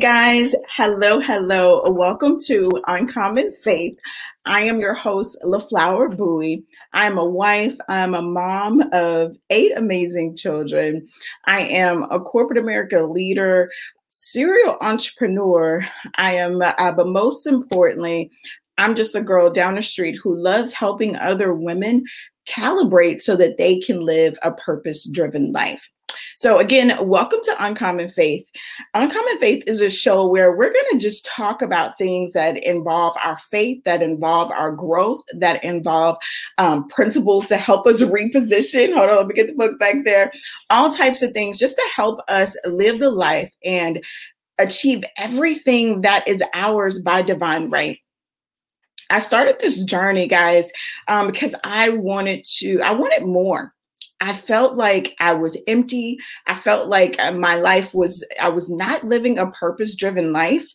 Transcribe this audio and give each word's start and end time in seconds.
Guys. 0.00 0.54
Hello, 0.68 1.18
hello. 1.18 1.90
Welcome 1.90 2.38
to 2.46 2.70
Uncommon 2.86 3.52
Faith. 3.54 3.98
I 4.44 4.62
am 4.62 4.78
your 4.78 4.94
host, 4.94 5.36
LaFlower 5.42 6.16
Bowie. 6.16 6.64
I'm 6.92 7.18
a 7.18 7.24
wife. 7.24 7.74
I'm 7.88 8.14
a 8.14 8.22
mom 8.22 8.82
of 8.92 9.36
eight 9.50 9.72
amazing 9.76 10.36
children. 10.36 11.08
I 11.46 11.62
am 11.62 12.04
a 12.10 12.20
corporate 12.20 12.58
America 12.58 13.02
leader, 13.02 13.72
serial 14.08 14.76
entrepreneur. 14.80 15.84
I 16.14 16.34
am, 16.34 16.60
uh, 16.62 16.92
but 16.92 17.08
most 17.08 17.46
importantly, 17.46 18.30
I'm 18.76 18.94
just 18.94 19.16
a 19.16 19.22
girl 19.22 19.50
down 19.50 19.74
the 19.74 19.82
street 19.82 20.20
who 20.22 20.36
loves 20.36 20.72
helping 20.72 21.16
other 21.16 21.54
women 21.54 22.04
calibrate 22.48 23.20
so 23.20 23.34
that 23.36 23.58
they 23.58 23.80
can 23.80 24.00
live 24.00 24.38
a 24.42 24.52
purpose 24.52 25.08
driven 25.08 25.50
life. 25.50 25.90
So, 26.36 26.58
again, 26.58 26.96
welcome 27.00 27.40
to 27.44 27.64
Uncommon 27.64 28.08
Faith. 28.08 28.46
Uncommon 28.94 29.38
Faith 29.38 29.64
is 29.66 29.80
a 29.80 29.90
show 29.90 30.26
where 30.26 30.56
we're 30.56 30.72
going 30.72 30.84
to 30.92 30.98
just 30.98 31.26
talk 31.26 31.62
about 31.62 31.98
things 31.98 32.32
that 32.32 32.56
involve 32.62 33.16
our 33.24 33.38
faith, 33.38 33.82
that 33.84 34.02
involve 34.02 34.50
our 34.52 34.70
growth, 34.70 35.22
that 35.34 35.62
involve 35.64 36.16
um, 36.58 36.86
principles 36.88 37.46
to 37.46 37.56
help 37.56 37.86
us 37.86 38.02
reposition. 38.02 38.94
Hold 38.94 39.10
on, 39.10 39.16
let 39.16 39.26
me 39.26 39.34
get 39.34 39.48
the 39.48 39.54
book 39.54 39.78
back 39.78 40.04
there. 40.04 40.30
All 40.70 40.92
types 40.92 41.22
of 41.22 41.32
things 41.32 41.58
just 41.58 41.76
to 41.76 41.88
help 41.94 42.20
us 42.28 42.56
live 42.64 43.00
the 43.00 43.10
life 43.10 43.50
and 43.64 44.02
achieve 44.58 45.04
everything 45.16 46.02
that 46.02 46.26
is 46.26 46.42
ours 46.54 47.00
by 47.00 47.22
divine 47.22 47.70
right. 47.70 47.98
I 49.10 49.20
started 49.20 49.56
this 49.58 49.82
journey, 49.84 50.26
guys, 50.26 50.70
um, 51.08 51.28
because 51.28 51.54
I 51.64 51.90
wanted 51.90 52.44
to, 52.58 52.80
I 52.82 52.92
wanted 52.92 53.26
more. 53.26 53.74
I 54.20 54.32
felt 54.32 54.76
like 54.76 55.14
I 55.20 55.32
was 55.34 55.56
empty. 55.66 56.18
I 56.46 56.54
felt 56.54 56.88
like 56.88 57.16
uh, 57.18 57.32
my 57.32 57.54
life 57.56 57.94
was, 57.94 58.24
I 58.40 58.48
was 58.48 58.68
not 58.68 59.04
living 59.04 59.38
a 59.38 59.50
purpose 59.50 59.94
driven 59.94 60.32
life. 60.32 60.66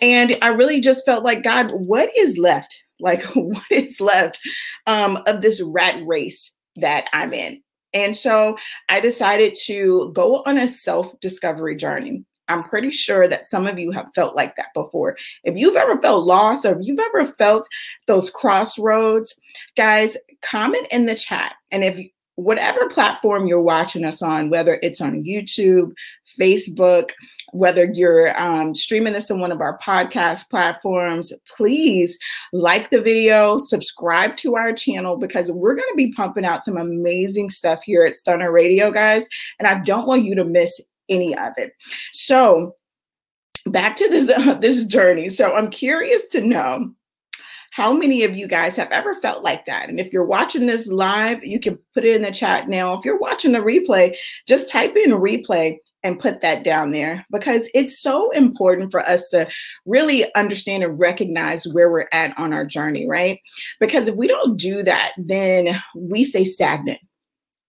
And 0.00 0.36
I 0.42 0.48
really 0.48 0.80
just 0.80 1.04
felt 1.04 1.24
like, 1.24 1.42
God, 1.42 1.72
what 1.72 2.10
is 2.16 2.38
left? 2.38 2.82
Like, 2.98 3.22
what 3.34 3.64
is 3.70 4.00
left 4.00 4.40
um, 4.86 5.22
of 5.26 5.42
this 5.42 5.60
rat 5.60 6.02
race 6.06 6.52
that 6.76 7.06
I'm 7.12 7.32
in? 7.32 7.62
And 7.92 8.14
so 8.14 8.56
I 8.88 9.00
decided 9.00 9.56
to 9.64 10.10
go 10.14 10.42
on 10.44 10.58
a 10.58 10.68
self 10.68 11.18
discovery 11.20 11.76
journey. 11.76 12.24
I'm 12.48 12.62
pretty 12.62 12.90
sure 12.90 13.26
that 13.26 13.46
some 13.46 13.66
of 13.66 13.78
you 13.78 13.90
have 13.90 14.06
felt 14.14 14.36
like 14.36 14.54
that 14.56 14.72
before. 14.74 15.16
If 15.44 15.56
you've 15.56 15.76
ever 15.76 16.00
felt 16.00 16.26
lost 16.26 16.64
or 16.64 16.78
if 16.78 16.86
you've 16.86 17.00
ever 17.00 17.24
felt 17.24 17.66
those 18.06 18.30
crossroads, 18.30 19.34
guys, 19.76 20.16
comment 20.42 20.86
in 20.90 21.06
the 21.06 21.16
chat. 21.16 21.54
And 21.72 21.82
if 21.82 21.98
whatever 22.36 22.88
platform 22.88 23.46
you're 23.46 23.60
watching 23.60 24.04
us 24.04 24.22
on, 24.22 24.50
whether 24.50 24.78
it's 24.82 25.00
on 25.00 25.24
YouTube, 25.24 25.92
Facebook, 26.38 27.10
whether 27.52 27.90
you're 27.92 28.38
um, 28.40 28.74
streaming 28.74 29.14
this 29.14 29.30
on 29.30 29.40
one 29.40 29.52
of 29.52 29.60
our 29.60 29.78
podcast 29.78 30.48
platforms, 30.50 31.32
please 31.56 32.18
like 32.52 32.90
the 32.90 33.00
video, 33.00 33.56
subscribe 33.56 34.36
to 34.36 34.54
our 34.56 34.72
channel 34.72 35.16
because 35.16 35.50
we're 35.50 35.74
going 35.74 35.88
to 35.88 35.96
be 35.96 36.12
pumping 36.12 36.44
out 36.44 36.64
some 36.64 36.76
amazing 36.76 37.48
stuff 37.48 37.82
here 37.82 38.04
at 38.04 38.14
Stunner 38.14 38.52
Radio, 38.52 38.90
guys. 38.90 39.28
And 39.58 39.66
I 39.66 39.80
don't 39.80 40.06
want 40.06 40.24
you 40.24 40.34
to 40.34 40.44
miss 40.44 40.78
any 41.08 41.36
of 41.36 41.52
it. 41.56 41.72
So, 42.12 42.76
back 43.66 43.96
to 43.96 44.08
this 44.08 44.28
uh, 44.28 44.54
this 44.60 44.84
journey. 44.84 45.28
So, 45.30 45.54
I'm 45.54 45.70
curious 45.70 46.26
to 46.28 46.40
know 46.40 46.92
how 47.76 47.92
many 47.92 48.24
of 48.24 48.34
you 48.34 48.48
guys 48.48 48.74
have 48.74 48.90
ever 48.90 49.12
felt 49.12 49.44
like 49.44 49.66
that? 49.66 49.90
And 49.90 50.00
if 50.00 50.10
you're 50.10 50.24
watching 50.24 50.64
this 50.64 50.86
live, 50.86 51.44
you 51.44 51.60
can 51.60 51.78
put 51.92 52.06
it 52.06 52.16
in 52.16 52.22
the 52.22 52.30
chat 52.30 52.70
now. 52.70 52.94
If 52.94 53.04
you're 53.04 53.18
watching 53.18 53.52
the 53.52 53.58
replay, 53.58 54.16
just 54.48 54.70
type 54.70 54.96
in 54.96 55.10
replay 55.10 55.76
and 56.02 56.18
put 56.18 56.40
that 56.40 56.64
down 56.64 56.92
there 56.92 57.26
because 57.30 57.68
it's 57.74 58.00
so 58.00 58.30
important 58.30 58.90
for 58.90 59.06
us 59.06 59.28
to 59.28 59.46
really 59.84 60.34
understand 60.34 60.84
and 60.84 60.98
recognize 60.98 61.68
where 61.68 61.90
we're 61.90 62.08
at 62.12 62.32
on 62.38 62.54
our 62.54 62.64
journey, 62.64 63.06
right? 63.06 63.40
Because 63.78 64.08
if 64.08 64.14
we 64.14 64.26
don't 64.26 64.56
do 64.56 64.82
that, 64.82 65.12
then 65.18 65.78
we 65.94 66.24
stay 66.24 66.46
stagnant. 66.46 67.00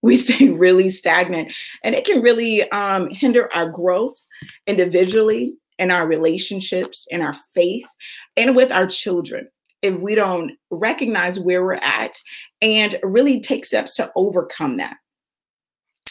We 0.00 0.16
stay 0.26 0.48
really 0.48 0.88
stagnant, 0.88 1.52
and 1.84 1.94
it 1.94 2.06
can 2.06 2.22
really 2.22 2.62
um, 2.70 3.10
hinder 3.10 3.54
our 3.54 3.68
growth 3.68 4.16
individually 4.66 5.52
in 5.78 5.90
our 5.90 6.06
relationships, 6.06 7.06
in 7.10 7.20
our 7.20 7.34
faith, 7.52 7.86
and 8.38 8.56
with 8.56 8.72
our 8.72 8.86
children 8.86 9.48
if 9.82 9.98
we 9.98 10.14
don't 10.14 10.52
recognize 10.70 11.38
where 11.38 11.62
we're 11.64 11.74
at 11.74 12.16
and 12.60 12.96
really 13.02 13.40
take 13.40 13.64
steps 13.64 13.94
to 13.96 14.10
overcome 14.16 14.76
that. 14.78 14.96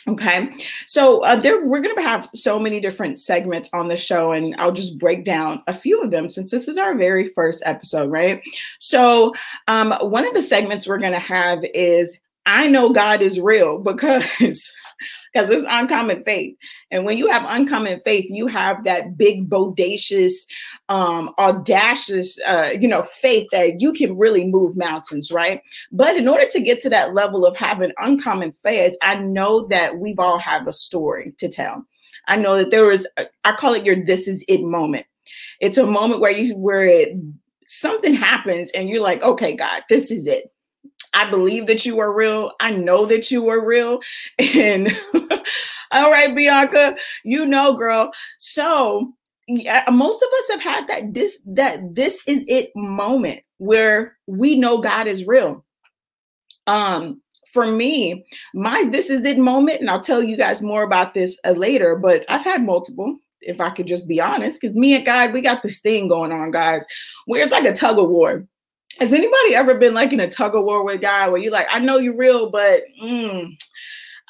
Okay, 0.07 0.49
so 0.85 1.21
uh, 1.23 1.35
there 1.35 1.65
we're 1.65 1.81
going 1.81 1.95
to 1.95 2.01
have 2.01 2.29
so 2.33 2.57
many 2.57 2.79
different 2.79 3.17
segments 3.17 3.69
on 3.73 3.89
the 3.89 3.97
show, 3.97 4.31
and 4.31 4.55
I'll 4.57 4.71
just 4.71 4.97
break 4.97 5.25
down 5.25 5.61
a 5.67 5.73
few 5.73 6.01
of 6.01 6.11
them 6.11 6.29
since 6.29 6.49
this 6.49 6.69
is 6.69 6.77
our 6.77 6.95
very 6.95 7.27
first 7.27 7.61
episode, 7.65 8.09
right? 8.09 8.41
So, 8.79 9.33
um, 9.67 9.91
one 9.99 10.25
of 10.25 10.33
the 10.33 10.41
segments 10.41 10.87
we're 10.87 10.97
going 10.97 11.11
to 11.11 11.19
have 11.19 11.59
is 11.73 12.17
I 12.45 12.69
know 12.69 12.93
God 12.93 13.21
is 13.21 13.37
real 13.37 13.77
because 13.83 14.71
because 15.33 15.49
it's 15.49 15.65
uncommon 15.69 16.23
faith. 16.23 16.55
And 16.91 17.05
when 17.05 17.17
you 17.17 17.29
have 17.29 17.45
uncommon 17.47 17.99
faith, 18.01 18.29
you 18.29 18.47
have 18.47 18.83
that 18.83 19.17
big, 19.17 19.49
bodacious, 19.49 20.47
um, 20.89 21.33
audacious, 21.37 22.39
uh, 22.47 22.71
you 22.79 22.87
know, 22.87 23.03
faith 23.03 23.47
that 23.51 23.81
you 23.81 23.93
can 23.93 24.17
really 24.17 24.45
move 24.45 24.77
mountains, 24.77 25.31
right? 25.31 25.61
But 25.91 26.15
in 26.15 26.27
order 26.27 26.47
to 26.49 26.61
get 26.61 26.79
to 26.81 26.89
that 26.89 27.13
level 27.13 27.45
of 27.45 27.55
having 27.57 27.91
uncommon 27.97 28.53
faith, 28.63 28.95
I 29.01 29.15
know 29.15 29.67
that 29.67 29.97
we've 29.99 30.19
all 30.19 30.39
have 30.39 30.67
a 30.67 30.73
story 30.73 31.33
to 31.37 31.49
tell. 31.49 31.85
I 32.27 32.35
know 32.35 32.57
that 32.57 32.71
there 32.71 32.85
was, 32.85 33.07
I 33.45 33.53
call 33.53 33.73
it 33.73 33.85
your 33.85 34.03
this 34.03 34.27
is 34.27 34.43
it 34.47 34.63
moment. 34.63 35.05
It's 35.59 35.77
a 35.77 35.85
moment 35.85 36.21
where 36.21 36.31
you 36.31 36.55
where 36.55 36.85
it 36.85 37.13
something 37.65 38.13
happens 38.13 38.69
and 38.71 38.89
you're 38.89 39.01
like, 39.01 39.21
okay, 39.23 39.55
God, 39.55 39.83
this 39.89 40.11
is 40.11 40.27
it 40.27 40.51
I 41.13 41.29
believe 41.29 41.65
that 41.67 41.85
you 41.85 41.99
are 41.99 42.13
real. 42.13 42.51
I 42.59 42.71
know 42.71 43.05
that 43.05 43.31
you 43.31 43.49
are 43.49 43.63
real. 43.63 44.01
And 44.39 44.91
all 45.91 46.11
right, 46.11 46.35
Bianca, 46.35 46.95
you 47.23 47.45
know, 47.45 47.73
girl. 47.73 48.11
So 48.37 49.13
yeah, 49.47 49.83
most 49.91 50.21
of 50.21 50.29
us 50.39 50.49
have 50.51 50.61
had 50.61 50.87
that 50.87 51.13
this 51.13 51.39
that 51.45 51.95
this 51.95 52.21
is 52.27 52.43
it 52.47 52.71
moment 52.75 53.41
where 53.57 54.17
we 54.27 54.55
know 54.59 54.79
God 54.79 55.07
is 55.07 55.25
real. 55.25 55.65
Um, 56.67 57.21
for 57.53 57.65
me, 57.65 58.25
my 58.53 58.83
this 58.91 59.09
is 59.09 59.23
it 59.25 59.39
moment, 59.39 59.79
and 59.79 59.89
I'll 59.89 60.01
tell 60.01 60.21
you 60.21 60.35
guys 60.35 60.61
more 60.61 60.83
about 60.83 61.13
this 61.13 61.39
uh, 61.45 61.51
later, 61.51 61.95
but 61.95 62.25
I've 62.29 62.43
had 62.43 62.65
multiple 62.65 63.17
if 63.41 63.61
I 63.61 63.69
could 63.69 63.87
just 63.87 64.07
be 64.07 64.19
honest, 64.19 64.59
because 64.59 64.75
me 64.75 64.95
and 64.95 65.05
God, 65.05 65.33
we 65.33 65.41
got 65.41 65.63
this 65.63 65.79
thing 65.79 66.07
going 66.07 66.31
on, 66.31 66.51
guys, 66.51 66.85
where 67.25 67.41
it's 67.41 67.51
like 67.51 67.65
a 67.65 67.73
tug 67.73 67.97
of 67.97 68.09
war. 68.09 68.45
Has 68.99 69.13
anybody 69.13 69.55
ever 69.55 69.75
been 69.75 69.93
like 69.93 70.13
in 70.13 70.19
a 70.19 70.29
tug 70.29 70.55
of 70.55 70.63
war 70.63 70.83
with 70.83 71.01
God 71.01 71.31
where 71.31 71.41
you're 71.41 71.51
like, 71.51 71.67
I 71.69 71.79
know 71.79 71.97
you're 71.97 72.17
real, 72.17 72.49
but 72.49 72.81
mm, 73.01 73.55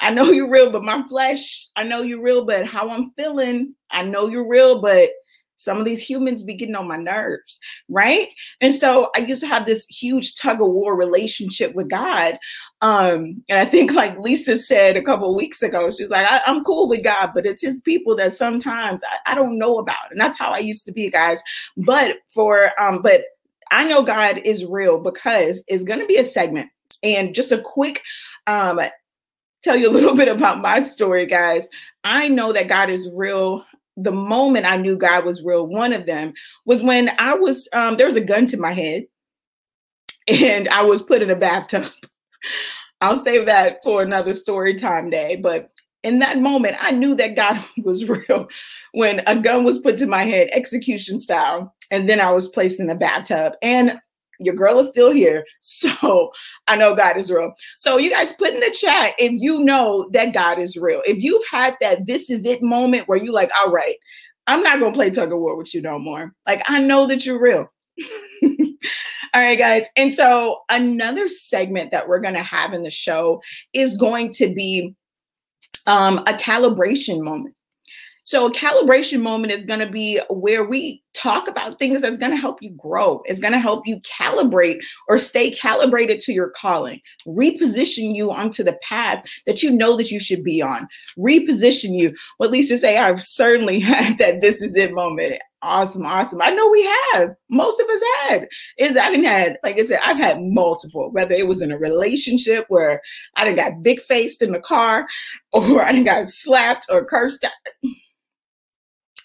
I 0.00 0.10
know 0.10 0.24
you're 0.30 0.50
real, 0.50 0.70
but 0.70 0.84
my 0.84 1.02
flesh, 1.08 1.68
I 1.74 1.84
know 1.84 2.02
you're 2.02 2.22
real, 2.22 2.44
but 2.44 2.66
how 2.66 2.90
I'm 2.90 3.10
feeling, 3.12 3.74
I 3.90 4.04
know 4.04 4.28
you're 4.28 4.46
real, 4.46 4.80
but 4.80 5.10
some 5.58 5.78
of 5.78 5.84
these 5.84 6.00
humans 6.00 6.42
be 6.42 6.54
getting 6.54 6.76
on 6.76 6.86
my 6.86 6.96
nerves, 6.96 7.58
right? 7.88 8.28
And 8.60 8.72
so 8.72 9.10
I 9.16 9.20
used 9.20 9.40
to 9.40 9.48
have 9.48 9.66
this 9.66 9.84
huge 9.86 10.36
tug 10.36 10.60
of 10.60 10.68
war 10.68 10.94
relationship 10.94 11.74
with 11.74 11.90
God. 11.90 12.38
Um, 12.80 13.42
and 13.48 13.58
I 13.58 13.64
think, 13.64 13.92
like 13.92 14.18
Lisa 14.18 14.56
said 14.56 14.96
a 14.96 15.02
couple 15.02 15.34
weeks 15.34 15.62
ago, 15.62 15.90
she's 15.90 16.10
like, 16.10 16.30
I, 16.30 16.40
am 16.46 16.62
cool 16.62 16.88
with 16.88 17.02
God, 17.02 17.32
but 17.34 17.44
it's 17.44 17.62
his 17.62 17.80
people 17.80 18.14
that 18.16 18.34
sometimes 18.34 19.02
I, 19.04 19.32
I, 19.32 19.34
don't 19.34 19.58
know 19.58 19.78
about. 19.78 20.12
And 20.12 20.20
that's 20.20 20.38
how 20.38 20.52
I 20.52 20.58
used 20.58 20.86
to 20.86 20.92
be, 20.92 21.10
guys. 21.10 21.42
But 21.76 22.18
for, 22.28 22.70
um, 22.80 23.02
but 23.02 23.22
I 23.70 23.84
know 23.84 24.02
God 24.02 24.40
is 24.44 24.64
real 24.64 24.98
because 24.98 25.62
it's 25.68 25.84
going 25.84 26.00
to 26.00 26.06
be 26.06 26.16
a 26.16 26.24
segment 26.24 26.70
and 27.02 27.34
just 27.34 27.52
a 27.52 27.58
quick 27.58 28.02
um 28.46 28.80
tell 29.62 29.76
you 29.76 29.88
a 29.88 29.90
little 29.98 30.14
bit 30.14 30.28
about 30.28 30.60
my 30.60 30.80
story 30.80 31.26
guys. 31.26 31.68
I 32.04 32.28
know 32.28 32.52
that 32.52 32.68
God 32.68 32.90
is 32.90 33.10
real 33.14 33.64
the 33.98 34.12
moment 34.12 34.64
I 34.64 34.76
knew 34.76 34.96
God 34.96 35.24
was 35.24 35.42
real, 35.42 35.66
one 35.66 35.92
of 35.92 36.06
them 36.06 36.32
was 36.64 36.82
when 36.82 37.10
I 37.18 37.34
was 37.34 37.68
um, 37.72 37.96
there 37.96 38.06
was 38.06 38.16
a 38.16 38.20
gun 38.20 38.46
to 38.46 38.56
my 38.56 38.72
head 38.72 39.06
and 40.28 40.68
I 40.68 40.82
was 40.82 41.02
put 41.02 41.20
in 41.20 41.30
a 41.30 41.36
bathtub. 41.36 41.86
I'll 43.00 43.22
save 43.22 43.46
that 43.46 43.82
for 43.82 44.02
another 44.02 44.34
story 44.34 44.74
time 44.74 45.10
day. 45.10 45.36
But 45.36 45.68
in 46.04 46.20
that 46.20 46.38
moment, 46.38 46.76
I 46.80 46.92
knew 46.92 47.14
that 47.16 47.36
God 47.36 47.62
was 47.84 48.08
real 48.08 48.48
when 48.92 49.20
a 49.26 49.36
gun 49.36 49.64
was 49.64 49.80
put 49.80 49.96
to 49.98 50.06
my 50.06 50.24
head, 50.24 50.48
execution 50.52 51.18
style 51.18 51.74
and 51.90 52.08
then 52.08 52.20
I 52.20 52.30
was 52.30 52.48
placed 52.48 52.80
in 52.80 52.90
a 52.90 52.94
bathtub. 52.94 53.54
And 53.62 54.00
your 54.40 54.54
girl 54.54 54.78
is 54.78 54.88
still 54.88 55.12
here. 55.12 55.44
So 55.60 56.30
I 56.66 56.76
know 56.76 56.94
God 56.94 57.16
is 57.16 57.30
real. 57.30 57.52
So 57.76 57.98
you 57.98 58.10
guys 58.10 58.32
put 58.32 58.54
in 58.54 58.60
the 58.60 58.70
chat 58.70 59.14
if 59.18 59.32
you 59.32 59.60
know 59.60 60.08
that 60.12 60.32
God 60.32 60.58
is 60.58 60.76
real. 60.76 61.02
If 61.06 61.22
you've 61.22 61.46
had 61.50 61.76
that 61.80 62.06
this 62.06 62.30
is 62.30 62.44
it 62.44 62.62
moment 62.62 63.08
where 63.08 63.22
you're 63.22 63.34
like, 63.34 63.50
all 63.58 63.70
right, 63.70 63.94
I'm 64.46 64.62
not 64.62 64.80
gonna 64.80 64.94
play 64.94 65.10
tug 65.10 65.32
of 65.32 65.38
war 65.38 65.56
with 65.56 65.74
you 65.74 65.82
no 65.82 65.98
more. 65.98 66.32
Like 66.46 66.62
I 66.68 66.80
know 66.80 67.06
that 67.06 67.26
you're 67.26 67.40
real. 67.40 67.70
all 68.42 68.46
right, 69.34 69.58
guys. 69.58 69.86
And 69.96 70.12
so 70.12 70.60
another 70.68 71.28
segment 71.28 71.90
that 71.90 72.08
we're 72.08 72.20
gonna 72.20 72.42
have 72.42 72.72
in 72.72 72.82
the 72.82 72.90
show 72.90 73.40
is 73.72 73.96
going 73.96 74.30
to 74.32 74.52
be 74.52 74.94
um, 75.86 76.18
a 76.18 76.34
calibration 76.34 77.22
moment. 77.22 77.54
So 78.28 78.46
a 78.46 78.52
calibration 78.52 79.22
moment 79.22 79.54
is 79.54 79.64
going 79.64 79.80
to 79.80 79.88
be 79.88 80.20
where 80.28 80.62
we 80.62 81.02
talk 81.18 81.48
about 81.48 81.78
things 81.78 82.00
that's 82.00 82.18
going 82.18 82.30
to 82.30 82.36
help 82.36 82.62
you 82.62 82.70
grow. 82.70 83.22
It's 83.26 83.40
going 83.40 83.52
to 83.52 83.58
help 83.58 83.86
you 83.86 84.00
calibrate 84.00 84.78
or 85.08 85.18
stay 85.18 85.50
calibrated 85.50 86.20
to 86.20 86.32
your 86.32 86.50
calling, 86.50 87.00
reposition 87.26 88.14
you 88.14 88.30
onto 88.30 88.62
the 88.62 88.78
path 88.82 89.24
that 89.46 89.62
you 89.62 89.70
know 89.70 89.96
that 89.96 90.10
you 90.10 90.20
should 90.20 90.44
be 90.44 90.62
on, 90.62 90.88
reposition 91.18 91.98
you. 91.98 92.14
What 92.38 92.50
Lisa 92.50 92.78
say, 92.78 92.98
I've 92.98 93.22
certainly 93.22 93.80
had 93.88 94.18
that 94.18 94.40
this 94.40 94.62
is 94.62 94.76
it 94.76 94.92
moment. 94.92 95.40
Awesome, 95.60 96.06
awesome. 96.06 96.40
I 96.40 96.50
know 96.50 96.68
we 96.68 96.84
have. 97.12 97.30
Most 97.50 97.80
of 97.80 97.88
us 97.88 98.02
had. 98.22 98.48
Is 98.78 98.96
I 98.96 99.10
didn't 99.10 99.24
had, 99.24 99.58
like 99.64 99.76
I 99.76 99.84
said, 99.84 99.98
I've 100.04 100.16
had 100.16 100.40
multiple, 100.40 101.10
whether 101.10 101.34
it 101.34 101.48
was 101.48 101.62
in 101.62 101.72
a 101.72 101.78
relationship 101.78 102.66
where 102.68 103.02
I 103.36 103.44
didn't 103.44 103.56
got 103.56 103.82
big 103.82 104.00
faced 104.00 104.40
in 104.40 104.52
the 104.52 104.60
car 104.60 105.08
or 105.52 105.84
I 105.84 105.90
didn't 105.90 106.06
got 106.06 106.28
slapped 106.28 106.86
or 106.88 107.04
cursed 107.04 107.44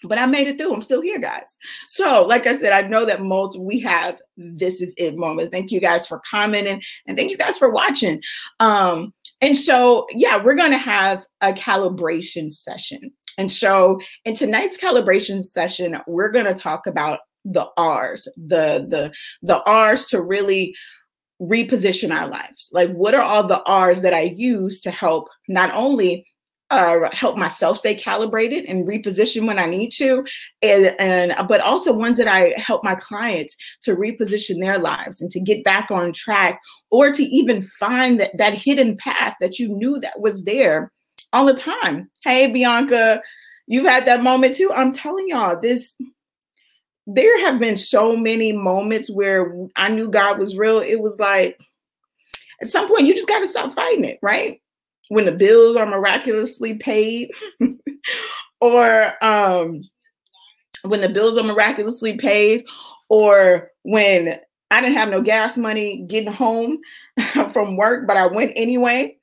but 0.08 0.18
I 0.18 0.26
made 0.26 0.48
it 0.48 0.58
through. 0.58 0.74
I'm 0.74 0.82
still 0.82 1.00
here, 1.00 1.18
guys. 1.18 1.58
So, 1.88 2.24
like 2.26 2.46
I 2.46 2.56
said, 2.56 2.72
I 2.72 2.82
know 2.82 3.04
that 3.04 3.22
most 3.22 3.58
we 3.58 3.80
have 3.80 4.20
this 4.36 4.80
is 4.80 4.94
it 4.96 5.16
moments. 5.16 5.50
Thank 5.50 5.70
you 5.70 5.80
guys 5.80 6.06
for 6.06 6.20
commenting 6.28 6.82
and 7.06 7.16
thank 7.16 7.30
you 7.30 7.36
guys 7.36 7.58
for 7.58 7.70
watching. 7.70 8.22
Um, 8.60 9.12
and 9.40 9.56
so, 9.56 10.06
yeah, 10.12 10.42
we're 10.42 10.54
to 10.72 10.78
have 10.78 11.24
a 11.40 11.52
calibration 11.52 12.50
session. 12.50 13.12
And 13.38 13.50
so, 13.50 13.98
in 14.24 14.34
tonight's 14.34 14.78
calibration 14.78 15.44
session, 15.44 15.98
we're 16.06 16.30
to 16.46 16.54
talk 16.54 16.86
about 16.86 17.20
the 17.44 17.68
R's, 17.76 18.24
the 18.36 18.86
the 18.88 19.12
the 19.42 19.62
R's 19.64 20.06
to 20.06 20.22
really 20.22 20.74
reposition 21.40 22.14
our 22.14 22.28
lives. 22.28 22.70
Like, 22.72 22.90
what 22.92 23.14
are 23.14 23.22
all 23.22 23.46
the 23.46 23.62
R's 23.64 24.02
that 24.02 24.14
I 24.14 24.32
use 24.34 24.80
to 24.82 24.90
help 24.90 25.28
not 25.48 25.74
only 25.74 26.26
uh, 26.70 27.08
help 27.12 27.36
myself 27.36 27.78
stay 27.78 27.94
calibrated 27.94 28.64
and 28.64 28.88
reposition 28.88 29.46
when 29.46 29.58
I 29.58 29.66
need 29.66 29.90
to, 29.92 30.24
and, 30.62 30.94
and 30.98 31.34
but 31.48 31.60
also 31.60 31.92
ones 31.92 32.16
that 32.16 32.28
I 32.28 32.54
help 32.56 32.82
my 32.82 32.94
clients 32.94 33.56
to 33.82 33.94
reposition 33.94 34.60
their 34.60 34.78
lives 34.78 35.20
and 35.20 35.30
to 35.30 35.40
get 35.40 35.62
back 35.64 35.90
on 35.90 36.12
track, 36.12 36.60
or 36.90 37.12
to 37.12 37.22
even 37.22 37.62
find 37.62 38.18
that 38.18 38.36
that 38.38 38.54
hidden 38.54 38.96
path 38.96 39.34
that 39.40 39.58
you 39.58 39.68
knew 39.68 40.00
that 40.00 40.20
was 40.20 40.44
there 40.44 40.90
all 41.32 41.46
the 41.46 41.54
time. 41.54 42.10
Hey, 42.24 42.52
Bianca, 42.52 43.20
you've 43.66 43.86
had 43.86 44.06
that 44.06 44.22
moment 44.22 44.54
too. 44.54 44.72
I'm 44.74 44.92
telling 44.92 45.28
y'all 45.28 45.60
this. 45.60 45.94
There 47.06 47.38
have 47.40 47.58
been 47.60 47.76
so 47.76 48.16
many 48.16 48.52
moments 48.52 49.10
where 49.10 49.54
I 49.76 49.90
knew 49.90 50.10
God 50.10 50.38
was 50.38 50.56
real. 50.56 50.78
It 50.78 51.02
was 51.02 51.18
like 51.18 51.60
at 52.62 52.68
some 52.68 52.88
point 52.88 53.06
you 53.06 53.14
just 53.14 53.28
got 53.28 53.40
to 53.40 53.46
stop 53.46 53.70
fighting 53.72 54.04
it, 54.04 54.18
right? 54.22 54.62
When 55.14 55.26
the 55.26 55.32
bills 55.32 55.76
are 55.76 55.86
miraculously 55.86 56.74
paid 56.74 57.30
or 58.60 59.24
um, 59.24 59.80
when 60.82 61.00
the 61.00 61.08
bills 61.08 61.38
are 61.38 61.44
miraculously 61.44 62.16
paid 62.16 62.66
or 63.08 63.70
when 63.82 64.40
I 64.72 64.80
didn't 64.80 64.96
have 64.96 65.10
no 65.10 65.22
gas 65.22 65.56
money 65.56 66.04
getting 66.08 66.32
home 66.32 66.78
from 67.52 67.76
work, 67.76 68.08
but 68.08 68.16
I 68.16 68.26
went 68.26 68.54
anyway. 68.56 69.16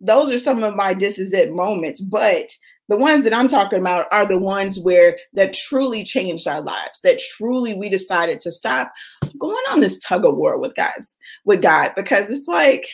Those 0.00 0.32
are 0.32 0.40
some 0.40 0.64
of 0.64 0.74
my 0.74 0.92
this 0.92 1.20
is 1.20 1.32
it 1.32 1.52
moments. 1.52 2.00
But 2.00 2.50
the 2.88 2.96
ones 2.96 3.22
that 3.22 3.32
I'm 3.32 3.46
talking 3.46 3.78
about 3.78 4.06
are 4.10 4.26
the 4.26 4.38
ones 4.38 4.80
where 4.80 5.18
that 5.34 5.54
truly 5.54 6.02
changed 6.02 6.48
our 6.48 6.60
lives, 6.60 6.98
that 7.04 7.20
truly 7.20 7.74
we 7.74 7.88
decided 7.88 8.40
to 8.40 8.50
stop 8.50 8.92
going 9.38 9.64
on 9.70 9.78
this 9.78 10.00
tug 10.00 10.24
of 10.24 10.36
war 10.36 10.58
with 10.58 10.74
guys, 10.74 11.14
with 11.44 11.62
God, 11.62 11.92
because 11.94 12.28
it's 12.28 12.48
like, 12.48 12.88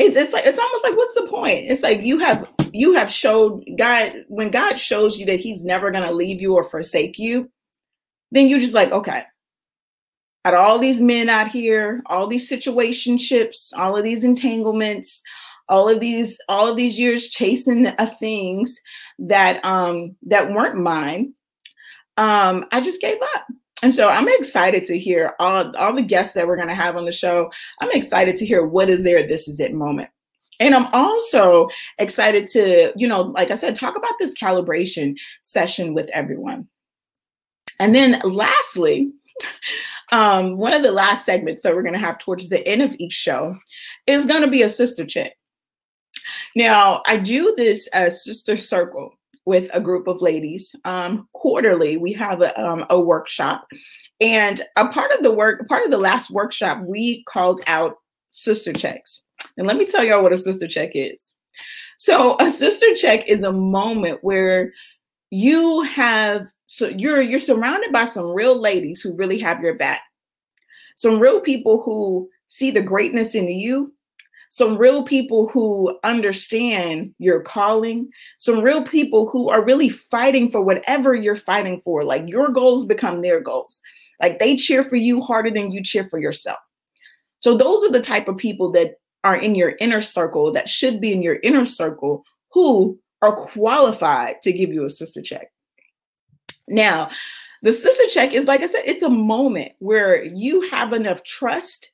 it's, 0.00 0.16
it's 0.16 0.32
like 0.32 0.46
it's 0.46 0.58
almost 0.58 0.82
like 0.82 0.96
what's 0.96 1.14
the 1.14 1.26
point? 1.26 1.70
It's 1.70 1.82
like 1.82 2.02
you 2.02 2.18
have 2.18 2.52
you 2.72 2.94
have 2.94 3.10
showed 3.10 3.62
god 3.76 4.24
when 4.28 4.50
god 4.50 4.78
shows 4.78 5.18
you 5.18 5.26
that 5.26 5.40
he's 5.40 5.64
never 5.64 5.90
going 5.90 6.04
to 6.04 6.12
leave 6.12 6.40
you 6.40 6.54
or 6.54 6.64
forsake 6.64 7.18
you 7.18 7.50
then 8.32 8.48
you're 8.48 8.58
just 8.58 8.74
like 8.74 8.90
okay. 8.90 9.24
Out 10.46 10.54
all 10.54 10.78
these 10.78 11.02
men 11.02 11.28
out 11.28 11.48
here 11.48 12.02
all 12.06 12.26
these 12.26 12.50
situationships 12.50 13.76
all 13.76 13.96
of 13.96 14.04
these 14.04 14.24
entanglements 14.24 15.20
all 15.68 15.88
of 15.88 16.00
these 16.00 16.38
all 16.48 16.66
of 16.66 16.76
these 16.76 16.98
years 16.98 17.28
chasing 17.28 17.88
uh, 17.88 18.06
things 18.06 18.80
that 19.18 19.62
um 19.66 20.16
that 20.22 20.50
weren't 20.50 20.80
mine 20.80 21.34
um 22.16 22.64
i 22.72 22.80
just 22.80 23.02
gave 23.02 23.18
up 23.34 23.46
and 23.82 23.94
so 23.94 24.08
I'm 24.08 24.28
excited 24.28 24.84
to 24.84 24.98
hear 24.98 25.34
all, 25.38 25.74
all 25.76 25.94
the 25.94 26.02
guests 26.02 26.34
that 26.34 26.46
we're 26.46 26.56
going 26.56 26.68
to 26.68 26.74
have 26.74 26.96
on 26.96 27.06
the 27.06 27.12
show. 27.12 27.50
I'm 27.80 27.90
excited 27.92 28.36
to 28.36 28.46
hear 28.46 28.64
what 28.64 28.90
is 28.90 29.02
their 29.02 29.26
this 29.26 29.48
is 29.48 29.60
it 29.60 29.72
moment. 29.72 30.10
And 30.58 30.74
I'm 30.74 30.88
also 30.92 31.68
excited 31.98 32.46
to, 32.48 32.92
you 32.94 33.08
know, 33.08 33.22
like 33.22 33.50
I 33.50 33.54
said, 33.54 33.74
talk 33.74 33.96
about 33.96 34.12
this 34.18 34.34
calibration 34.34 35.16
session 35.40 35.94
with 35.94 36.10
everyone. 36.10 36.68
And 37.78 37.94
then 37.94 38.20
lastly, 38.22 39.10
um, 40.12 40.58
one 40.58 40.74
of 40.74 40.82
the 40.82 40.92
last 40.92 41.24
segments 41.24 41.62
that 41.62 41.74
we're 41.74 41.82
going 41.82 41.94
to 41.94 41.98
have 41.98 42.18
towards 42.18 42.50
the 42.50 42.66
end 42.68 42.82
of 42.82 42.94
each 42.98 43.14
show 43.14 43.56
is 44.06 44.26
going 44.26 44.42
to 44.42 44.50
be 44.50 44.60
a 44.60 44.68
sister 44.68 45.06
check. 45.06 45.32
Now, 46.54 47.02
I 47.06 47.16
do 47.16 47.54
this 47.56 47.86
as 47.88 48.22
sister 48.22 48.58
circle 48.58 49.14
with 49.50 49.68
a 49.74 49.80
group 49.80 50.06
of 50.06 50.22
ladies. 50.22 50.76
Um, 50.84 51.28
quarterly, 51.32 51.96
we 51.96 52.12
have 52.12 52.40
a, 52.40 52.56
um, 52.56 52.86
a 52.88 53.00
workshop. 53.00 53.66
And 54.20 54.60
a 54.76 54.86
part 54.86 55.10
of 55.10 55.24
the 55.24 55.32
work, 55.32 55.66
part 55.66 55.84
of 55.84 55.90
the 55.90 55.98
last 55.98 56.30
workshop, 56.30 56.84
we 56.86 57.24
called 57.24 57.60
out 57.66 57.96
sister 58.28 58.72
checks. 58.72 59.22
And 59.56 59.66
let 59.66 59.76
me 59.76 59.86
tell 59.86 60.04
y'all 60.04 60.22
what 60.22 60.32
a 60.32 60.38
sister 60.38 60.68
check 60.68 60.92
is. 60.94 61.34
So 61.98 62.36
a 62.38 62.48
sister 62.48 62.94
check 62.94 63.26
is 63.26 63.42
a 63.42 63.50
moment 63.50 64.20
where 64.22 64.72
you 65.30 65.82
have 65.82 66.46
so 66.66 66.86
you're 66.86 67.20
you're 67.20 67.40
surrounded 67.40 67.90
by 67.90 68.04
some 68.04 68.30
real 68.30 68.56
ladies 68.56 69.00
who 69.00 69.16
really 69.16 69.40
have 69.40 69.60
your 69.62 69.74
back. 69.74 70.02
Some 70.94 71.18
real 71.18 71.40
people 71.40 71.82
who 71.82 72.28
see 72.46 72.70
the 72.70 72.82
greatness 72.82 73.34
in 73.34 73.48
you 73.48 73.92
some 74.50 74.76
real 74.76 75.04
people 75.04 75.48
who 75.48 75.96
understand 76.02 77.14
your 77.18 77.40
calling, 77.40 78.10
some 78.36 78.60
real 78.60 78.82
people 78.82 79.28
who 79.28 79.48
are 79.48 79.64
really 79.64 79.88
fighting 79.88 80.50
for 80.50 80.60
whatever 80.60 81.14
you're 81.14 81.36
fighting 81.36 81.80
for. 81.82 82.04
Like 82.04 82.28
your 82.28 82.48
goals 82.48 82.84
become 82.84 83.22
their 83.22 83.40
goals. 83.40 83.80
Like 84.20 84.40
they 84.40 84.56
cheer 84.56 84.82
for 84.82 84.96
you 84.96 85.20
harder 85.22 85.50
than 85.50 85.70
you 85.70 85.82
cheer 85.84 86.04
for 86.04 86.18
yourself. 86.18 86.58
So 87.38 87.56
those 87.56 87.84
are 87.84 87.92
the 87.92 88.02
type 88.02 88.26
of 88.26 88.36
people 88.36 88.72
that 88.72 88.96
are 89.22 89.36
in 89.36 89.54
your 89.54 89.76
inner 89.78 90.00
circle 90.00 90.52
that 90.52 90.68
should 90.68 91.00
be 91.00 91.12
in 91.12 91.22
your 91.22 91.38
inner 91.44 91.64
circle 91.64 92.24
who 92.50 92.98
are 93.22 93.36
qualified 93.36 94.42
to 94.42 94.52
give 94.52 94.72
you 94.72 94.84
a 94.84 94.90
sister 94.90 95.22
check. 95.22 95.52
Now, 96.66 97.10
the 97.62 97.72
sister 97.72 98.06
check 98.08 98.32
is 98.32 98.46
like 98.46 98.62
I 98.62 98.66
said, 98.66 98.82
it's 98.84 99.04
a 99.04 99.10
moment 99.10 99.72
where 99.78 100.24
you 100.24 100.62
have 100.70 100.92
enough 100.92 101.22
trust 101.22 101.92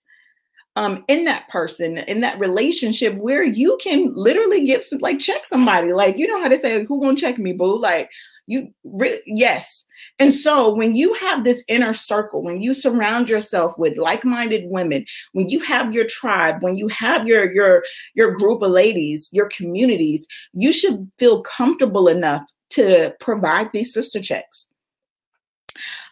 um, 0.76 1.04
in 1.08 1.24
that 1.24 1.48
person, 1.48 1.98
in 1.98 2.20
that 2.20 2.38
relationship, 2.38 3.14
where 3.16 3.42
you 3.42 3.78
can 3.82 4.12
literally 4.14 4.64
get 4.64 4.84
some, 4.84 4.98
like 5.00 5.18
check 5.18 5.46
somebody. 5.46 5.92
Like 5.92 6.18
you 6.18 6.26
know 6.26 6.40
how 6.40 6.48
they 6.48 6.56
say, 6.56 6.84
"Who 6.84 7.00
gonna 7.00 7.16
check 7.16 7.38
me, 7.38 7.52
boo?" 7.52 7.78
Like 7.78 8.10
you, 8.46 8.72
re- 8.84 9.22
yes. 9.26 9.84
And 10.18 10.32
so 10.32 10.74
when 10.74 10.94
you 10.94 11.12
have 11.14 11.44
this 11.44 11.64
inner 11.68 11.92
circle, 11.92 12.42
when 12.42 12.60
you 12.60 12.72
surround 12.74 13.28
yourself 13.28 13.76
with 13.78 13.98
like-minded 13.98 14.64
women, 14.66 15.04
when 15.32 15.48
you 15.48 15.60
have 15.60 15.92
your 15.92 16.06
tribe, 16.06 16.56
when 16.60 16.76
you 16.76 16.88
have 16.88 17.26
your 17.26 17.52
your 17.52 17.82
your 18.14 18.32
group 18.32 18.62
of 18.62 18.70
ladies, 18.70 19.28
your 19.32 19.48
communities, 19.48 20.26
you 20.52 20.72
should 20.72 21.10
feel 21.18 21.42
comfortable 21.42 22.08
enough 22.08 22.42
to 22.70 23.14
provide 23.20 23.72
these 23.72 23.92
sister 23.92 24.20
checks 24.20 24.66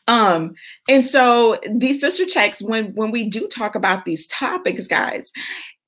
um, 0.06 0.54
and 0.88 1.04
so 1.04 1.58
these 1.70 2.00
sister 2.00 2.26
checks, 2.26 2.62
when 2.62 2.94
when 2.94 3.10
we 3.10 3.28
do 3.28 3.48
talk 3.48 3.74
about 3.74 4.04
these 4.04 4.26
topics, 4.26 4.86
guys, 4.86 5.32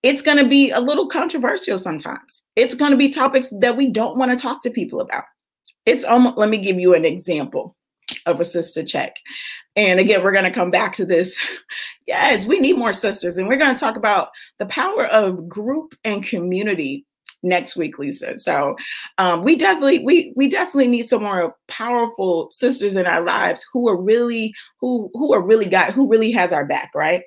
it's 0.03 0.23
going 0.23 0.39
to 0.39 0.49
be 0.49 0.71
a 0.71 0.81
little 0.81 1.09
controversial 1.09 1.79
sometimes. 1.79 2.43
It's 2.55 2.75
going 2.75 2.93
to 2.93 2.97
be 2.97 3.13
topics 3.13 3.53
that 3.61 3.77
we 3.77 3.91
don't 3.91 4.19
want 4.19 4.31
to 4.33 4.39
talk 4.39 4.63
to 4.63 4.71
people 4.71 5.01
about. 5.01 5.25
It's 5.85 6.05
almost, 6.05 6.39
let 6.39 6.49
me 6.49 6.59
give 6.59 6.79
you 6.79 6.95
an 6.95 7.05
example 7.05 7.77
of 8.25 8.41
a 8.41 8.45
sister 8.45 8.85
check. 8.85 9.17
And 9.75 9.99
again, 9.99 10.23
we're 10.23 10.33
going 10.33 10.45
to 10.45 10.51
come 10.51 10.71
back 10.71 10.95
to 10.97 11.05
this. 11.05 11.37
yes, 12.07 12.47
we 12.47 12.61
need 12.61 12.79
more 12.79 12.93
sisters. 12.93 13.37
And 13.37 13.49
we're 13.49 13.57
going 13.57 13.75
to 13.75 13.81
talk 13.81 13.97
about 13.97 14.29
the 14.59 14.67
power 14.67 15.07
of 15.07 15.49
group 15.49 15.95
and 16.05 16.25
community 16.25 17.05
next 17.43 17.77
week, 17.77 17.99
Lisa. 17.99 18.37
So 18.39 18.77
um, 19.19 19.43
we 19.45 19.57
definitely 19.57 20.01
we 20.01 20.33
we 20.37 20.49
definitely 20.49 20.89
need 20.89 21.09
some 21.09 21.23
more 21.23 21.55
powerful 21.69 22.51
sisters 22.51 22.97
in 22.97 23.07
our 23.07 23.25
lives 23.25 23.65
who 23.73 23.89
are 23.89 23.97
really 24.01 24.55
who 24.81 25.11
who 25.15 25.33
are 25.33 25.43
really 25.43 25.67
got 25.67 25.93
who 25.93 26.09
really 26.09 26.33
has 26.33 26.53
our 26.53 26.65
back, 26.65 26.91
right? 26.95 27.23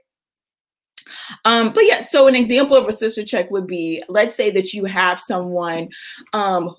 Um, 1.46 1.74
but 1.74 1.86
yeah, 1.86 2.06
so 2.06 2.28
an 2.28 2.36
example 2.36 2.78
of 2.78 2.88
a 2.88 2.94
sister 2.94 3.24
check 3.24 3.50
would 3.52 3.68
be 3.68 4.04
let's 4.10 4.36
say 4.36 4.52
that 4.52 4.74
you 4.74 4.86
have 4.86 5.20
someone, 5.20 5.90
um, 6.34 6.76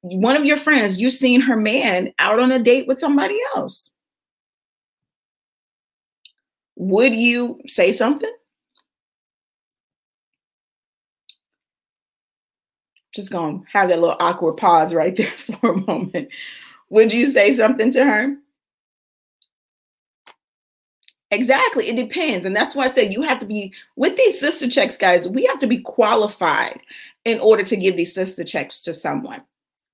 one 0.00 0.36
of 0.36 0.44
your 0.44 0.56
friends, 0.56 1.00
you've 1.00 1.12
seen 1.12 1.40
her 1.42 1.56
man 1.56 2.12
out 2.18 2.40
on 2.40 2.50
a 2.52 2.58
date 2.58 2.88
with 2.88 2.98
somebody 2.98 3.38
else. 3.54 3.90
Would 6.76 7.14
you 7.14 7.60
say 7.66 7.92
something? 7.92 8.32
Just 13.12 13.30
gonna 13.30 13.60
have 13.72 13.88
that 13.88 14.00
little 14.00 14.16
awkward 14.20 14.54
pause 14.54 14.94
right 14.94 15.14
there 15.16 15.26
for 15.26 15.72
a 15.72 15.80
moment. 15.86 16.28
Would 16.90 17.12
you 17.12 17.26
say 17.26 17.52
something 17.52 17.90
to 17.92 18.04
her? 18.04 18.36
Exactly. 21.30 21.88
It 21.88 21.96
depends. 21.96 22.44
And 22.44 22.54
that's 22.54 22.74
why 22.74 22.84
I 22.84 22.90
said 22.90 23.10
you 23.12 23.22
have 23.22 23.38
to 23.38 23.46
be 23.46 23.72
with 23.96 24.16
these 24.18 24.38
sister 24.38 24.68
checks, 24.68 24.98
guys. 24.98 25.26
We 25.26 25.46
have 25.46 25.58
to 25.60 25.66
be 25.66 25.78
qualified 25.78 26.80
in 27.24 27.40
order 27.40 27.62
to 27.62 27.76
give 27.76 27.96
these 27.96 28.14
sister 28.14 28.44
checks 28.44 28.82
to 28.82 28.92
someone, 28.92 29.42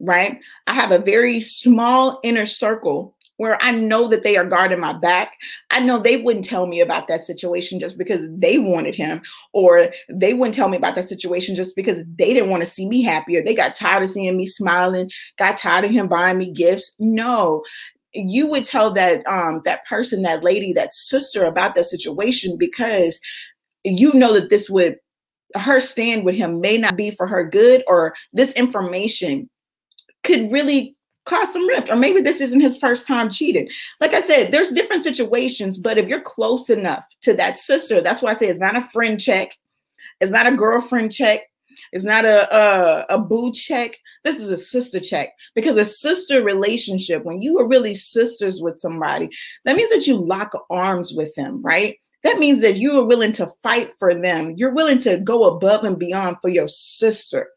right? 0.01 0.41
I 0.67 0.73
have 0.73 0.91
a 0.91 0.99
very 0.99 1.41
small 1.41 2.19
inner 2.25 2.45
circle 2.45 3.15
where 3.39 3.57
I 3.63 3.71
know 3.71 4.09
that 4.09 4.23
they 4.23 4.37
are 4.37 4.45
guarding 4.45 4.81
my 4.81 4.93
back. 4.93 5.33
I 5.71 5.81
know 5.81 5.99
they 5.99 6.19
wouldn't 6.19 6.45
tell 6.45 6.67
me 6.67 6.81
about 6.81 7.09
that 7.09 7.25
situation 7.25 7.81
just 7.81 7.97
because 7.97 8.27
they 8.31 8.59
wanted 8.59 8.95
him, 8.95 9.23
or 9.53 9.89
they 10.11 10.35
wouldn't 10.35 10.55
tell 10.55 10.69
me 10.69 10.77
about 10.77 10.95
that 10.97 11.09
situation 11.09 11.55
just 11.55 11.75
because 11.75 11.99
they 12.17 12.35
didn't 12.35 12.51
want 12.51 12.63
to 12.63 12.71
see 12.71 12.87
me 12.87 13.03
happier. 13.03 13.43
they 13.43 13.55
got 13.55 13.75
tired 13.75 14.03
of 14.03 14.11
seeing 14.11 14.37
me 14.37 14.45
smiling, 14.45 15.11
got 15.39 15.57
tired 15.57 15.85
of 15.85 15.91
him 15.91 16.09
buying 16.09 16.39
me 16.39 16.53
gifts. 16.53 16.95
No, 16.99 17.63
you 18.13 18.47
would 18.47 18.65
tell 18.65 18.93
that 18.93 19.27
um 19.27 19.63
that 19.65 19.87
person 19.87 20.23
that 20.23 20.43
lady 20.43 20.73
that 20.73 20.95
sister 20.95 21.45
about 21.45 21.75
that 21.75 21.85
situation 21.85 22.57
because 22.59 23.21
you 23.85 24.13
know 24.15 24.35
that 24.35 24.51
this 24.51 24.69
would 24.69 24.97
her 25.55 25.79
stand 25.79 26.25
with 26.25 26.35
him 26.35 26.61
may 26.61 26.77
not 26.77 26.97
be 26.97 27.11
for 27.11 27.27
her 27.27 27.45
good 27.45 27.85
or 27.87 28.15
this 28.33 28.53
information 28.53 29.49
could 30.25 30.51
really 30.51 30.97
cause 31.29 31.53
some 31.53 31.67
rift 31.69 31.91
or 31.91 31.97
maybe 31.97 32.21
this 32.21 32.41
isn't 32.41 32.61
his 32.61 32.79
first 32.79 33.07
time 33.07 33.31
cheating 33.31 33.69
like 34.01 34.15
i 34.15 34.21
said 34.21 34.51
there's 34.51 34.71
different 34.71 35.05
situations 35.05 35.77
but 35.79 35.99
if 35.99 36.09
you're 36.09 36.21
close 36.21 36.71
enough 36.71 37.05
to 37.21 37.35
that 37.35 37.59
sister 37.59 38.01
that's 38.01 38.23
why 38.23 38.31
i 38.31 38.35
say 38.35 38.47
it's 38.47 38.59
not 38.59 38.77
a 38.77 38.83
friend 38.83 39.21
check 39.21 39.57
it's 40.21 40.33
not 40.33 40.47
a 40.47 40.57
girlfriend 40.57 41.13
check 41.13 41.43
it's 41.93 42.05
not 42.05 42.25
a, 42.25 42.55
a, 42.55 43.07
a 43.11 43.19
boo 43.19 43.53
check. 43.53 43.97
This 44.25 44.41
is 44.41 44.51
a 44.51 44.59
sister 44.59 45.01
check 45.01 45.31
because 45.55 45.77
a 45.77 45.85
sister 45.85 46.43
relationship, 46.43 47.25
when 47.25 47.41
you 47.41 47.59
are 47.59 47.67
really 47.67 47.95
sisters 47.95 48.61
with 48.61 48.81
somebody, 48.81 49.31
that 49.65 49.77
means 49.77 49.91
that 49.91 50.07
you 50.07 50.17
lock 50.17 50.53
arms 50.71 51.15
with 51.15 51.35
them, 51.35 51.63
right? 51.63 51.97
That 52.25 52.39
means 52.39 52.61
that 52.63 52.77
you 52.77 52.99
are 52.99 53.05
willing 53.05 53.33
to 53.33 53.51
fight 53.63 53.93
for 53.99 54.15
them. 54.15 54.55
You're 54.57 54.75
willing 54.75 54.99
to 54.99 55.19
go 55.19 55.45
above 55.45 55.85
and 55.85 55.99
beyond 55.99 56.39
for 56.41 56.49
your 56.49 56.69
sister. 56.69 57.49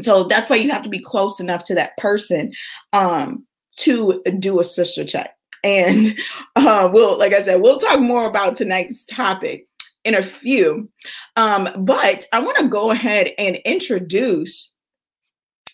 So 0.00 0.24
that's 0.24 0.50
why 0.50 0.56
you 0.56 0.70
have 0.70 0.82
to 0.82 0.88
be 0.88 0.98
close 0.98 1.40
enough 1.40 1.64
to 1.64 1.74
that 1.74 1.96
person 1.96 2.52
um, 2.92 3.46
to 3.76 4.22
do 4.38 4.60
a 4.60 4.64
sister 4.64 5.04
check. 5.04 5.36
And 5.62 6.18
uh, 6.56 6.88
we'll, 6.92 7.18
like 7.18 7.32
I 7.32 7.42
said, 7.42 7.60
we'll 7.60 7.78
talk 7.78 8.00
more 8.00 8.26
about 8.26 8.56
tonight's 8.56 9.04
topic 9.04 9.68
in 10.04 10.14
a 10.14 10.22
few. 10.22 10.88
Um, 11.36 11.68
but 11.84 12.26
I 12.32 12.40
want 12.40 12.58
to 12.58 12.68
go 12.68 12.90
ahead 12.90 13.32
and 13.38 13.56
introduce 13.64 14.72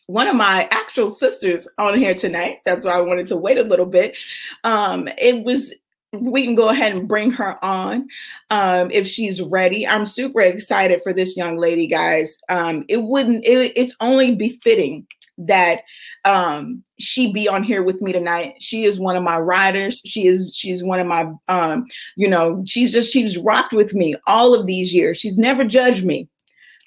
one 0.06 0.26
of 0.26 0.34
my 0.34 0.68
actual 0.72 1.08
sisters 1.08 1.68
on 1.78 1.96
here 1.96 2.14
tonight. 2.14 2.58
That's 2.64 2.84
why 2.84 2.92
I 2.92 3.00
wanted 3.00 3.28
to 3.28 3.36
wait 3.36 3.58
a 3.58 3.62
little 3.62 3.86
bit. 3.86 4.16
Um, 4.64 5.08
it 5.18 5.44
was 5.44 5.72
we 6.12 6.44
can 6.44 6.54
go 6.54 6.68
ahead 6.68 6.94
and 6.94 7.08
bring 7.08 7.30
her 7.32 7.62
on 7.64 8.08
um, 8.50 8.90
if 8.90 9.06
she's 9.06 9.40
ready. 9.40 9.86
I'm 9.86 10.06
super 10.06 10.40
excited 10.40 11.02
for 11.02 11.12
this 11.12 11.36
young 11.36 11.56
lady, 11.56 11.86
guys. 11.86 12.38
Um, 12.48 12.84
it 12.88 13.02
wouldn't. 13.02 13.44
It, 13.44 13.72
it's 13.76 13.94
only 14.00 14.34
befitting 14.34 15.06
that 15.46 15.80
um 16.26 16.82
she 16.98 17.32
be 17.32 17.48
on 17.48 17.62
here 17.62 17.82
with 17.82 18.02
me 18.02 18.12
tonight 18.12 18.54
she 18.60 18.84
is 18.84 19.00
one 19.00 19.16
of 19.16 19.22
my 19.22 19.38
riders 19.38 20.02
she 20.04 20.26
is 20.26 20.54
she's 20.54 20.84
one 20.84 21.00
of 21.00 21.06
my 21.06 21.32
um 21.48 21.86
you 22.14 22.28
know 22.28 22.62
she's 22.66 22.92
just 22.92 23.10
she's 23.10 23.38
rocked 23.38 23.72
with 23.72 23.94
me 23.94 24.14
all 24.26 24.52
of 24.52 24.66
these 24.66 24.92
years 24.92 25.16
she's 25.16 25.38
never 25.38 25.64
judged 25.64 26.04
me 26.04 26.28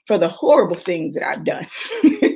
for 0.06 0.18
the 0.18 0.28
horrible 0.28 0.76
things 0.76 1.14
that 1.14 1.28
I've 1.28 1.46
done. 1.46 1.66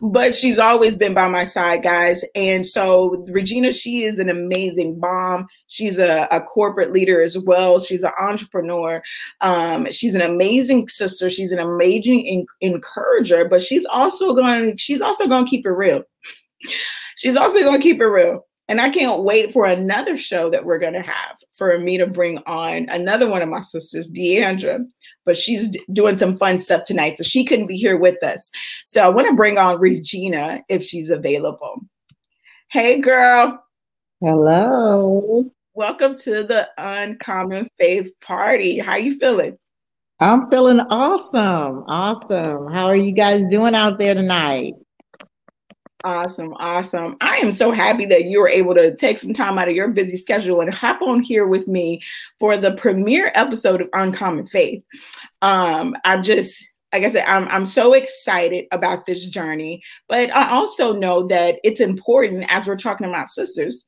but 0.00 0.34
she's 0.34 0.58
always 0.58 0.94
been 0.94 1.14
by 1.14 1.28
my 1.28 1.44
side, 1.44 1.82
guys. 1.82 2.24
And 2.34 2.66
so 2.66 3.24
Regina, 3.28 3.72
she 3.72 4.04
is 4.04 4.18
an 4.18 4.28
amazing 4.28 5.00
mom. 5.00 5.46
She's 5.66 5.98
a, 5.98 6.28
a 6.30 6.40
corporate 6.40 6.92
leader 6.92 7.20
as 7.20 7.36
well. 7.36 7.80
She's 7.80 8.04
an 8.04 8.12
entrepreneur. 8.20 9.02
Um, 9.40 9.90
she's 9.90 10.14
an 10.14 10.22
amazing 10.22 10.88
sister. 10.88 11.28
She's 11.28 11.52
an 11.52 11.58
amazing 11.58 12.46
encourager, 12.60 13.44
but 13.48 13.62
she's 13.62 13.84
also 13.86 14.34
going 14.34 14.76
she's 14.76 15.00
also 15.00 15.26
going 15.26 15.44
to 15.44 15.50
keep 15.50 15.66
it 15.66 15.70
real. 15.70 16.04
she's 17.16 17.36
also 17.36 17.60
going 17.60 17.78
to 17.78 17.82
keep 17.82 18.00
it 18.00 18.06
real. 18.06 18.44
And 18.70 18.82
I 18.82 18.90
can't 18.90 19.22
wait 19.22 19.50
for 19.50 19.64
another 19.64 20.18
show 20.18 20.50
that 20.50 20.64
we're 20.64 20.78
going 20.78 20.92
to 20.92 21.00
have 21.00 21.38
for 21.52 21.78
me 21.78 21.96
to 21.96 22.06
bring 22.06 22.36
on 22.46 22.86
another 22.90 23.26
one 23.26 23.40
of 23.40 23.48
my 23.48 23.60
sisters, 23.60 24.12
Deandra 24.12 24.84
but 25.28 25.36
she's 25.36 25.76
doing 25.92 26.16
some 26.16 26.38
fun 26.38 26.58
stuff 26.58 26.84
tonight. 26.84 27.18
So 27.18 27.22
she 27.22 27.44
couldn't 27.44 27.66
be 27.66 27.76
here 27.76 27.98
with 27.98 28.22
us. 28.22 28.50
So 28.86 29.02
I 29.02 29.10
want 29.10 29.28
to 29.28 29.34
bring 29.34 29.58
on 29.58 29.78
Regina 29.78 30.62
if 30.70 30.82
she's 30.82 31.10
available. 31.10 31.82
Hey, 32.70 32.98
girl. 32.98 33.62
Hello. 34.22 35.44
Welcome 35.74 36.16
to 36.20 36.44
the 36.44 36.66
Uncommon 36.78 37.68
Faith 37.78 38.10
Party. 38.22 38.78
How 38.78 38.96
you 38.96 39.18
feeling? 39.18 39.58
I'm 40.18 40.50
feeling 40.50 40.80
awesome. 40.80 41.84
Awesome. 41.86 42.72
How 42.72 42.86
are 42.86 42.96
you 42.96 43.12
guys 43.12 43.46
doing 43.50 43.74
out 43.74 43.98
there 43.98 44.14
tonight? 44.14 44.72
Awesome, 46.04 46.54
awesome. 46.58 47.16
I 47.20 47.38
am 47.38 47.50
so 47.50 47.72
happy 47.72 48.06
that 48.06 48.26
you 48.26 48.40
were 48.40 48.48
able 48.48 48.72
to 48.76 48.94
take 48.94 49.18
some 49.18 49.32
time 49.32 49.58
out 49.58 49.68
of 49.68 49.74
your 49.74 49.88
busy 49.88 50.16
schedule 50.16 50.60
and 50.60 50.72
hop 50.72 51.02
on 51.02 51.22
here 51.22 51.46
with 51.46 51.66
me 51.66 52.00
for 52.38 52.56
the 52.56 52.72
premiere 52.72 53.32
episode 53.34 53.80
of 53.80 53.88
Uncommon 53.92 54.46
Faith. 54.46 54.84
Um, 55.42 55.96
I'm 56.04 56.22
just 56.22 56.64
like 56.92 57.02
I 57.02 57.10
said, 57.10 57.24
I'm 57.26 57.48
I'm 57.48 57.66
so 57.66 57.92
excited 57.94 58.66
about 58.70 59.06
this 59.06 59.26
journey, 59.26 59.82
but 60.08 60.34
I 60.34 60.50
also 60.50 60.94
know 60.94 61.26
that 61.26 61.56
it's 61.64 61.80
important 61.80 62.46
as 62.48 62.66
we're 62.66 62.76
talking 62.76 63.08
about 63.08 63.28
sisters, 63.28 63.84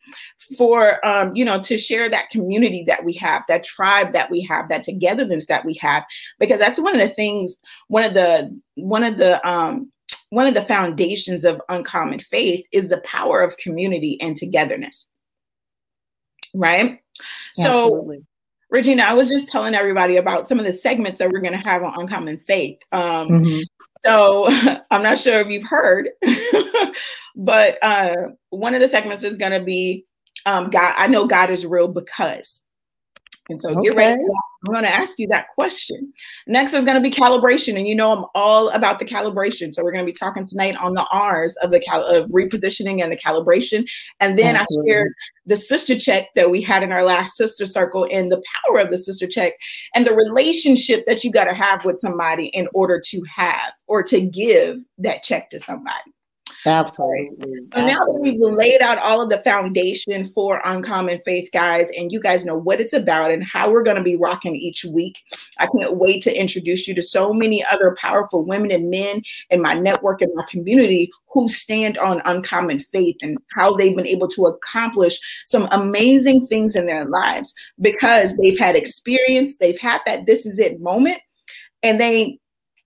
for 0.58 1.04
um, 1.06 1.34
you 1.34 1.44
know, 1.44 1.60
to 1.62 1.78
share 1.78 2.10
that 2.10 2.30
community 2.30 2.84
that 2.88 3.04
we 3.04 3.12
have, 3.14 3.42
that 3.48 3.64
tribe 3.64 4.12
that 4.12 4.30
we 4.30 4.42
have, 4.42 4.68
that 4.68 4.82
togetherness 4.82 5.46
that 5.46 5.64
we 5.64 5.74
have, 5.74 6.04
because 6.40 6.58
that's 6.58 6.80
one 6.80 6.94
of 6.94 7.00
the 7.00 7.14
things, 7.14 7.56
one 7.86 8.02
of 8.02 8.14
the 8.14 8.60
one 8.74 9.04
of 9.04 9.16
the 9.16 9.46
um 9.48 9.90
one 10.30 10.46
of 10.46 10.54
the 10.54 10.62
foundations 10.62 11.44
of 11.44 11.60
uncommon 11.68 12.20
faith 12.20 12.66
is 12.72 12.88
the 12.88 12.98
power 12.98 13.40
of 13.40 13.56
community 13.58 14.20
and 14.20 14.36
togetherness. 14.36 15.06
Right? 16.54 17.00
Absolutely. 17.58 18.18
So 18.18 18.24
Regina, 18.70 19.02
I 19.02 19.14
was 19.14 19.28
just 19.28 19.48
telling 19.48 19.74
everybody 19.74 20.16
about 20.16 20.46
some 20.48 20.60
of 20.60 20.64
the 20.64 20.72
segments 20.72 21.18
that 21.18 21.30
we're 21.30 21.40
going 21.40 21.58
to 21.58 21.68
have 21.68 21.82
on 21.82 22.00
Uncommon 22.00 22.38
Faith. 22.38 22.78
Um, 22.92 23.28
mm-hmm. 23.28 23.60
So 24.06 24.46
I'm 24.90 25.02
not 25.02 25.18
sure 25.18 25.40
if 25.40 25.48
you've 25.48 25.66
heard, 25.66 26.10
but 27.36 27.78
uh, 27.82 28.14
one 28.50 28.74
of 28.74 28.80
the 28.80 28.88
segments 28.88 29.24
is 29.24 29.36
going 29.36 29.52
to 29.52 29.64
be 29.64 30.06
um, 30.46 30.70
God. 30.70 30.94
I 30.96 31.08
know 31.08 31.26
God 31.26 31.50
is 31.50 31.66
real 31.66 31.88
because. 31.88 32.62
And 33.50 33.60
so 33.60 33.70
okay. 33.70 33.88
get 33.88 33.96
ready. 33.96 34.14
I'm 34.14 34.72
going 34.72 34.84
to 34.84 34.94
ask 34.94 35.18
you 35.18 35.26
that 35.28 35.48
question. 35.54 36.12
Next 36.46 36.72
is 36.72 36.84
going 36.84 36.96
to 36.96 37.02
be 37.02 37.10
calibration, 37.10 37.76
and 37.76 37.88
you 37.88 37.94
know 37.94 38.12
I'm 38.12 38.24
all 38.34 38.68
about 38.70 38.98
the 38.98 39.04
calibration. 39.04 39.74
So 39.74 39.82
we're 39.82 39.92
going 39.92 40.04
to 40.04 40.10
be 40.10 40.16
talking 40.16 40.44
tonight 40.46 40.76
on 40.76 40.94
the 40.94 41.06
R's 41.10 41.56
of 41.56 41.70
the 41.70 41.80
cal- 41.80 42.04
of 42.04 42.30
repositioning 42.30 43.02
and 43.02 43.10
the 43.10 43.16
calibration. 43.16 43.88
And 44.20 44.38
then 44.38 44.56
Absolutely. 44.56 44.90
I 44.90 44.94
shared 44.94 45.12
the 45.46 45.56
sister 45.56 45.98
check 45.98 46.28
that 46.36 46.50
we 46.50 46.62
had 46.62 46.82
in 46.82 46.92
our 46.92 47.04
last 47.04 47.36
sister 47.36 47.66
circle, 47.66 48.06
and 48.10 48.30
the 48.30 48.42
power 48.68 48.78
of 48.78 48.90
the 48.90 48.98
sister 48.98 49.26
check, 49.26 49.54
and 49.94 50.06
the 50.06 50.14
relationship 50.14 51.04
that 51.06 51.24
you 51.24 51.32
got 51.32 51.44
to 51.44 51.54
have 51.54 51.84
with 51.84 51.98
somebody 51.98 52.46
in 52.46 52.68
order 52.74 53.00
to 53.06 53.22
have 53.34 53.72
or 53.88 54.02
to 54.04 54.20
give 54.20 54.78
that 54.98 55.22
check 55.22 55.50
to 55.50 55.58
somebody. 55.58 56.12
Absolutely. 56.66 57.54
So 57.74 57.86
now 57.86 58.04
that 58.04 58.18
we've 58.20 58.40
laid 58.40 58.82
out 58.82 58.98
all 58.98 59.20
of 59.20 59.30
the 59.30 59.38
foundation 59.38 60.24
for 60.24 60.60
Uncommon 60.64 61.20
Faith, 61.24 61.48
guys, 61.52 61.90
and 61.96 62.12
you 62.12 62.20
guys 62.20 62.44
know 62.44 62.56
what 62.56 62.80
it's 62.80 62.92
about 62.92 63.30
and 63.30 63.44
how 63.44 63.70
we're 63.70 63.82
going 63.82 63.96
to 63.96 64.02
be 64.02 64.16
rocking 64.16 64.54
each 64.54 64.84
week, 64.84 65.18
I 65.58 65.66
can't 65.66 65.96
wait 65.96 66.22
to 66.24 66.34
introduce 66.34 66.86
you 66.86 66.94
to 66.94 67.02
so 67.02 67.32
many 67.32 67.64
other 67.64 67.96
powerful 67.98 68.44
women 68.44 68.70
and 68.70 68.90
men 68.90 69.22
in 69.50 69.62
my 69.62 69.74
network 69.74 70.22
and 70.22 70.32
my 70.34 70.44
community 70.48 71.10
who 71.32 71.48
stand 71.48 71.96
on 71.98 72.22
uncommon 72.24 72.80
faith 72.80 73.16
and 73.22 73.38
how 73.54 73.76
they've 73.76 73.94
been 73.94 74.06
able 74.06 74.28
to 74.28 74.46
accomplish 74.46 75.18
some 75.46 75.68
amazing 75.70 76.46
things 76.46 76.74
in 76.74 76.86
their 76.86 77.04
lives 77.04 77.54
because 77.80 78.36
they've 78.36 78.58
had 78.58 78.76
experience, 78.76 79.56
they've 79.56 79.78
had 79.78 80.00
that 80.06 80.26
this 80.26 80.44
is 80.44 80.58
it 80.58 80.80
moment, 80.80 81.18
and 81.82 82.00
they 82.00 82.38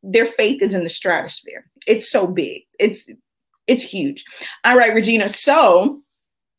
their 0.04 0.26
faith 0.26 0.60
is 0.62 0.74
in 0.74 0.84
the 0.84 0.90
stratosphere. 0.90 1.64
It's 1.86 2.10
so 2.10 2.26
big. 2.26 2.62
It's 2.78 3.08
it's 3.66 3.82
huge. 3.82 4.24
All 4.64 4.76
right, 4.76 4.94
Regina. 4.94 5.28
So, 5.28 6.02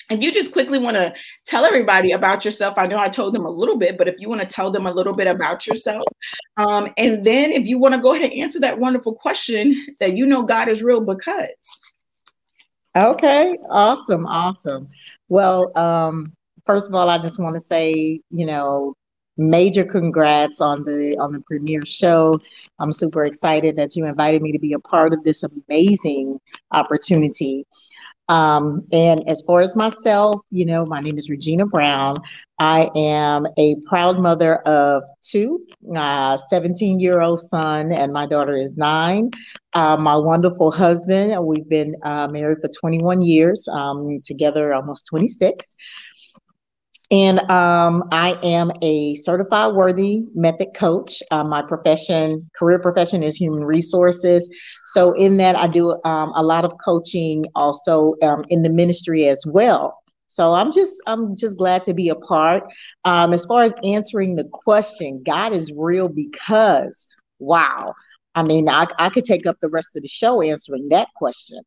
if 0.10 0.22
you 0.22 0.32
just 0.32 0.52
quickly 0.52 0.78
want 0.78 0.98
to 0.98 1.14
tell 1.46 1.66
everybody 1.66 2.12
about 2.12 2.46
yourself, 2.46 2.78
I 2.78 2.86
know 2.86 2.98
I 2.98 3.10
told 3.10 3.34
them 3.34 3.46
a 3.46 3.50
little 3.50 3.78
bit, 3.78 3.98
but 3.98 4.08
if 4.08 4.20
you 4.20 4.30
want 4.30 4.42
to 4.42 4.48
tell 4.48 4.70
them 4.72 4.86
a 4.86 4.92
little 4.92 5.14
bit 5.14 5.28
about 5.28 5.66
yourself, 5.66 6.04
um, 6.58 6.94
and 6.98 7.24
then 7.24 7.52
if 7.52 7.66
you 7.66 7.80
want 7.80 7.96
to 7.96 8.02
go 8.02 8.14
ahead 8.14 8.32
and 8.32 8.42
answer 8.42 8.60
that 8.60 8.78
wonderful 8.78 9.16
question 9.16 9.96
that 10.00 10.16
you 10.16 10.26
know 10.26 10.44
God 10.44 10.68
is 10.68 10.84
real 10.84 11.02
because. 11.02 11.82
Okay, 12.96 13.58
awesome, 13.70 14.26
awesome. 14.28 14.88
Well, 15.28 15.78
um, 15.78 16.34
first 16.66 16.88
of 16.88 16.96
all, 16.96 17.10
I 17.10 17.18
just 17.18 17.40
want 17.40 17.56
to 17.56 17.60
say, 17.60 18.22
you 18.30 18.46
know, 18.46 18.94
major 19.38 19.84
congrats 19.84 20.62
on 20.62 20.84
the 20.84 21.18
on 21.20 21.32
the 21.32 21.42
premiere 21.42 21.86
show. 21.86 22.36
I'm 22.80 22.92
super 22.92 23.24
excited 23.24 23.77
that 23.77 23.96
you 23.96 24.06
invited 24.06 24.42
me 24.42 24.51
to 24.51 24.60
be 24.60 24.74
a 24.74 24.80
part 24.80 25.13
of 25.13 25.24
this 25.24 25.44
amazing 25.44 26.39
opportunity. 26.72 27.65
Um, 28.27 28.82
and 28.92 29.27
as 29.30 29.44
far 29.44 29.62
as 29.62 29.75
myself, 29.75 30.42
you 30.50 30.65
know, 30.65 30.86
my 30.88 31.00
name 31.00 31.18
is 31.18 31.30
Regina 31.30 31.65
Brown. 31.65 32.15
I 32.58 32.89
am 32.96 33.46
a 33.58 33.75
proud 33.86 34.18
mother 34.18 34.58
of 34.62 35.04
two, 35.22 35.60
uh, 35.96 36.38
17 36.38 37.00
year 37.00 37.22
old 37.22 37.39
son, 37.39 37.92
and 37.92 38.13
my 38.13 38.25
daughter 38.25 38.54
is 38.54 38.77
nine. 38.77 39.30
Uh, 39.74 39.98
my 39.98 40.15
wonderful 40.15 40.72
husband, 40.72 41.46
we've 41.46 41.70
been 41.70 41.96
uh, 42.04 42.27
married 42.30 42.60
for 42.62 42.70
21 42.70 43.22
years, 43.22 43.68
um, 43.68 44.20
together 44.24 44.74
almost 44.74 45.06
26. 45.08 45.75
And 47.12 47.40
um, 47.52 48.04
I 48.12 48.38
am 48.42 48.72
a 48.82 49.14
certified 49.16 49.76
worthy 49.76 50.24
method 50.34 50.70
coach. 50.76 51.22
Uh, 51.30 51.44
my 51.44 51.62
profession, 51.62 52.42
career 52.56 52.80
profession 52.80 53.22
is 53.22 53.36
human 53.36 53.64
resources. 53.64 54.50
So, 54.88 55.12
in 55.14 55.38
that, 55.38 55.56
I 55.56 55.68
do 55.68 56.00
um, 56.04 56.34
a 56.36 56.42
lot 56.42 56.66
of 56.66 56.74
coaching 56.84 57.46
also 57.54 58.16
um, 58.24 58.44
in 58.50 58.64
the 58.64 58.70
ministry 58.70 59.28
as 59.28 59.44
well. 59.46 60.00
So 60.36 60.54
I'm 60.54 60.70
just 60.70 60.92
I'm 61.08 61.38
just 61.38 61.58
glad 61.58 61.86
to 61.86 61.94
be 61.94 62.10
a 62.10 62.16
part. 62.16 62.64
Um, 63.06 63.32
as 63.32 63.46
far 63.46 63.64
as 63.64 63.74
answering 63.86 64.36
the 64.36 64.44
question, 64.52 65.24
God 65.26 65.54
is 65.54 65.72
real 65.74 66.10
because 66.10 67.08
wow. 67.40 67.94
I 68.36 68.44
mean, 68.44 68.68
I, 68.68 68.86
I 69.00 69.10
could 69.10 69.24
take 69.24 69.48
up 69.48 69.56
the 69.62 69.70
rest 69.70 69.96
of 69.96 70.02
the 70.02 70.10
show 70.10 70.42
answering 70.42 70.90
that 70.90 71.08
question. 71.16 71.62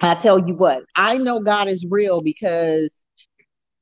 I 0.00 0.14
tell 0.14 0.38
you 0.38 0.54
what, 0.54 0.84
I 0.94 1.18
know 1.18 1.40
God 1.40 1.68
is 1.68 1.84
real 1.90 2.20
because 2.20 3.02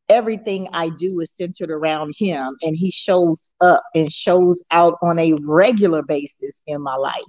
everything 0.08 0.68
I 0.72 0.90
do 0.90 1.20
is 1.20 1.32
centered 1.32 1.70
around 1.70 2.14
him 2.16 2.56
and 2.62 2.76
he 2.76 2.90
shows 2.90 3.48
up 3.60 3.82
and 3.94 4.10
shows 4.10 4.62
out 4.70 4.94
on 5.02 5.18
a 5.18 5.34
regular 5.42 6.02
basis 6.02 6.62
in 6.66 6.82
my 6.82 6.96
life. 6.96 7.22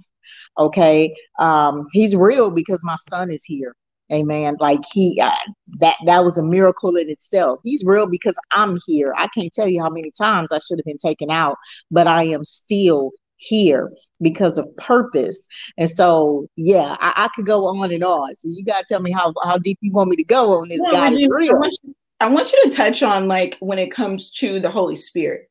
Okay. 0.58 1.14
Um, 1.38 1.86
he's 1.92 2.16
real 2.16 2.50
because 2.50 2.80
my 2.84 2.96
son 3.08 3.30
is 3.30 3.44
here. 3.44 3.74
Amen. 4.12 4.56
Like 4.58 4.80
he 4.92 5.20
uh, 5.22 5.30
that 5.78 5.94
that 6.06 6.24
was 6.24 6.36
a 6.36 6.42
miracle 6.42 6.96
in 6.96 7.08
itself. 7.08 7.60
He's 7.62 7.84
real 7.84 8.06
because 8.08 8.36
I'm 8.50 8.76
here. 8.86 9.14
I 9.16 9.28
can't 9.28 9.52
tell 9.52 9.68
you 9.68 9.80
how 9.80 9.88
many 9.90 10.10
times 10.10 10.50
I 10.50 10.58
should 10.58 10.78
have 10.80 10.84
been 10.84 10.98
taken 10.98 11.30
out, 11.30 11.56
but 11.92 12.08
I 12.08 12.24
am 12.24 12.42
still 12.42 13.12
here 13.36 13.90
because 14.20 14.58
of 14.58 14.68
purpose. 14.76 15.46
And 15.78 15.88
so, 15.88 16.48
yeah, 16.56 16.96
I, 17.00 17.12
I 17.16 17.28
could 17.34 17.46
go 17.46 17.66
on 17.66 17.92
and 17.92 18.02
on. 18.02 18.34
So 18.34 18.48
you 18.48 18.64
gotta 18.64 18.84
tell 18.86 19.00
me 19.00 19.12
how 19.12 19.32
how 19.44 19.58
deep 19.58 19.78
you 19.80 19.92
want 19.92 20.10
me 20.10 20.16
to 20.16 20.24
go 20.24 20.60
on 20.60 20.68
this. 20.68 20.80
Yeah, 20.82 20.98
God 20.98 21.12
is 21.12 21.26
real. 21.28 21.52
I 21.52 21.58
want, 21.58 21.78
you, 21.84 21.94
I 22.20 22.28
want 22.28 22.52
you 22.52 22.62
to 22.64 22.76
touch 22.76 23.02
on 23.02 23.28
like 23.28 23.56
when 23.60 23.78
it 23.78 23.90
comes 23.90 24.30
to 24.32 24.60
the 24.60 24.70
Holy 24.70 24.94
Spirit, 24.94 25.50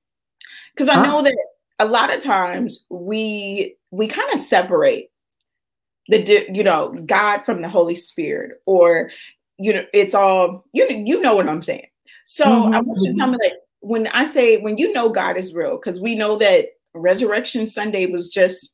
because 0.74 0.88
I 0.88 0.96
huh? 0.96 1.04
know 1.04 1.24
that 1.24 1.38
a 1.80 1.86
lot 1.86 2.14
of 2.14 2.24
times 2.24 2.86
we 2.90 3.76
we 3.92 4.08
kind 4.08 4.32
of 4.34 4.40
separate 4.40 5.10
the 6.08 6.46
you 6.54 6.64
know 6.64 6.94
God 7.06 7.40
from 7.40 7.62
the 7.62 7.70
Holy 7.70 7.96
Spirit, 7.96 8.62
or 8.66 9.12
you 9.58 9.74
know 9.74 9.86
it's 9.94 10.14
all 10.14 10.66
you 10.74 10.86
you 10.86 11.20
know 11.22 11.36
what 11.36 11.50
I'm 11.50 11.62
saying. 11.62 11.88
So 12.26 12.46
mm-hmm. 12.46 12.74
I 12.74 12.82
want 12.82 13.02
you 13.02 13.12
to 13.12 13.18
tell 13.18 13.28
me 13.28 13.38
like 13.42 13.54
when 13.80 14.08
I 14.08 14.26
say 14.26 14.58
when 14.58 14.78
you 14.78 14.94
know 14.94 15.10
God 15.10 15.38
is 15.38 15.54
real, 15.54 15.78
because 15.78 16.00
we 16.00 16.16
know 16.16 16.38
that 16.38 16.68
Resurrection 16.94 17.66
Sunday 17.66 18.06
was 18.06 18.30
just 18.30 18.74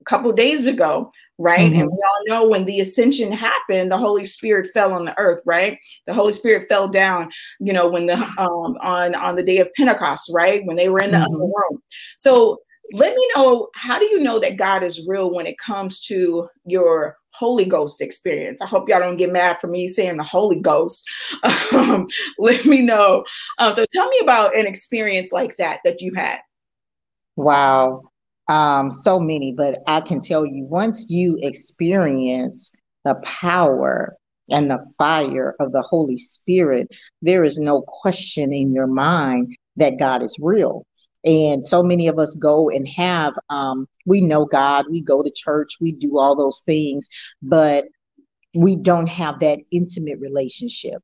a 0.00 0.04
couple 0.04 0.32
days 0.32 0.66
ago, 0.66 1.12
right? 1.38 1.70
Mm-hmm. 1.70 1.80
And 1.80 1.90
we 1.90 1.98
all 1.98 2.24
know 2.26 2.48
when 2.48 2.64
the 2.64 2.80
ascension 2.80 3.32
happened, 3.32 3.90
the 3.90 3.98
Holy 3.98 4.24
Spirit 4.24 4.70
fell 4.72 4.92
on 4.92 5.04
the 5.04 5.18
earth, 5.18 5.42
right? 5.44 5.78
The 6.06 6.14
Holy 6.14 6.32
Spirit 6.32 6.68
fell 6.68 6.88
down, 6.88 7.30
you 7.60 7.72
know, 7.72 7.88
when 7.88 8.06
the 8.06 8.16
um 8.38 8.76
on 8.80 9.14
on 9.14 9.36
the 9.36 9.42
day 9.42 9.58
of 9.58 9.72
Pentecost, 9.74 10.30
right? 10.32 10.64
When 10.64 10.76
they 10.76 10.88
were 10.88 11.00
in 11.00 11.10
the 11.10 11.18
mm-hmm. 11.18 11.34
upper 11.34 11.44
room. 11.44 11.82
So 12.18 12.60
let 12.92 13.14
me 13.14 13.30
know 13.34 13.68
how 13.74 13.98
do 13.98 14.04
you 14.04 14.20
know 14.20 14.38
that 14.38 14.56
God 14.56 14.84
is 14.84 15.06
real 15.06 15.34
when 15.34 15.46
it 15.46 15.58
comes 15.58 16.00
to 16.02 16.48
your 16.64 17.16
Holy 17.30 17.64
Ghost 17.64 18.00
experience. 18.00 18.62
I 18.62 18.66
hope 18.66 18.88
y'all 18.88 19.00
don't 19.00 19.16
get 19.16 19.32
mad 19.32 19.58
for 19.60 19.66
me 19.66 19.88
saying 19.88 20.16
the 20.16 20.22
Holy 20.22 20.60
Ghost. 20.60 21.04
Um, 21.72 22.06
let 22.38 22.64
me 22.64 22.80
know. 22.80 23.24
Um, 23.58 23.72
so 23.72 23.84
tell 23.92 24.08
me 24.08 24.18
about 24.22 24.56
an 24.56 24.66
experience 24.66 25.30
like 25.30 25.56
that 25.56 25.80
that 25.84 26.00
you 26.00 26.14
had. 26.14 26.38
Wow 27.34 28.02
um, 28.48 28.90
so 28.90 29.18
many, 29.18 29.52
but 29.52 29.78
I 29.86 30.00
can 30.00 30.20
tell 30.20 30.46
you 30.46 30.64
once 30.64 31.10
you 31.10 31.38
experience 31.42 32.72
the 33.04 33.16
power 33.24 34.16
and 34.50 34.70
the 34.70 34.84
fire 34.98 35.54
of 35.58 35.72
the 35.72 35.82
Holy 35.82 36.16
Spirit, 36.16 36.88
there 37.22 37.44
is 37.44 37.58
no 37.58 37.82
question 37.82 38.52
in 38.52 38.72
your 38.72 38.86
mind 38.86 39.56
that 39.76 39.98
God 39.98 40.22
is 40.22 40.38
real. 40.40 40.86
And 41.24 41.64
so 41.64 41.82
many 41.82 42.06
of 42.06 42.18
us 42.18 42.36
go 42.36 42.70
and 42.70 42.86
have, 42.86 43.34
um, 43.50 43.88
we 44.06 44.20
know 44.20 44.44
God, 44.44 44.86
we 44.88 45.00
go 45.00 45.22
to 45.22 45.32
church, 45.34 45.76
we 45.80 45.90
do 45.90 46.18
all 46.18 46.36
those 46.36 46.60
things, 46.60 47.08
but 47.42 47.86
we 48.54 48.76
don't 48.76 49.08
have 49.08 49.40
that 49.40 49.58
intimate 49.72 50.20
relationship 50.20 51.02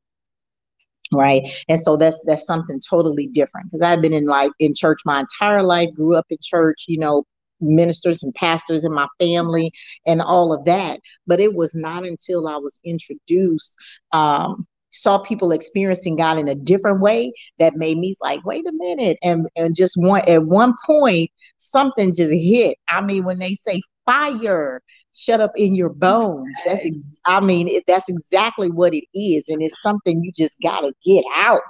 right 1.12 1.42
and 1.68 1.78
so 1.78 1.96
that's 1.96 2.20
that's 2.26 2.46
something 2.46 2.80
totally 2.88 3.26
different 3.28 3.66
because 3.66 3.82
i've 3.82 4.02
been 4.02 4.12
in 4.12 4.26
like 4.26 4.50
in 4.58 4.74
church 4.74 5.00
my 5.04 5.20
entire 5.20 5.62
life 5.62 5.88
grew 5.94 6.16
up 6.16 6.26
in 6.30 6.38
church 6.40 6.84
you 6.88 6.98
know 6.98 7.24
ministers 7.62 8.22
and 8.22 8.34
pastors 8.34 8.84
in 8.84 8.92
my 8.92 9.06
family 9.18 9.72
and 10.06 10.20
all 10.20 10.52
of 10.52 10.64
that. 10.66 11.00
But 11.26 11.40
it 11.40 11.54
was 11.54 11.74
not 11.74 12.04
until 12.06 12.48
I 12.48 12.56
was 12.56 12.78
introduced, 12.84 13.76
um, 14.12 14.66
saw 14.90 15.18
people 15.18 15.52
experiencing 15.52 16.16
God 16.16 16.38
in 16.38 16.48
a 16.48 16.54
different 16.54 17.00
way 17.00 17.32
that 17.58 17.76
made 17.76 17.96
me 17.96 18.14
like, 18.20 18.44
wait 18.44 18.66
a 18.66 18.72
minute. 18.72 19.16
And 19.22 19.48
and 19.56 19.74
just 19.74 19.94
one 19.96 20.22
at 20.28 20.44
one 20.44 20.74
point, 20.84 21.30
something 21.56 22.12
just 22.14 22.32
hit. 22.32 22.76
I 22.88 23.00
mean, 23.00 23.24
when 23.24 23.38
they 23.38 23.54
say 23.54 23.80
fire, 24.04 24.82
shut 25.14 25.40
up 25.40 25.52
in 25.56 25.74
your 25.74 25.90
bones. 25.90 26.54
That's 26.64 26.84
ex- 26.84 27.20
I 27.24 27.40
mean, 27.40 27.68
it, 27.68 27.84
that's 27.86 28.08
exactly 28.08 28.70
what 28.70 28.94
it 28.94 29.04
is, 29.14 29.48
and 29.48 29.62
it's 29.62 29.80
something 29.82 30.22
you 30.22 30.32
just 30.32 30.60
gotta 30.62 30.92
get 31.04 31.24
out. 31.34 31.60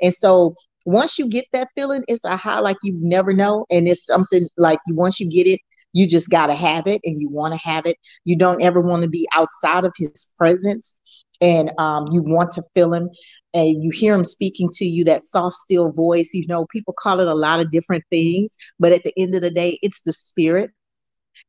And 0.00 0.12
so 0.14 0.54
once 0.86 1.18
you 1.18 1.28
get 1.28 1.44
that 1.52 1.68
feeling, 1.76 2.04
it's 2.08 2.24
a 2.24 2.36
high 2.36 2.60
like 2.60 2.76
you 2.82 2.96
never 3.00 3.32
know. 3.32 3.66
And 3.70 3.86
it's 3.86 4.06
something 4.06 4.48
like 4.56 4.78
once 4.88 5.20
you 5.20 5.28
get 5.28 5.46
it, 5.46 5.60
you 5.92 6.06
just 6.06 6.30
got 6.30 6.46
to 6.46 6.54
have 6.54 6.86
it 6.86 7.00
and 7.04 7.20
you 7.20 7.28
want 7.28 7.52
to 7.52 7.60
have 7.60 7.86
it. 7.86 7.96
You 8.24 8.36
don't 8.36 8.62
ever 8.62 8.80
want 8.80 9.02
to 9.02 9.08
be 9.08 9.28
outside 9.34 9.84
of 9.84 9.92
his 9.98 10.32
presence 10.38 10.94
and 11.40 11.70
um, 11.78 12.06
you 12.12 12.22
want 12.22 12.52
to 12.52 12.62
feel 12.74 12.94
him 12.94 13.10
and 13.52 13.82
you 13.82 13.90
hear 13.90 14.14
him 14.14 14.24
speaking 14.24 14.68
to 14.74 14.84
you 14.84 15.04
that 15.04 15.24
soft 15.24 15.56
still 15.56 15.90
voice 15.90 16.30
you 16.32 16.46
know 16.46 16.66
people 16.66 16.94
call 16.96 17.20
it 17.20 17.26
a 17.26 17.34
lot 17.34 17.60
of 17.60 17.70
different 17.70 18.04
things 18.10 18.56
but 18.78 18.92
at 18.92 19.02
the 19.02 19.12
end 19.16 19.34
of 19.34 19.42
the 19.42 19.50
day 19.50 19.78
it's 19.82 20.02
the 20.02 20.12
spirit 20.12 20.70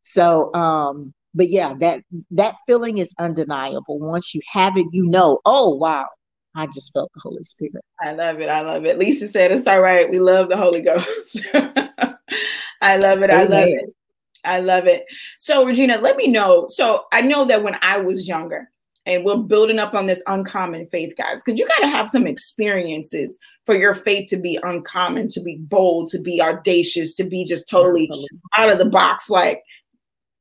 so 0.01 0.53
um 0.55 1.13
but 1.33 1.49
yeah 1.49 1.73
that 1.79 2.03
that 2.29 2.55
feeling 2.67 2.97
is 2.97 3.13
undeniable 3.19 3.99
once 3.99 4.33
you 4.33 4.41
have 4.51 4.77
it 4.77 4.87
you 4.91 5.05
know 5.05 5.39
oh 5.45 5.69
wow 5.75 6.07
I 6.53 6.67
just 6.67 6.91
felt 6.91 7.09
the 7.13 7.21
Holy 7.21 7.43
Spirit. 7.43 7.81
I 8.01 8.11
love 8.11 8.41
it. 8.41 8.49
I 8.49 8.59
love 8.59 8.85
it. 8.85 8.99
Lisa 8.99 9.29
said 9.29 9.53
it's 9.53 9.67
all 9.67 9.79
right. 9.79 10.09
We 10.09 10.19
love 10.19 10.49
the 10.49 10.57
Holy 10.57 10.81
Ghost. 10.81 11.45
I 12.81 12.97
love 12.97 13.21
it. 13.21 13.29
Amen. 13.29 13.31
I 13.31 13.43
love 13.43 13.67
it. 13.67 13.95
I 14.43 14.59
love 14.59 14.85
it. 14.85 15.05
So, 15.37 15.65
Regina, 15.65 15.97
let 15.99 16.17
me 16.17 16.27
know. 16.27 16.65
So, 16.67 17.05
I 17.13 17.21
know 17.21 17.45
that 17.45 17.63
when 17.63 17.77
I 17.81 17.99
was 17.99 18.27
younger, 18.27 18.69
and 19.05 19.25
we're 19.25 19.37
building 19.37 19.79
up 19.79 19.93
on 19.93 20.05
this 20.05 20.21
uncommon 20.27 20.85
faith, 20.87 21.15
guys, 21.17 21.43
because 21.43 21.59
you 21.59 21.67
got 21.67 21.79
to 21.79 21.87
have 21.87 22.09
some 22.09 22.27
experiences 22.27 23.39
for 23.65 23.75
your 23.75 23.93
faith 23.93 24.29
to 24.29 24.37
be 24.37 24.59
uncommon, 24.63 25.27
to 25.29 25.41
be 25.41 25.57
bold, 25.57 26.07
to 26.09 26.19
be 26.19 26.41
audacious, 26.41 27.15
to 27.15 27.23
be 27.23 27.43
just 27.43 27.67
totally 27.67 28.03
Absolutely. 28.03 28.39
out 28.57 28.71
of 28.71 28.77
the 28.77 28.85
box, 28.85 29.29
like 29.29 29.63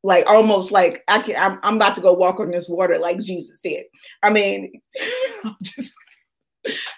like 0.03 0.27
almost 0.27 0.73
like 0.73 1.03
I 1.09 1.21
can 1.21 1.37
I'm, 1.37 1.59
I'm 1.63 1.77
about 1.77 1.95
to 1.97 2.01
go 2.01 2.13
walk 2.13 2.41
on 2.41 2.51
this 2.51 2.69
water 2.69 2.99
like 2.99 3.21
Jesus 3.21 3.61
did. 3.61 3.85
I 4.23 4.31
mean, 4.31 4.81
just 5.63 5.95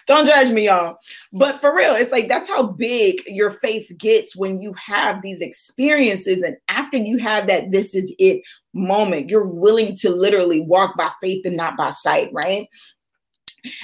don't 0.07 0.25
judge 0.25 0.51
me, 0.51 0.65
y'all. 0.65 0.97
But 1.31 1.61
for 1.61 1.75
real, 1.75 1.95
it's 1.95 2.11
like 2.11 2.27
that's 2.27 2.47
how 2.47 2.63
big 2.63 3.21
your 3.25 3.51
faith 3.51 3.91
gets 3.97 4.35
when 4.35 4.61
you 4.61 4.73
have 4.73 5.21
these 5.21 5.41
experiences. 5.41 6.39
And 6.39 6.57
after 6.67 6.97
you 6.97 7.17
have 7.19 7.47
that, 7.47 7.71
this 7.71 7.95
is 7.95 8.13
it 8.19 8.41
moment, 8.73 9.29
you're 9.29 9.47
willing 9.47 9.95
to 9.97 10.09
literally 10.09 10.59
walk 10.59 10.97
by 10.97 11.11
faith 11.21 11.45
and 11.45 11.55
not 11.55 11.77
by 11.77 11.89
sight, 11.89 12.29
right? 12.33 12.67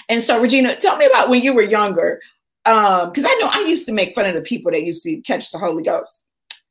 And 0.10 0.22
so, 0.22 0.40
Regina, 0.42 0.76
tell 0.76 0.98
me 0.98 1.06
about 1.06 1.30
when 1.30 1.42
you 1.42 1.54
were 1.54 1.62
younger. 1.62 2.22
Um, 2.66 3.10
because 3.10 3.24
I 3.26 3.34
know 3.40 3.50
I 3.52 3.66
used 3.68 3.86
to 3.86 3.94
make 3.94 4.14
fun 4.14 4.26
of 4.26 4.36
the 4.36 4.42
people 4.42 4.72
that 4.72 4.84
used 4.84 5.02
to 5.04 5.22
catch 5.22 5.52
the 5.52 5.58
Holy 5.58 5.82
Ghost. 5.82 6.26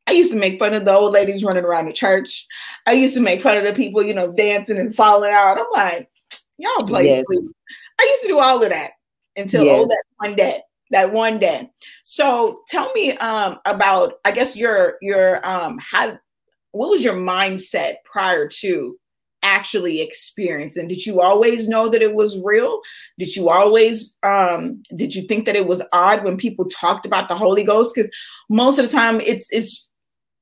I 0.08 0.12
used 0.12 0.32
to 0.32 0.38
make 0.38 0.58
fun 0.58 0.72
of 0.72 0.86
the 0.86 0.94
old 0.94 1.12
ladies 1.12 1.44
running 1.44 1.64
around 1.64 1.84
the 1.84 1.92
church. 1.92 2.46
I 2.86 2.92
used 2.92 3.14
to 3.14 3.20
make 3.20 3.42
fun 3.42 3.58
of 3.58 3.66
the 3.66 3.74
people, 3.74 4.02
you 4.02 4.14
know, 4.14 4.32
dancing 4.32 4.78
and 4.78 4.94
falling 4.94 5.32
out. 5.32 5.58
I'm 5.58 5.66
like, 5.70 6.08
y'all 6.56 6.88
play 6.88 7.08
yes. 7.08 7.24
please. 7.26 7.52
I 8.00 8.04
used 8.04 8.22
to 8.22 8.28
do 8.28 8.38
all 8.38 8.62
of 8.62 8.70
that 8.70 8.92
until 9.36 9.64
yes. 9.64 9.80
oh 9.82 9.86
that 9.86 10.04
one 10.16 10.34
day. 10.34 10.62
That 10.92 11.12
one 11.12 11.38
day. 11.38 11.70
So 12.04 12.62
tell 12.70 12.90
me 12.94 13.18
um 13.18 13.58
about 13.66 14.14
I 14.24 14.30
guess 14.30 14.56
your 14.56 14.96
your 15.02 15.46
um 15.46 15.78
how 15.78 16.18
what 16.72 16.88
was 16.88 17.04
your 17.04 17.16
mindset 17.16 17.96
prior 18.10 18.48
to 18.48 18.96
actually 19.42 20.00
experiencing? 20.00 20.88
did 20.88 21.04
you 21.04 21.20
always 21.20 21.68
know 21.68 21.88
that 21.88 22.02
it 22.02 22.12
was 22.12 22.40
real 22.42 22.80
did 23.20 23.36
you 23.36 23.48
always 23.48 24.16
um 24.24 24.82
did 24.96 25.14
you 25.14 25.22
think 25.22 25.46
that 25.46 25.54
it 25.54 25.66
was 25.66 25.80
odd 25.92 26.24
when 26.24 26.36
people 26.36 26.64
talked 26.64 27.06
about 27.06 27.28
the 27.28 27.36
holy 27.36 27.62
ghost 27.62 27.94
because 27.94 28.10
most 28.50 28.80
of 28.80 28.84
the 28.84 28.90
time 28.90 29.20
it's 29.20 29.46
it's 29.52 29.88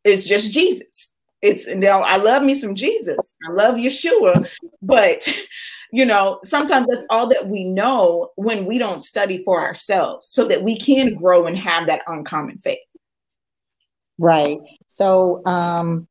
it's 0.07 0.27
just 0.27 0.53
jesus. 0.53 1.12
It's 1.42 1.66
you 1.66 1.77
know 1.77 2.01
i 2.01 2.16
love 2.16 2.42
me 2.42 2.55
some 2.55 2.75
jesus. 2.75 3.37
I 3.47 3.53
love 3.53 3.75
yeshua. 3.75 4.49
But 4.83 5.29
you 5.92 6.05
know 6.05 6.40
sometimes 6.45 6.88
that's 6.88 7.05
all 7.11 7.27
that 7.29 7.49
we 7.49 7.64
know 7.64 8.31
when 8.37 8.66
we 8.66 8.79
don't 8.79 9.03
study 9.03 9.42
for 9.45 9.61
ourselves 9.61 10.29
so 10.29 10.47
that 10.49 10.62
we 10.62 10.79
can 10.79 11.14
grow 11.14 11.47
and 11.47 11.59
have 11.59 11.87
that 11.88 12.03
uncommon 12.07 12.59
faith. 12.59 12.79
Right. 14.19 14.59
So 14.88 15.45
um 15.45 16.09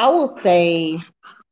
I 0.00 0.08
will 0.08 0.26
say, 0.26 0.98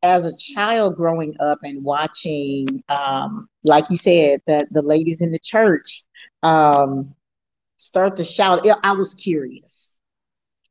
as 0.02 0.24
a 0.24 0.34
child 0.38 0.96
growing 0.96 1.34
up 1.38 1.58
and 1.62 1.84
watching, 1.84 2.82
um, 2.88 3.46
like 3.62 3.90
you 3.90 3.98
said, 3.98 4.40
that 4.46 4.72
the 4.72 4.80
ladies 4.80 5.20
in 5.20 5.32
the 5.32 5.38
church 5.38 6.02
um, 6.42 7.14
start 7.76 8.16
to 8.16 8.24
shout, 8.24 8.66
I 8.84 8.92
was 8.92 9.12
curious. 9.12 9.97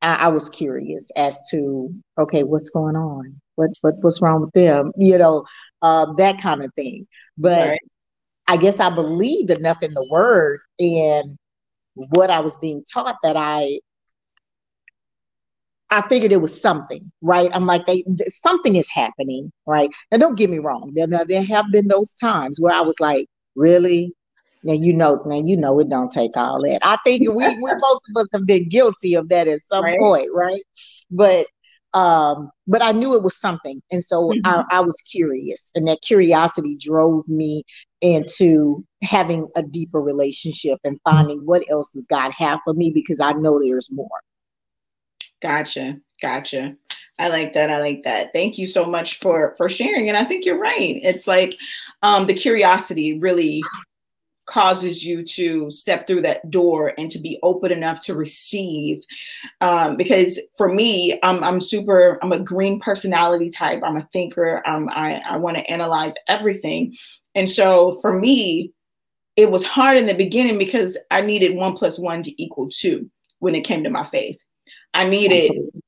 I, 0.01 0.15
I, 0.15 0.27
was 0.27 0.49
curious 0.49 1.09
as 1.15 1.39
to, 1.51 1.93
okay, 2.17 2.43
what's 2.43 2.69
going 2.69 2.95
on? 2.95 3.39
What, 3.55 3.71
what 3.81 3.95
what's 4.01 4.21
wrong 4.21 4.41
with 4.41 4.51
them? 4.51 4.91
You 4.97 5.17
know, 5.17 5.45
uh, 5.81 6.13
that 6.17 6.41
kind 6.41 6.63
of 6.63 6.71
thing. 6.75 7.07
But 7.37 7.69
right. 7.69 7.79
I 8.47 8.57
guess 8.57 8.79
I 8.79 8.89
believed 8.89 9.51
enough 9.51 9.81
in 9.81 9.93
the 9.93 10.07
word 10.09 10.59
and 10.79 11.37
what 11.95 12.29
I 12.29 12.39
was 12.39 12.57
being 12.57 12.83
taught 12.93 13.17
that 13.23 13.35
I 13.35 13.79
I 15.89 16.01
figured 16.01 16.33
it 16.33 16.41
was 16.41 16.59
something, 16.59 17.11
right? 17.21 17.49
I'm 17.53 17.65
like, 17.65 17.85
they 17.85 18.03
something 18.27 18.75
is 18.75 18.89
happening, 18.89 19.51
right? 19.65 19.89
Now, 20.11 20.17
don't 20.17 20.37
get 20.37 20.49
me 20.49 20.59
wrong. 20.59 20.91
There, 20.93 21.07
there 21.07 21.43
have 21.43 21.65
been 21.71 21.87
those 21.87 22.13
times 22.15 22.59
where 22.59 22.73
I 22.73 22.81
was 22.81 22.99
like, 22.99 23.27
really? 23.55 24.13
Now 24.67 24.73
you 24.73 24.91
know, 24.91 25.23
now 25.25 25.39
you 25.39 25.55
know 25.55 25.79
it 25.79 25.89
don't 25.89 26.11
take 26.11 26.35
all 26.35 26.61
that. 26.61 26.79
I 26.83 26.97
think 27.05 27.21
we, 27.21 27.29
we 27.29 27.53
most 27.61 28.09
of 28.09 28.17
us 28.17 28.27
have 28.33 28.45
been 28.45 28.67
guilty 28.67 29.15
of 29.15 29.29
that 29.29 29.47
at 29.47 29.61
some 29.61 29.85
right. 29.85 29.97
point, 29.97 30.27
right? 30.33 30.61
But 31.09 31.47
um, 31.93 32.51
but 32.67 32.83
I 32.83 32.91
knew 32.91 33.15
it 33.15 33.23
was 33.23 33.39
something, 33.39 33.81
and 33.89 34.03
so 34.03 34.29
mm-hmm. 34.29 34.45
I, 34.45 34.65
I 34.69 34.81
was 34.81 35.01
curious, 35.09 35.71
and 35.73 35.87
that 35.87 36.01
curiosity 36.01 36.75
drove 36.77 37.27
me 37.29 37.63
into 38.01 38.83
having 39.01 39.47
a 39.55 39.63
deeper 39.63 40.01
relationship 40.01 40.79
and 40.83 40.99
finding 41.05 41.39
what 41.45 41.63
else 41.71 41.89
does 41.91 42.05
God 42.05 42.31
have 42.33 42.59
for 42.65 42.73
me 42.73 42.91
because 42.93 43.21
I 43.21 43.31
know 43.31 43.59
there's 43.63 43.89
more. 43.89 44.19
Gotcha. 45.41 45.97
Gotcha. 46.21 46.75
I 47.19 47.29
like 47.29 47.53
that. 47.53 47.69
I 47.69 47.79
like 47.79 48.03
that. 48.03 48.33
Thank 48.33 48.57
you 48.57 48.67
so 48.67 48.85
much 48.85 49.19
for 49.19 49.55
for 49.57 49.69
sharing. 49.69 50.07
And 50.09 50.17
I 50.17 50.23
think 50.23 50.45
you're 50.45 50.59
right. 50.59 50.99
It's 51.03 51.27
like 51.27 51.55
um, 52.03 52.27
the 52.27 52.33
curiosity 52.33 53.17
really 53.17 53.63
causes 54.47 55.05
you 55.05 55.23
to 55.23 55.69
step 55.69 56.07
through 56.07 56.21
that 56.21 56.49
door 56.49 56.93
and 56.97 57.11
to 57.11 57.19
be 57.19 57.37
open 57.43 57.71
enough 57.71 57.99
to 57.99 58.15
receive. 58.15 59.03
Um, 59.61 59.97
because 59.97 60.39
for 60.57 60.73
me, 60.73 61.19
I'm, 61.21 61.43
I'm 61.43 61.61
super. 61.61 62.17
I'm 62.23 62.31
a 62.31 62.39
green 62.39 62.79
personality 62.79 63.49
type. 63.49 63.81
I'm 63.83 63.97
a 63.97 64.07
thinker. 64.11 64.67
Um, 64.67 64.89
I 64.89 65.21
I 65.29 65.37
want 65.37 65.57
to 65.57 65.69
analyze 65.69 66.13
everything. 66.27 66.95
And 67.35 67.49
so 67.49 67.99
for 68.01 68.17
me, 68.17 68.71
it 69.35 69.51
was 69.51 69.63
hard 69.63 69.97
in 69.97 70.07
the 70.07 70.15
beginning 70.15 70.57
because 70.57 70.97
I 71.11 71.21
needed 71.21 71.55
one 71.55 71.73
plus 71.73 71.99
one 71.99 72.23
to 72.23 72.41
equal 72.41 72.69
two 72.69 73.09
when 73.39 73.53
it 73.53 73.61
came 73.61 73.83
to 73.83 73.89
my 73.89 74.03
faith. 74.05 74.39
I 74.93 75.07
needed 75.07 75.43
Absolutely. 75.43 75.81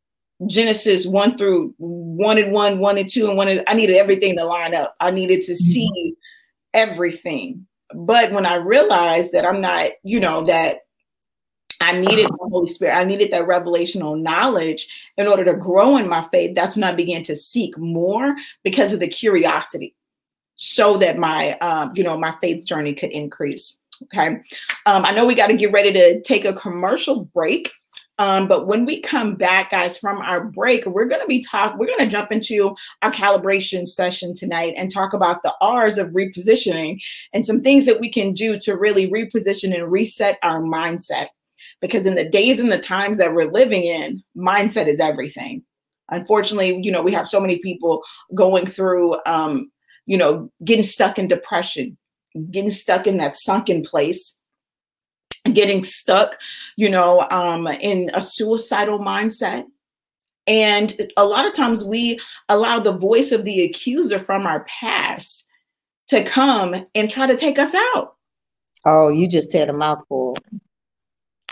Genesis 0.48 1.06
one 1.06 1.38
through 1.38 1.74
one 1.78 2.38
and 2.38 2.52
one, 2.54 2.80
one 2.80 2.98
and 2.98 3.10
two, 3.10 3.28
and 3.28 3.36
one. 3.36 3.48
And, 3.48 3.64
I 3.68 3.74
needed 3.74 3.98
everything 3.98 4.38
to 4.38 4.46
line 4.46 4.76
up. 4.76 4.96
I 5.00 5.12
needed 5.12 5.44
to 5.46 5.54
mm-hmm. 5.54 5.72
see 5.72 6.14
everything. 6.74 7.66
But 7.94 8.32
when 8.32 8.46
I 8.46 8.56
realized 8.56 9.34
that 9.34 9.46
I'm 9.46 9.62
not, 9.62 9.92
you 10.04 10.20
know, 10.20 10.44
that 10.46 10.82
I 11.82 11.98
needed 11.98 12.28
the 12.28 12.48
Holy 12.52 12.68
Spirit, 12.68 12.96
I 12.96 13.04
needed 13.04 13.32
that 13.32 13.48
revelational 13.48 14.20
knowledge 14.22 14.88
in 15.18 15.28
order 15.28 15.46
to 15.46 15.54
grow 15.54 15.98
in 15.98 16.10
my 16.10 16.28
faith. 16.32 16.56
That's 16.56 16.76
when 16.76 16.84
I 16.84 16.92
began 16.92 17.24
to 17.24 17.36
seek 17.36 17.78
more 17.78 18.36
because 18.64 18.94
of 18.94 19.00
the 19.00 19.08
curiosity, 19.08 19.96
so 20.56 20.98
that 20.98 21.18
my, 21.18 21.58
um, 21.60 21.94
you 21.96 22.04
know, 22.04 22.18
my 22.18 22.36
faith 22.42 22.66
journey 22.66 22.94
could 22.94 23.12
increase. 23.12 23.78
Okay. 24.04 24.28
Um, 24.86 25.06
I 25.06 25.12
know 25.12 25.26
we 25.26 25.36
got 25.36 25.48
to 25.48 25.58
get 25.58 25.72
ready 25.72 25.92
to 25.94 26.22
take 26.22 26.46
a 26.46 26.54
commercial 26.54 27.26
break. 27.26 27.72
Um, 28.20 28.50
but 28.50 28.68
when 28.68 28.86
we 28.86 29.00
come 29.00 29.36
back, 29.36 29.72
guys, 29.72 29.98
from 29.98 30.18
our 30.18 30.44
break, 30.44 30.86
we're 30.86 31.06
going 31.06 31.22
to 31.22 31.28
be 31.28 31.42
talk. 31.42 31.78
We're 31.78 31.88
going 31.88 32.00
to 32.00 32.10
jump 32.10 32.34
into 32.34 32.76
our 33.02 33.12
calibration 33.12 33.88
session 33.88 34.34
tonight 34.36 34.74
and 34.76 34.92
talk 34.92 35.14
about 35.14 35.42
the 35.42 35.56
R's 35.62 35.98
of 35.98 36.10
repositioning 36.10 37.00
and 37.34 37.46
some 37.46 37.62
things 37.62 37.86
that 37.86 38.02
we 38.02 38.12
can 38.12 38.34
do 38.34 38.60
to 38.60 38.76
really 38.76 39.10
reposition 39.10 39.74
and 39.74 39.90
reset 39.90 40.38
our 40.44 40.62
mindset. 40.62 41.28
Because 41.80 42.06
in 42.06 42.16
the 42.16 42.28
days 42.28 42.60
and 42.60 42.70
the 42.70 42.78
times 42.78 43.20
that 43.20 43.34
we're 43.34 43.50
living 43.50 43.86
in, 43.86 44.22
mindset 44.36 44.88
is 44.88 45.00
everything. 45.00 45.64
Unfortunately, 46.10 46.78
you 46.84 46.92
know, 46.92 47.02
we 47.02 47.14
have 47.14 47.28
so 47.28 47.40
many 47.40 47.60
people 47.60 48.04
going 48.36 48.66
through, 48.66 49.16
um, 49.28 49.72
you 50.08 50.18
know, 50.18 50.52
getting 50.66 50.84
stuck 50.84 51.18
in 51.18 51.30
depression, 51.30 51.98
getting 52.52 52.72
stuck 52.72 53.08
in 53.08 53.16
that 53.18 53.38
sunken 53.38 53.82
place 53.82 54.36
getting 55.54 55.84
stuck, 55.84 56.40
you 56.76 56.90
know, 56.90 57.28
um, 57.32 57.68
in 57.68 58.10
a 58.14 58.22
suicidal 58.22 59.00
mindset. 59.00 59.66
And 60.48 61.10
a 61.18 61.26
lot 61.26 61.46
of 61.46 61.54
times 61.54 61.84
we 61.84 62.20
allow 62.50 62.80
the 62.80 62.98
voice 62.98 63.32
of 63.32 63.46
the 63.46 63.64
accuser 63.64 64.20
from 64.20 64.46
our 64.46 64.64
past 64.66 65.48
to 66.08 66.24
come 66.24 66.88
and 66.96 67.10
try 67.10 67.28
to 67.28 67.38
take 67.38 67.60
us 67.60 67.76
out. 67.96 68.16
Oh, 68.86 69.10
you 69.10 69.28
just 69.28 69.52
said 69.52 69.70
a 69.70 69.74
mouthful. 69.74 70.36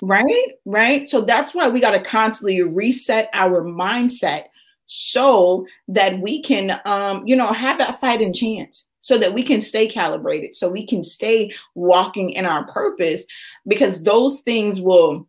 Right, 0.01 0.53
right. 0.65 1.07
So 1.07 1.21
that's 1.21 1.53
why 1.53 1.69
we 1.69 1.79
got 1.79 1.91
to 1.91 2.01
constantly 2.01 2.61
reset 2.61 3.29
our 3.33 3.63
mindset 3.63 4.45
so 4.85 5.65
that 5.87 6.19
we 6.19 6.41
can, 6.41 6.79
um, 6.85 7.25
you 7.27 7.35
know, 7.35 7.51
have 7.51 7.77
that 7.79 7.99
fighting 7.99 8.33
chance 8.33 8.86
so 9.07 9.17
that 9.17 9.33
we 9.33 9.41
can 9.41 9.61
stay 9.61 9.87
calibrated, 9.87 10.53
so 10.53 10.67
we 10.67 10.85
can 10.85 11.01
stay 11.01 11.49
walking 11.75 12.31
in 12.31 12.45
our 12.45 12.67
purpose, 12.67 13.25
because 13.65 14.03
those 14.03 14.41
things 14.41 14.81
will 14.81 15.25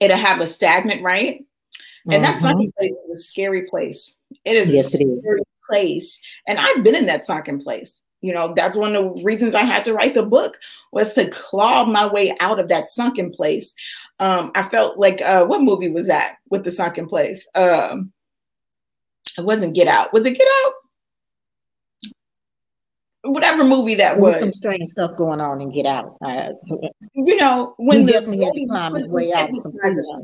it'll 0.00 0.18
have 0.18 0.38
a 0.38 0.46
stagnant, 0.46 1.02
right? 1.02 1.46
And 2.04 2.22
mm-hmm. 2.22 2.22
that 2.24 2.40
sunken 2.40 2.70
place 2.78 2.90
is 2.90 3.10
a 3.10 3.22
scary 3.22 3.62
place. 3.62 4.14
It 4.44 4.56
is 4.56 4.68
yes, 4.68 4.86
a 4.88 4.98
scary 4.98 5.40
is. 5.40 5.46
place. 5.66 6.20
And 6.46 6.58
I've 6.58 6.84
been 6.84 6.94
in 6.94 7.06
that 7.06 7.24
sunken 7.24 7.58
place. 7.58 8.02
You 8.20 8.34
know, 8.34 8.52
that's 8.54 8.76
one 8.76 8.94
of 8.94 9.16
the 9.16 9.22
reasons 9.24 9.54
I 9.54 9.62
had 9.62 9.82
to 9.84 9.94
write 9.94 10.12
the 10.12 10.22
book 10.22 10.58
was 10.92 11.14
to 11.14 11.30
claw 11.30 11.86
my 11.86 12.06
way 12.06 12.36
out 12.38 12.60
of 12.60 12.68
that 12.68 12.90
sunken 12.90 13.30
place. 13.30 13.74
Um, 14.20 14.52
I 14.54 14.62
felt 14.62 14.98
like 14.98 15.22
uh, 15.22 15.46
what 15.46 15.62
movie 15.62 15.88
was 15.88 16.08
that 16.08 16.36
with 16.50 16.64
the 16.64 16.70
sunken 16.70 17.06
place? 17.06 17.48
Um, 17.54 18.12
it 19.38 19.44
wasn't 19.46 19.74
Get 19.74 19.88
Out. 19.88 20.12
Was 20.12 20.26
it 20.26 20.36
Get 20.36 20.48
Out? 20.66 20.72
Whatever 23.24 23.64
movie 23.64 23.94
that 23.96 24.18
was. 24.18 24.38
Some 24.38 24.52
strange 24.52 24.88
stuff 24.88 25.16
going 25.16 25.40
on 25.40 25.60
and 25.60 25.72
Get 25.72 25.86
Out. 25.86 26.16
You 27.14 27.36
know, 27.36 27.74
when 27.78 27.98
he 27.98 28.04
the, 28.04 28.12
definitely 28.12 28.44
had 28.44 28.54
to 28.54 28.66
climb 28.66 28.94
his 28.94 29.06
way 29.08 29.32
out. 29.32 29.50
Some 29.54 29.74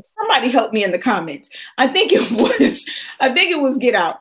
somebody 0.05 0.51
help 0.51 0.73
me 0.73 0.85
in 0.85 0.93
the 0.93 0.99
comments. 0.99 1.49
I 1.79 1.87
think 1.87 2.13
it 2.13 2.31
was. 2.61 2.89
I 3.21 3.33
think 3.33 3.53
it 3.53 3.61
was 3.61 3.79
Get 3.79 3.95
Out. 3.95 4.19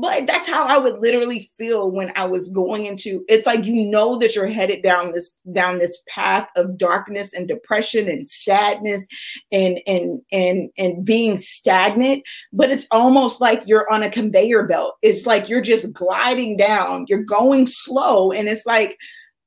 But 0.00 0.26
that's 0.26 0.46
how 0.48 0.64
I 0.64 0.78
would 0.78 0.98
literally 0.98 1.50
feel 1.58 1.90
when 1.90 2.12
I 2.16 2.24
was 2.24 2.48
going 2.48 2.86
into 2.86 3.24
it's 3.28 3.46
like 3.46 3.64
you 3.66 3.90
know 3.90 4.18
that 4.18 4.34
you're 4.34 4.46
headed 4.46 4.82
down 4.82 5.12
this 5.12 5.32
down 5.52 5.78
this 5.78 6.02
path 6.08 6.48
of 6.56 6.78
darkness 6.78 7.32
and 7.34 7.46
depression 7.46 8.08
and 8.08 8.26
sadness 8.26 9.06
and 9.52 9.78
and 9.86 10.22
and 10.32 10.70
and 10.78 11.04
being 11.04 11.38
stagnant, 11.38 12.22
but 12.52 12.70
it's 12.70 12.86
almost 12.90 13.40
like 13.40 13.62
you're 13.66 13.92
on 13.92 14.02
a 14.02 14.10
conveyor 14.10 14.66
belt. 14.66 14.96
It's 15.02 15.26
like 15.26 15.48
you're 15.48 15.60
just 15.60 15.92
gliding 15.92 16.56
down, 16.56 17.04
you're 17.08 17.24
going 17.24 17.66
slow, 17.66 18.32
and 18.32 18.48
it's 18.48 18.66
like 18.66 18.96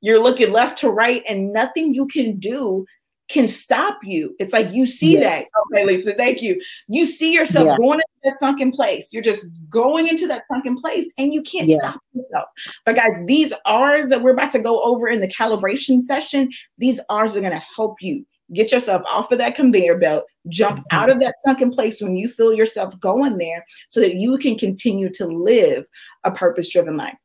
you're 0.01 0.21
looking 0.21 0.51
left 0.51 0.77
to 0.79 0.89
right 0.89 1.23
and 1.27 1.53
nothing 1.53 1.93
you 1.93 2.05
can 2.07 2.37
do 2.37 2.85
can 3.33 3.47
stop 3.47 3.97
you. 4.03 4.35
It's 4.39 4.53
like 4.53 4.71
you 4.71 4.85
see 4.85 5.13
yes. 5.13 5.49
that. 5.53 5.61
Okay, 5.75 5.85
Lisa, 5.85 6.13
thank 6.13 6.41
you. 6.41 6.61
You 6.87 7.05
see 7.05 7.33
yourself 7.33 7.65
yeah. 7.65 7.77
going 7.77 7.99
into 7.99 8.15
that 8.23 8.39
sunken 8.39 8.71
place. 8.71 9.09
You're 9.11 9.23
just 9.23 9.47
going 9.69 10.07
into 10.07 10.27
that 10.27 10.43
sunken 10.47 10.77
place 10.79 11.11
and 11.17 11.33
you 11.33 11.41
can't 11.41 11.67
yeah. 11.67 11.79
stop 11.79 11.99
yourself. 12.13 12.47
But 12.85 12.95
guys, 12.95 13.21
these 13.25 13.51
R's 13.65 14.09
that 14.09 14.21
we're 14.21 14.33
about 14.33 14.51
to 14.51 14.59
go 14.59 14.81
over 14.83 15.09
in 15.09 15.19
the 15.19 15.27
calibration 15.27 16.01
session, 16.01 16.51
these 16.77 16.99
R's 17.09 17.35
are 17.35 17.41
going 17.41 17.51
to 17.51 17.65
help 17.75 18.01
you 18.01 18.25
get 18.53 18.71
yourself 18.71 19.01
off 19.07 19.31
of 19.31 19.39
that 19.39 19.55
conveyor 19.55 19.97
belt, 19.97 20.25
jump 20.47 20.77
mm-hmm. 20.77 20.95
out 20.95 21.09
of 21.09 21.19
that 21.19 21.35
sunken 21.39 21.71
place 21.71 22.01
when 22.01 22.15
you 22.15 22.27
feel 22.27 22.53
yourself 22.53 22.97
going 22.99 23.37
there 23.37 23.65
so 23.89 23.99
that 23.99 24.15
you 24.15 24.37
can 24.37 24.57
continue 24.57 25.09
to 25.09 25.25
live 25.25 25.87
a 26.23 26.31
purpose 26.31 26.69
driven 26.69 26.95
life. 26.95 27.17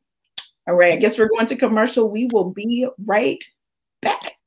All 0.67 0.75
right, 0.75 0.93
I 0.93 0.97
guess 0.97 1.17
we're 1.17 1.29
going 1.29 1.47
to 1.47 1.55
commercial. 1.55 2.09
We 2.09 2.27
will 2.31 2.51
be 2.51 2.87
right 3.05 3.43
back. 4.01 4.38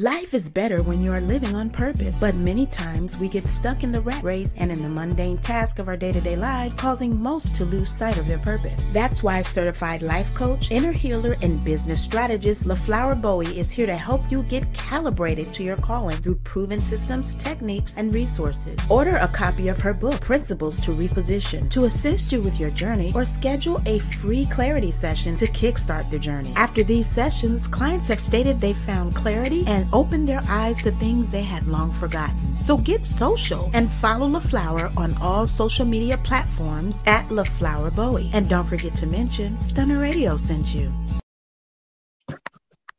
Life 0.00 0.32
is 0.32 0.48
better 0.48 0.80
when 0.84 1.02
you 1.02 1.10
are 1.12 1.20
living 1.20 1.56
on 1.56 1.70
purpose, 1.70 2.18
but 2.20 2.36
many 2.36 2.66
times 2.66 3.16
we 3.16 3.28
get 3.28 3.48
stuck 3.48 3.82
in 3.82 3.90
the 3.90 4.00
rat 4.00 4.22
race 4.22 4.54
and 4.56 4.70
in 4.70 4.80
the 4.80 4.88
mundane 4.88 5.38
task 5.38 5.80
of 5.80 5.88
our 5.88 5.96
day 5.96 6.12
to 6.12 6.20
day 6.20 6.36
lives, 6.36 6.76
causing 6.76 7.20
most 7.20 7.56
to 7.56 7.64
lose 7.64 7.90
sight 7.90 8.16
of 8.16 8.28
their 8.28 8.38
purpose. 8.38 8.80
That's 8.92 9.24
why 9.24 9.42
certified 9.42 10.02
life 10.02 10.32
coach, 10.34 10.70
inner 10.70 10.92
healer, 10.92 11.34
and 11.42 11.64
business 11.64 12.00
strategist 12.00 12.62
LaFlower 12.62 13.20
Bowie 13.20 13.58
is 13.58 13.72
here 13.72 13.86
to 13.86 13.96
help 13.96 14.20
you 14.30 14.44
get 14.44 14.72
calibrated 14.72 15.52
to 15.54 15.64
your 15.64 15.76
calling 15.78 16.18
through 16.18 16.36
proven 16.44 16.80
systems, 16.80 17.34
techniques, 17.34 17.96
and 17.96 18.14
resources. 18.14 18.78
Order 18.88 19.16
a 19.16 19.26
copy 19.26 19.66
of 19.66 19.80
her 19.80 19.94
book, 19.94 20.20
Principles 20.20 20.78
to 20.78 20.92
Reposition, 20.92 21.68
to 21.70 21.86
assist 21.86 22.30
you 22.30 22.40
with 22.40 22.60
your 22.60 22.70
journey, 22.70 23.10
or 23.16 23.24
schedule 23.24 23.82
a 23.84 23.98
free 23.98 24.46
clarity 24.46 24.92
session 24.92 25.34
to 25.34 25.48
kickstart 25.48 26.08
the 26.08 26.20
journey. 26.20 26.52
After 26.54 26.84
these 26.84 27.10
sessions, 27.10 27.66
clients 27.66 28.06
have 28.06 28.20
stated 28.20 28.60
they 28.60 28.74
found 28.74 29.16
clarity 29.16 29.64
and 29.66 29.87
opened 29.92 30.28
their 30.28 30.42
eyes 30.48 30.82
to 30.82 30.90
things 30.92 31.30
they 31.30 31.42
had 31.42 31.66
long 31.66 31.92
forgotten. 31.92 32.58
So 32.58 32.76
get 32.76 33.04
social 33.06 33.70
and 33.72 33.90
follow 33.90 34.28
LaFlower 34.28 34.96
on 34.96 35.14
all 35.20 35.46
social 35.46 35.86
media 35.86 36.18
platforms 36.18 37.02
at 37.06 37.26
LaFlower 37.28 37.94
Bowie. 37.94 38.30
And 38.32 38.48
don't 38.48 38.66
forget 38.66 38.94
to 38.96 39.06
mention 39.06 39.58
Stunner 39.58 39.98
Radio 39.98 40.36
sent 40.36 40.74
you. 40.74 40.92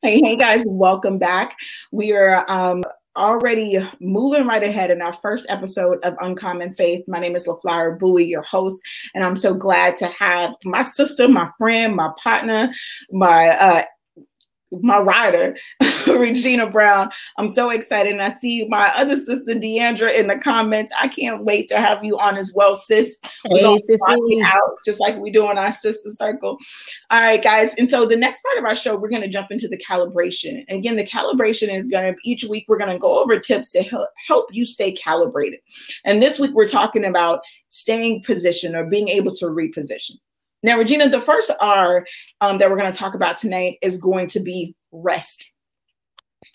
Hey, 0.01 0.21
hey 0.21 0.37
guys, 0.37 0.63
welcome 0.67 1.17
back. 1.17 1.57
We 1.91 2.13
are 2.13 2.49
um, 2.49 2.83
already 3.17 3.77
moving 3.99 4.47
right 4.47 4.63
ahead 4.63 4.91
in 4.91 5.01
our 5.01 5.11
first 5.11 5.45
episode 5.49 5.99
of 6.05 6.15
Uncommon 6.21 6.73
Faith. 6.73 7.03
My 7.07 7.19
name 7.19 7.35
is 7.35 7.45
LaFlower 7.45 7.99
Bowie, 7.99 8.25
your 8.25 8.41
host, 8.43 8.81
and 9.13 9.23
I'm 9.23 9.35
so 9.35 9.53
glad 9.53 9.97
to 9.97 10.07
have 10.07 10.55
my 10.63 10.83
sister, 10.83 11.27
my 11.27 11.49
friend, 11.57 11.95
my 11.95 12.11
partner, 12.23 12.71
my 13.11 13.49
uh, 13.49 13.83
my 14.71 14.99
rider, 14.99 15.55
Regina 16.07 16.69
Brown. 16.69 17.09
I'm 17.37 17.49
so 17.49 17.69
excited. 17.69 18.11
And 18.11 18.21
I 18.21 18.29
see 18.29 18.67
my 18.67 18.89
other 18.95 19.17
sister, 19.17 19.55
Deandra, 19.55 20.13
in 20.13 20.27
the 20.27 20.37
comments. 20.37 20.91
I 20.99 21.07
can't 21.07 21.43
wait 21.43 21.67
to 21.69 21.77
have 21.77 22.03
you 22.03 22.17
on 22.17 22.37
as 22.37 22.53
well, 22.53 22.75
sis. 22.75 23.17
We're 23.49 23.59
hey, 23.59 24.41
out 24.43 24.77
just 24.85 24.99
like 24.99 25.17
we 25.17 25.31
do 25.31 25.49
in 25.49 25.57
our 25.57 25.71
sister 25.71 26.11
circle. 26.11 26.57
All 27.09 27.21
right, 27.21 27.41
guys. 27.41 27.75
And 27.75 27.89
so 27.89 28.05
the 28.05 28.15
next 28.15 28.43
part 28.43 28.57
of 28.57 28.65
our 28.65 28.75
show, 28.75 28.95
we're 28.95 29.09
going 29.09 29.21
to 29.21 29.27
jump 29.27 29.51
into 29.51 29.67
the 29.67 29.77
calibration. 29.77 30.63
And 30.67 30.79
again, 30.79 30.95
the 30.95 31.05
calibration 31.05 31.73
is 31.73 31.87
going 31.87 32.13
to, 32.13 32.19
each 32.23 32.43
week, 32.43 32.65
we're 32.67 32.77
going 32.77 32.91
to 32.91 32.99
go 32.99 33.21
over 33.21 33.39
tips 33.39 33.71
to 33.71 33.83
help, 33.83 34.09
help 34.27 34.47
you 34.51 34.65
stay 34.65 34.91
calibrated. 34.91 35.59
And 36.05 36.21
this 36.21 36.39
week, 36.39 36.51
we're 36.53 36.67
talking 36.67 37.05
about 37.05 37.41
staying 37.69 38.23
positioned 38.23 38.75
or 38.75 38.85
being 38.85 39.09
able 39.09 39.33
to 39.35 39.45
reposition. 39.45 40.17
Now, 40.63 40.77
Regina, 40.77 41.09
the 41.09 41.21
first 41.21 41.51
R 41.59 42.05
um, 42.41 42.57
that 42.57 42.69
we're 42.69 42.77
going 42.77 42.91
to 42.91 42.97
talk 42.97 43.15
about 43.15 43.37
tonight 43.37 43.77
is 43.81 43.97
going 43.97 44.27
to 44.29 44.39
be 44.39 44.75
rest. 44.91 45.53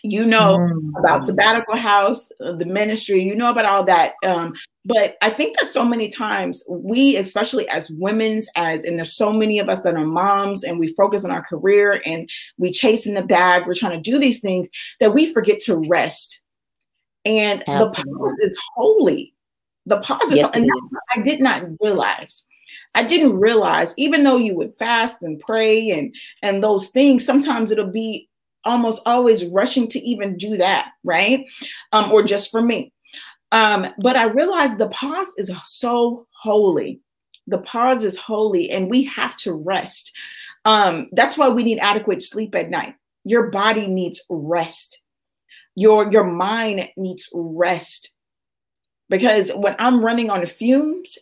You 0.03 0.25
know 0.25 0.57
mm. 0.57 0.99
about 0.99 1.27
sabbatical 1.27 1.77
house, 1.77 2.31
uh, 2.43 2.53
the 2.53 2.65
ministry, 2.65 3.23
you 3.23 3.35
know 3.35 3.51
about 3.51 3.67
all 3.67 3.85
that. 3.85 4.13
Um, 4.25 4.55
but 4.87 5.17
I 5.21 5.29
think 5.29 5.59
that 5.59 5.69
so 5.69 5.85
many 5.85 6.09
times 6.09 6.63
we, 6.69 7.17
especially 7.17 7.69
as 7.69 7.91
women's, 7.91 8.49
as 8.57 8.85
and 8.85 8.99
there's 8.99 9.15
so 9.15 9.31
many 9.31 9.59
of 9.59 9.69
us 9.69 9.83
that 9.83 9.95
are 9.95 10.07
moms 10.07 10.65
and 10.65 10.79
we 10.79 10.95
focus 10.95 11.25
on 11.25 11.31
our 11.31 11.43
career 11.43 12.03
and 12.07 12.29
we 12.57 12.73
chase 12.73 13.07
in 13.07 13.15
the 13.15 13.25
bag, 13.25 13.67
we're 13.67 13.75
trying 13.75 14.01
to 14.01 14.11
do 14.11 14.19
these 14.19 14.41
things 14.41 14.71
that 15.01 15.13
we 15.13 15.31
forget 15.31 15.61
to 15.61 15.77
rest. 15.87 16.41
And 17.27 17.63
Absolutely. 17.69 18.13
the 18.13 18.19
pause 18.19 18.39
is 18.43 18.59
holy. 18.75 19.35
The 19.87 20.01
pause 20.01 20.33
is, 20.33 20.39
yes, 20.39 20.51
and 20.55 20.69
I 21.15 21.21
did 21.21 21.41
not 21.41 21.63
realize 21.81 22.45
I 22.95 23.03
didn't 23.03 23.39
realize, 23.39 23.95
even 23.97 24.23
though 24.23 24.37
you 24.37 24.55
would 24.55 24.75
fast 24.77 25.23
and 25.23 25.41
pray 25.41 25.91
and 25.91 26.15
and 26.43 26.63
those 26.63 26.89
things, 26.89 27.25
sometimes 27.25 27.71
it'll 27.71 27.87
be 27.91 28.29
almost 28.65 29.03
always 29.05 29.45
rushing 29.45 29.89
to 29.89 30.01
even 30.01 30.37
do 30.37 30.57
that, 30.57 30.89
right? 31.03 31.49
Um, 31.93 32.11
or 32.11 32.23
just 32.23 32.51
for 32.51 32.63
me. 32.63 32.93
Um, 33.53 33.89
but 33.99 34.17
I 34.17 34.25
realized 34.25 34.79
the 34.79 34.89
pause 34.89 35.33
is 35.37 35.51
so 35.65 36.27
holy. 36.31 37.01
The 37.47 37.59
pause 37.59 38.05
is 38.05 38.17
holy, 38.17 38.71
and 38.71 38.89
we 38.89 39.05
have 39.05 39.37
to 39.39 39.63
rest. 39.65 40.13
Um, 40.65 41.09
that's 41.13 41.37
why 41.37 41.49
we 41.51 41.63
need 41.63 41.79
adequate 41.79 42.23
sleep 42.23 42.55
at 42.55 42.71
night. 42.71 42.95
Your 43.25 43.51
body 43.51 43.87
needs 43.87 44.23
rest. 44.29 45.01
Your 45.75 46.11
your 46.11 46.25
mind 46.25 46.89
needs 46.97 47.29
rest. 47.33 48.11
Because 49.11 49.51
when 49.51 49.77
I'm 49.79 50.05
running 50.05 50.31
on 50.31 50.47
fumes, 50.47 51.19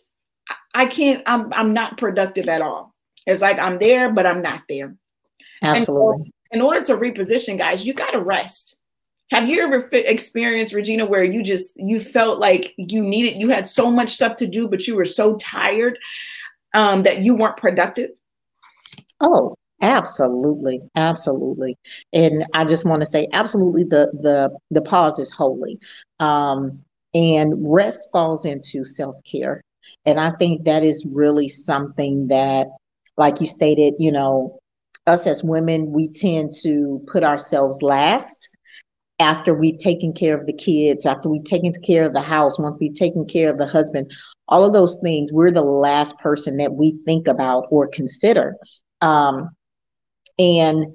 I 0.73 0.85
can't, 0.85 1.23
I'm, 1.25 1.53
I'm 1.53 1.73
not 1.73 1.97
productive 1.97 2.47
at 2.47 2.61
all. 2.61 2.93
It's 3.25 3.41
like 3.41 3.59
I'm 3.59 3.77
there, 3.77 4.11
but 4.11 4.25
I'm 4.25 4.41
not 4.41 4.63
there. 4.67 4.95
Absolutely. 5.61 6.25
So 6.25 6.31
in 6.51 6.61
order 6.61 6.83
to 6.85 6.97
reposition, 6.97 7.57
guys, 7.57 7.85
you 7.85 7.93
got 7.93 8.11
to 8.11 8.19
rest. 8.19 8.77
Have 9.31 9.49
you 9.49 9.61
ever 9.61 9.87
experienced, 9.93 10.73
Regina, 10.73 11.05
where 11.05 11.23
you 11.23 11.41
just, 11.41 11.75
you 11.77 11.99
felt 11.99 12.39
like 12.39 12.73
you 12.77 13.01
needed, 13.01 13.39
you 13.39 13.49
had 13.49 13.67
so 13.67 13.89
much 13.89 14.09
stuff 14.09 14.35
to 14.37 14.47
do, 14.47 14.67
but 14.67 14.87
you 14.87 14.95
were 14.95 15.05
so 15.05 15.35
tired 15.37 15.97
um, 16.73 17.03
that 17.03 17.19
you 17.19 17.33
weren't 17.33 17.57
productive? 17.57 18.11
Oh, 19.19 19.55
absolutely 19.83 20.81
absolutely 20.95 21.77
and 22.13 22.45
i 22.53 22.63
just 22.63 22.85
want 22.85 23.01
to 23.01 23.05
say 23.05 23.27
absolutely 23.33 23.83
the 23.83 24.09
the 24.21 24.49
the 24.71 24.81
pause 24.81 25.19
is 25.19 25.29
holy 25.29 25.77
um 26.21 26.81
and 27.13 27.53
rest 27.57 28.07
falls 28.13 28.45
into 28.45 28.85
self-care 28.85 29.61
and 30.05 30.19
I 30.19 30.31
think 30.31 30.65
that 30.65 30.83
is 30.83 31.05
really 31.09 31.49
something 31.49 32.27
that, 32.27 32.67
like 33.17 33.39
you 33.39 33.47
stated, 33.47 33.93
you 33.99 34.11
know, 34.11 34.59
us 35.07 35.27
as 35.27 35.43
women, 35.43 35.91
we 35.91 36.09
tend 36.09 36.53
to 36.63 37.03
put 37.07 37.23
ourselves 37.23 37.81
last 37.81 38.49
after 39.19 39.53
we've 39.53 39.77
taken 39.77 40.13
care 40.13 40.37
of 40.37 40.47
the 40.47 40.53
kids, 40.53 41.05
after 41.05 41.29
we've 41.29 41.43
taken 41.43 41.73
care 41.85 42.05
of 42.05 42.13
the 42.13 42.21
house, 42.21 42.59
once 42.59 42.77
we've 42.79 42.93
taken 42.93 43.25
care 43.25 43.49
of 43.49 43.57
the 43.57 43.67
husband, 43.67 44.11
all 44.47 44.65
of 44.65 44.73
those 44.73 44.99
things, 45.01 45.31
we're 45.31 45.51
the 45.51 45.61
last 45.61 46.17
person 46.19 46.57
that 46.57 46.73
we 46.73 46.97
think 47.05 47.27
about 47.27 47.65
or 47.69 47.87
consider. 47.87 48.55
Um, 49.01 49.49
and 50.39 50.87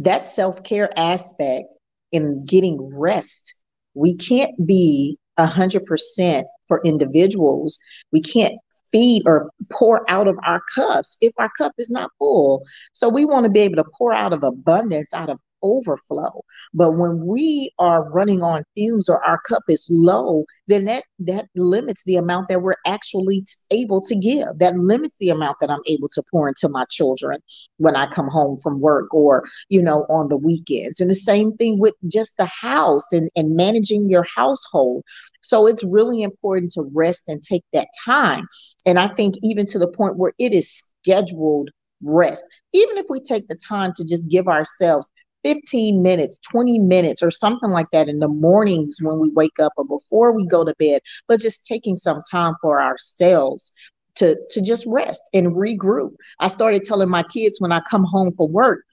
that 0.00 0.26
self 0.26 0.62
care 0.64 0.90
aspect 0.98 1.76
in 2.10 2.44
getting 2.44 2.90
rest, 2.98 3.54
we 3.94 4.14
can't 4.14 4.66
be 4.66 5.18
100% 5.38 6.44
for 6.72 6.80
individuals. 6.86 7.78
We 8.12 8.22
can't 8.22 8.54
feed 8.92 9.22
or 9.26 9.50
pour 9.70 10.10
out 10.10 10.26
of 10.26 10.38
our 10.42 10.62
cups 10.74 11.18
if 11.20 11.34
our 11.36 11.50
cup 11.58 11.72
is 11.76 11.90
not 11.90 12.10
full. 12.18 12.64
So 12.94 13.10
we 13.10 13.26
want 13.26 13.44
to 13.44 13.50
be 13.50 13.60
able 13.60 13.76
to 13.76 13.90
pour 13.98 14.14
out 14.14 14.32
of 14.32 14.42
abundance, 14.42 15.12
out 15.12 15.28
of 15.28 15.38
overflow. 15.62 16.42
But 16.74 16.92
when 16.92 17.26
we 17.26 17.72
are 17.78 18.08
running 18.10 18.42
on 18.42 18.64
fumes 18.76 19.08
or 19.08 19.24
our 19.24 19.40
cup 19.40 19.62
is 19.68 19.86
low, 19.90 20.44
then 20.66 20.84
that 20.86 21.04
that 21.20 21.46
limits 21.54 22.04
the 22.04 22.16
amount 22.16 22.48
that 22.48 22.62
we're 22.62 22.76
actually 22.86 23.44
able 23.70 24.00
to 24.02 24.14
give. 24.14 24.58
That 24.58 24.76
limits 24.76 25.16
the 25.18 25.30
amount 25.30 25.58
that 25.60 25.70
I'm 25.70 25.82
able 25.86 26.08
to 26.10 26.22
pour 26.30 26.48
into 26.48 26.68
my 26.68 26.84
children 26.90 27.40
when 27.78 27.96
I 27.96 28.06
come 28.06 28.28
home 28.28 28.58
from 28.62 28.80
work 28.80 29.12
or, 29.14 29.44
you 29.68 29.82
know, 29.82 30.04
on 30.08 30.28
the 30.28 30.36
weekends. 30.36 31.00
And 31.00 31.10
the 31.10 31.14
same 31.14 31.52
thing 31.52 31.78
with 31.78 31.94
just 32.06 32.36
the 32.36 32.46
house 32.46 33.12
and, 33.12 33.28
and 33.36 33.56
managing 33.56 34.08
your 34.08 34.24
household. 34.34 35.04
So 35.42 35.66
it's 35.66 35.84
really 35.84 36.22
important 36.22 36.72
to 36.72 36.88
rest 36.94 37.28
and 37.28 37.42
take 37.42 37.64
that 37.72 37.88
time. 38.04 38.46
And 38.86 38.98
I 38.98 39.08
think 39.08 39.34
even 39.42 39.66
to 39.66 39.78
the 39.78 39.88
point 39.88 40.16
where 40.16 40.32
it 40.38 40.52
is 40.52 40.70
scheduled 41.02 41.70
rest, 42.02 42.42
even 42.72 42.96
if 42.98 43.06
we 43.08 43.20
take 43.20 43.48
the 43.48 43.58
time 43.68 43.92
to 43.96 44.04
just 44.04 44.28
give 44.28 44.48
ourselves 44.48 45.10
15 45.44 46.02
minutes, 46.02 46.38
20 46.50 46.78
minutes, 46.78 47.22
or 47.22 47.30
something 47.30 47.70
like 47.70 47.90
that 47.92 48.08
in 48.08 48.18
the 48.18 48.28
mornings 48.28 48.98
when 49.00 49.18
we 49.18 49.30
wake 49.30 49.58
up 49.60 49.72
or 49.76 49.84
before 49.84 50.32
we 50.32 50.46
go 50.46 50.64
to 50.64 50.74
bed, 50.78 51.00
but 51.28 51.40
just 51.40 51.66
taking 51.66 51.96
some 51.96 52.22
time 52.30 52.54
for 52.60 52.80
ourselves 52.80 53.72
to, 54.16 54.36
to 54.50 54.60
just 54.62 54.84
rest 54.86 55.22
and 55.32 55.48
regroup. 55.48 56.14
I 56.40 56.48
started 56.48 56.84
telling 56.84 57.08
my 57.08 57.22
kids 57.22 57.60
when 57.60 57.72
I 57.72 57.80
come 57.88 58.04
home 58.04 58.34
from 58.36 58.52
work, 58.52 58.84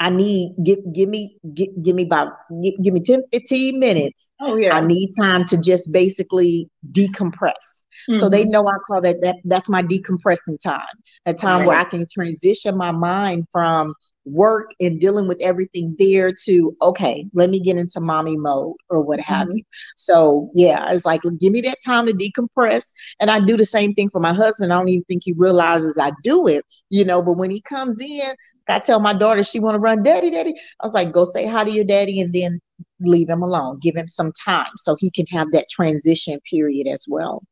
I 0.00 0.10
need 0.10 0.54
give 0.62 0.78
give 0.92 1.08
me 1.08 1.36
give, 1.54 1.68
give 1.82 1.96
me 1.96 2.04
about 2.04 2.32
give, 2.62 2.74
give 2.82 2.94
me 2.94 3.00
10 3.00 3.22
15 3.32 3.80
minutes. 3.80 4.30
Oh 4.40 4.56
yeah. 4.56 4.76
I 4.76 4.80
need 4.80 5.12
time 5.18 5.44
to 5.46 5.56
just 5.56 5.90
basically 5.90 6.70
decompress. 6.92 7.82
Mm-hmm. 8.08 8.18
So 8.18 8.28
they 8.28 8.42
mm-hmm. 8.42 8.50
know 8.50 8.68
I 8.68 8.76
call 8.86 9.00
that 9.02 9.20
that 9.22 9.36
that's 9.44 9.68
my 9.68 9.82
decompressing 9.82 10.60
time. 10.62 10.86
A 11.26 11.34
time 11.34 11.60
right. 11.60 11.66
where 11.66 11.76
I 11.76 11.84
can 11.84 12.06
transition 12.10 12.76
my 12.76 12.90
mind 12.90 13.46
from 13.52 13.94
work 14.30 14.72
and 14.80 15.00
dealing 15.00 15.26
with 15.26 15.40
everything 15.40 15.94
there 15.98 16.32
to 16.44 16.76
okay 16.82 17.24
let 17.34 17.50
me 17.50 17.60
get 17.60 17.76
into 17.76 18.00
mommy 18.00 18.36
mode 18.36 18.76
or 18.90 19.00
what 19.00 19.20
have 19.20 19.48
mm-hmm. 19.48 19.58
you 19.58 19.62
so 19.96 20.50
yeah 20.54 20.92
it's 20.92 21.04
like 21.04 21.22
give 21.40 21.52
me 21.52 21.60
that 21.60 21.78
time 21.84 22.06
to 22.06 22.12
decompress 22.12 22.92
and 23.20 23.30
i 23.30 23.40
do 23.40 23.56
the 23.56 23.66
same 23.66 23.94
thing 23.94 24.08
for 24.10 24.20
my 24.20 24.32
husband 24.32 24.72
i 24.72 24.76
don't 24.76 24.88
even 24.88 25.02
think 25.04 25.22
he 25.24 25.34
realizes 25.36 25.98
i 25.98 26.12
do 26.22 26.46
it 26.46 26.64
you 26.90 27.04
know 27.04 27.22
but 27.22 27.34
when 27.34 27.50
he 27.50 27.60
comes 27.62 28.00
in 28.00 28.34
i 28.68 28.78
tell 28.78 29.00
my 29.00 29.14
daughter 29.14 29.42
she 29.42 29.60
want 29.60 29.74
to 29.74 29.80
run 29.80 30.02
daddy 30.02 30.30
daddy 30.30 30.54
i 30.80 30.84
was 30.84 30.94
like 30.94 31.12
go 31.12 31.24
say 31.24 31.46
hi 31.46 31.64
to 31.64 31.70
your 31.70 31.84
daddy 31.84 32.20
and 32.20 32.34
then 32.34 32.60
leave 33.00 33.28
him 33.28 33.42
alone 33.42 33.78
give 33.80 33.96
him 33.96 34.08
some 34.08 34.32
time 34.44 34.70
so 34.76 34.94
he 34.98 35.10
can 35.10 35.26
have 35.26 35.50
that 35.52 35.66
transition 35.70 36.38
period 36.50 36.86
as 36.86 37.06
well 37.08 37.42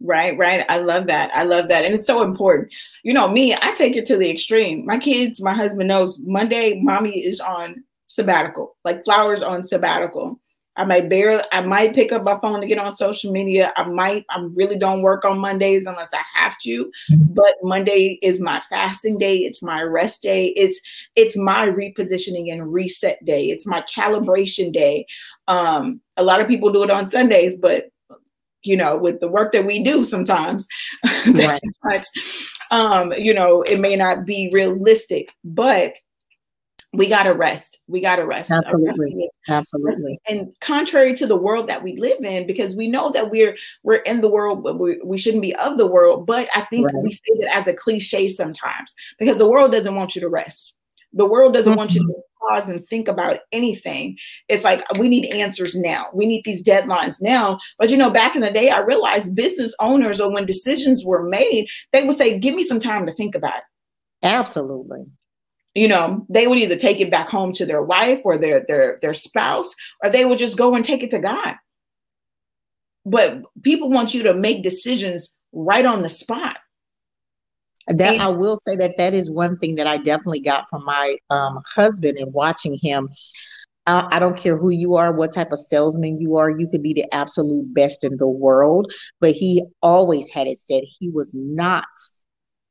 Right, 0.00 0.36
right. 0.38 0.64
I 0.68 0.78
love 0.78 1.06
that. 1.06 1.30
I 1.34 1.42
love 1.42 1.68
that. 1.68 1.84
And 1.84 1.94
it's 1.94 2.06
so 2.06 2.22
important. 2.22 2.72
You 3.02 3.12
know, 3.12 3.28
me, 3.28 3.54
I 3.54 3.72
take 3.72 3.96
it 3.96 4.04
to 4.06 4.16
the 4.16 4.30
extreme. 4.30 4.86
My 4.86 4.98
kids, 4.98 5.42
my 5.42 5.54
husband 5.54 5.88
knows 5.88 6.18
Monday, 6.20 6.80
mommy 6.80 7.18
is 7.18 7.40
on 7.40 7.82
sabbatical, 8.06 8.76
LaFlower's 8.86 9.42
on 9.42 9.64
sabbatical. 9.64 10.40
I 10.76 10.84
might 10.84 11.08
barely, 11.08 11.42
I 11.50 11.60
might 11.62 11.92
pick 11.92 12.12
up 12.12 12.22
my 12.22 12.38
phone 12.38 12.60
to 12.60 12.66
get 12.68 12.78
on 12.78 12.94
social 12.94 13.32
media. 13.32 13.72
I 13.76 13.82
might, 13.82 14.24
I 14.30 14.46
really 14.54 14.78
don't 14.78 15.02
work 15.02 15.24
on 15.24 15.40
Mondays 15.40 15.86
unless 15.86 16.10
I 16.14 16.22
have 16.34 16.56
to. 16.58 16.84
Mm-hmm. 17.10 17.34
But 17.34 17.54
Monday 17.64 18.20
is 18.22 18.40
my 18.40 18.60
fasting 18.70 19.18
day. 19.18 19.38
It's 19.38 19.60
my 19.60 19.82
rest 19.82 20.22
day. 20.22 20.52
It's 20.56 20.80
it's 21.16 21.36
my 21.36 21.66
repositioning 21.66 22.52
and 22.52 22.72
reset 22.72 23.18
day. 23.24 23.46
It's 23.46 23.66
my 23.66 23.82
calibration 23.92 24.72
day. 24.72 25.04
Um, 25.48 26.00
a 26.16 26.22
lot 26.22 26.40
of 26.40 26.46
people 26.46 26.72
do 26.72 26.84
it 26.84 26.92
on 26.92 27.06
Sundays, 27.06 27.56
but 27.56 27.90
you 28.62 28.76
know, 28.76 28.96
with 28.96 29.20
the 29.20 29.28
work 29.28 29.52
that 29.52 29.66
we 29.66 29.82
do 29.82 30.04
sometimes, 30.04 30.66
right. 31.32 31.60
much, 31.84 32.06
um, 32.70 33.12
you 33.12 33.32
know, 33.32 33.62
it 33.62 33.80
may 33.80 33.96
not 33.96 34.24
be 34.24 34.50
realistic, 34.52 35.34
but 35.44 35.94
we 36.92 37.06
got 37.06 37.24
to 37.24 37.34
rest. 37.34 37.80
We 37.86 38.00
got 38.00 38.16
to 38.16 38.26
rest. 38.26 38.50
Absolutely. 38.50 39.12
Is, 39.12 39.40
Absolutely. 39.48 40.18
And 40.28 40.54
contrary 40.60 41.14
to 41.16 41.26
the 41.26 41.36
world 41.36 41.68
that 41.68 41.82
we 41.82 41.96
live 41.96 42.24
in, 42.24 42.46
because 42.46 42.74
we 42.74 42.88
know 42.88 43.10
that 43.12 43.30
we're 43.30 43.56
we're 43.82 43.96
in 43.96 44.22
the 44.22 44.28
world, 44.28 44.62
but 44.62 44.78
we, 44.78 44.98
we 45.04 45.18
shouldn't 45.18 45.42
be 45.42 45.54
of 45.56 45.76
the 45.76 45.86
world. 45.86 46.26
But 46.26 46.48
I 46.54 46.62
think 46.62 46.86
right. 46.86 47.02
we 47.02 47.10
say 47.10 47.32
that 47.40 47.54
as 47.54 47.66
a 47.66 47.74
cliche 47.74 48.28
sometimes 48.28 48.94
because 49.18 49.36
the 49.36 49.48
world 49.48 49.72
doesn't 49.72 49.94
want 49.94 50.14
you 50.14 50.22
to 50.22 50.28
rest. 50.28 50.77
The 51.12 51.26
world 51.26 51.54
doesn't 51.54 51.76
want 51.76 51.94
you 51.94 52.00
to 52.00 52.06
mm-hmm. 52.06 52.54
pause 52.54 52.68
and 52.68 52.86
think 52.86 53.08
about 53.08 53.38
anything. 53.52 54.16
It's 54.48 54.64
like 54.64 54.84
we 54.98 55.08
need 55.08 55.26
answers 55.32 55.76
now. 55.76 56.06
We 56.12 56.26
need 56.26 56.42
these 56.44 56.62
deadlines 56.62 57.16
now. 57.20 57.58
But 57.78 57.90
you 57.90 57.96
know, 57.96 58.10
back 58.10 58.34
in 58.34 58.42
the 58.42 58.50
day, 58.50 58.70
I 58.70 58.80
realized 58.80 59.34
business 59.34 59.74
owners 59.80 60.20
or 60.20 60.32
when 60.32 60.46
decisions 60.46 61.04
were 61.04 61.28
made, 61.28 61.68
they 61.92 62.04
would 62.04 62.16
say, 62.16 62.38
"Give 62.38 62.54
me 62.54 62.62
some 62.62 62.80
time 62.80 63.06
to 63.06 63.12
think 63.12 63.34
about 63.34 63.56
it." 63.56 63.64
Absolutely 64.26 65.06
you 65.78 65.86
know 65.86 66.26
they 66.28 66.46
would 66.46 66.58
either 66.58 66.76
take 66.76 67.00
it 67.00 67.10
back 67.10 67.28
home 67.28 67.52
to 67.52 67.64
their 67.64 67.82
wife 67.82 68.20
or 68.24 68.36
their 68.36 68.64
their 68.66 68.98
their 69.00 69.14
spouse 69.14 69.74
or 70.02 70.10
they 70.10 70.24
would 70.24 70.38
just 70.38 70.58
go 70.58 70.74
and 70.74 70.84
take 70.84 71.02
it 71.02 71.10
to 71.10 71.20
god 71.20 71.54
but 73.04 73.42
people 73.62 73.88
want 73.88 74.12
you 74.12 74.22
to 74.22 74.34
make 74.34 74.62
decisions 74.62 75.32
right 75.52 75.86
on 75.86 76.02
the 76.02 76.08
spot 76.08 76.56
that 77.88 78.14
and, 78.14 78.22
i 78.22 78.28
will 78.28 78.56
say 78.56 78.76
that 78.76 78.96
that 78.98 79.14
is 79.14 79.30
one 79.30 79.56
thing 79.58 79.74
that 79.74 79.86
i 79.86 79.96
definitely 79.96 80.40
got 80.40 80.68
from 80.68 80.84
my 80.84 81.16
um, 81.30 81.60
husband 81.74 82.16
and 82.18 82.32
watching 82.32 82.78
him 82.80 83.08
I, 83.86 84.06
I 84.16 84.18
don't 84.18 84.36
care 84.36 84.58
who 84.58 84.68
you 84.68 84.96
are, 84.96 85.14
what 85.14 85.32
type 85.32 85.50
of 85.50 85.58
salesman 85.58 86.20
you 86.20 86.36
are, 86.36 86.50
you 86.50 86.68
could 86.68 86.82
be 86.82 86.92
the 86.92 87.06
absolute 87.14 87.72
best 87.72 88.04
in 88.04 88.18
the 88.18 88.28
world. 88.28 88.92
But 89.18 89.32
he 89.32 89.64
always 89.80 90.28
had 90.28 90.46
it 90.46 90.58
said 90.58 90.82
he 91.00 91.08
was 91.08 91.32
not 91.34 91.86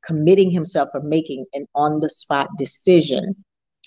committing 0.04 0.50
himself 0.50 0.88
or 0.94 1.02
making 1.02 1.44
an 1.52 1.66
on 1.74 2.00
the 2.00 2.08
spot 2.08 2.48
decision, 2.56 3.34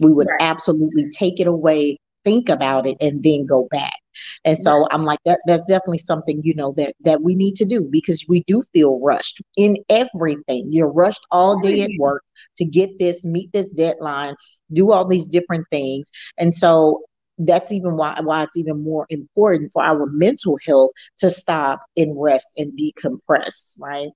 we 0.01 0.11
would 0.11 0.27
right. 0.27 0.37
absolutely 0.39 1.09
take 1.09 1.39
it 1.39 1.47
away, 1.47 1.97
think 2.23 2.49
about 2.49 2.85
it, 2.85 2.97
and 3.01 3.23
then 3.23 3.45
go 3.45 3.67
back. 3.71 4.00
And 4.45 4.57
so 4.57 4.87
I'm 4.91 5.05
like, 5.05 5.19
that 5.25 5.39
that's 5.45 5.65
definitely 5.65 5.99
something, 5.99 6.41
you 6.43 6.55
know, 6.55 6.73
that 6.73 6.95
that 7.01 7.21
we 7.21 7.35
need 7.35 7.55
to 7.57 7.65
do 7.65 7.87
because 7.89 8.25
we 8.27 8.41
do 8.43 8.61
feel 8.73 8.99
rushed 8.99 9.41
in 9.57 9.77
everything. 9.89 10.67
You're 10.69 10.91
rushed 10.91 11.25
all 11.31 11.59
day 11.59 11.81
at 11.83 11.91
work 11.97 12.23
to 12.57 12.65
get 12.65 12.99
this, 12.99 13.25
meet 13.25 13.51
this 13.53 13.69
deadline, 13.69 14.35
do 14.73 14.91
all 14.91 15.05
these 15.05 15.27
different 15.27 15.65
things. 15.71 16.11
And 16.37 16.53
so 16.53 17.03
that's 17.37 17.71
even 17.71 17.97
why 17.97 18.19
why 18.21 18.43
it's 18.43 18.57
even 18.57 18.83
more 18.83 19.05
important 19.09 19.71
for 19.71 19.83
our 19.83 20.05
mental 20.07 20.57
health 20.65 20.91
to 21.17 21.29
stop 21.29 21.81
and 21.97 22.19
rest 22.21 22.47
and 22.57 22.77
decompress, 22.77 23.75
right? 23.79 24.09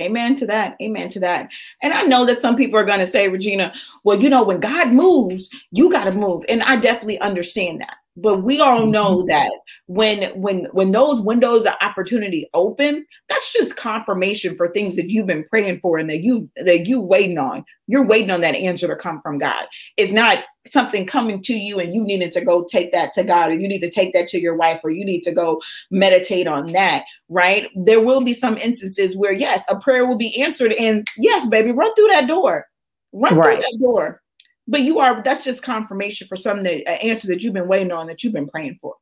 Amen 0.00 0.34
to 0.36 0.46
that. 0.46 0.76
Amen 0.80 1.08
to 1.08 1.20
that. 1.20 1.50
And 1.82 1.92
I 1.92 2.02
know 2.02 2.24
that 2.26 2.40
some 2.40 2.56
people 2.56 2.78
are 2.78 2.84
going 2.84 3.00
to 3.00 3.06
say, 3.06 3.28
Regina, 3.28 3.74
well, 4.04 4.20
you 4.20 4.28
know, 4.28 4.44
when 4.44 4.60
God 4.60 4.92
moves, 4.92 5.50
you 5.72 5.90
got 5.90 6.04
to 6.04 6.12
move. 6.12 6.44
And 6.48 6.62
I 6.62 6.76
definitely 6.76 7.20
understand 7.20 7.80
that 7.80 7.96
but 8.16 8.42
we 8.42 8.60
all 8.60 8.86
know 8.86 9.18
mm-hmm. 9.18 9.28
that 9.28 9.52
when 9.86 10.30
when 10.40 10.64
when 10.72 10.92
those 10.92 11.20
windows 11.20 11.66
of 11.66 11.74
opportunity 11.80 12.48
open 12.54 13.04
that's 13.28 13.52
just 13.52 13.76
confirmation 13.76 14.56
for 14.56 14.68
things 14.68 14.96
that 14.96 15.10
you've 15.10 15.26
been 15.26 15.44
praying 15.44 15.80
for 15.80 15.98
and 15.98 16.08
that 16.08 16.22
you 16.22 16.50
that 16.56 16.86
you 16.86 17.00
waiting 17.00 17.38
on. 17.38 17.64
You're 17.88 18.06
waiting 18.06 18.32
on 18.32 18.40
that 18.40 18.56
answer 18.56 18.88
to 18.88 18.96
come 18.96 19.20
from 19.20 19.38
god. 19.38 19.66
It's 19.96 20.12
not 20.12 20.44
something 20.68 21.06
coming 21.06 21.40
to 21.42 21.54
you 21.54 21.78
and 21.78 21.94
you 21.94 22.02
needed 22.02 22.32
to 22.32 22.44
go 22.44 22.64
take 22.64 22.90
that 22.92 23.12
to 23.12 23.22
god 23.22 23.50
or 23.50 23.54
you 23.54 23.68
need 23.68 23.82
to 23.82 23.90
take 23.90 24.12
that 24.14 24.28
to 24.28 24.40
your 24.40 24.56
wife 24.56 24.80
or 24.82 24.90
you 24.90 25.04
need 25.04 25.22
to 25.22 25.32
go 25.32 25.60
meditate 25.90 26.46
on 26.46 26.72
that 26.72 27.04
right? 27.28 27.70
There 27.74 28.00
will 28.00 28.20
be 28.20 28.34
some 28.34 28.56
instances 28.56 29.16
where 29.16 29.32
yes 29.32 29.64
a 29.68 29.76
prayer 29.76 30.06
will 30.06 30.16
be 30.16 30.40
answered 30.40 30.72
and 30.72 31.06
yes 31.16 31.46
baby 31.46 31.72
run 31.72 31.94
through 31.94 32.08
that 32.08 32.26
door. 32.26 32.66
Run 33.12 33.36
right. 33.36 33.58
through 33.58 33.62
that 33.62 33.78
door 33.80 34.20
but 34.68 34.82
you 34.82 34.98
are 34.98 35.22
that's 35.22 35.44
just 35.44 35.62
confirmation 35.62 36.26
for 36.26 36.36
something 36.36 36.64
that 36.64 36.88
an 36.88 37.08
answer 37.08 37.26
that 37.28 37.42
you've 37.42 37.54
been 37.54 37.68
waiting 37.68 37.92
on 37.92 38.06
that 38.06 38.22
you've 38.22 38.32
been 38.32 38.48
praying 38.48 38.76
for 38.80 38.94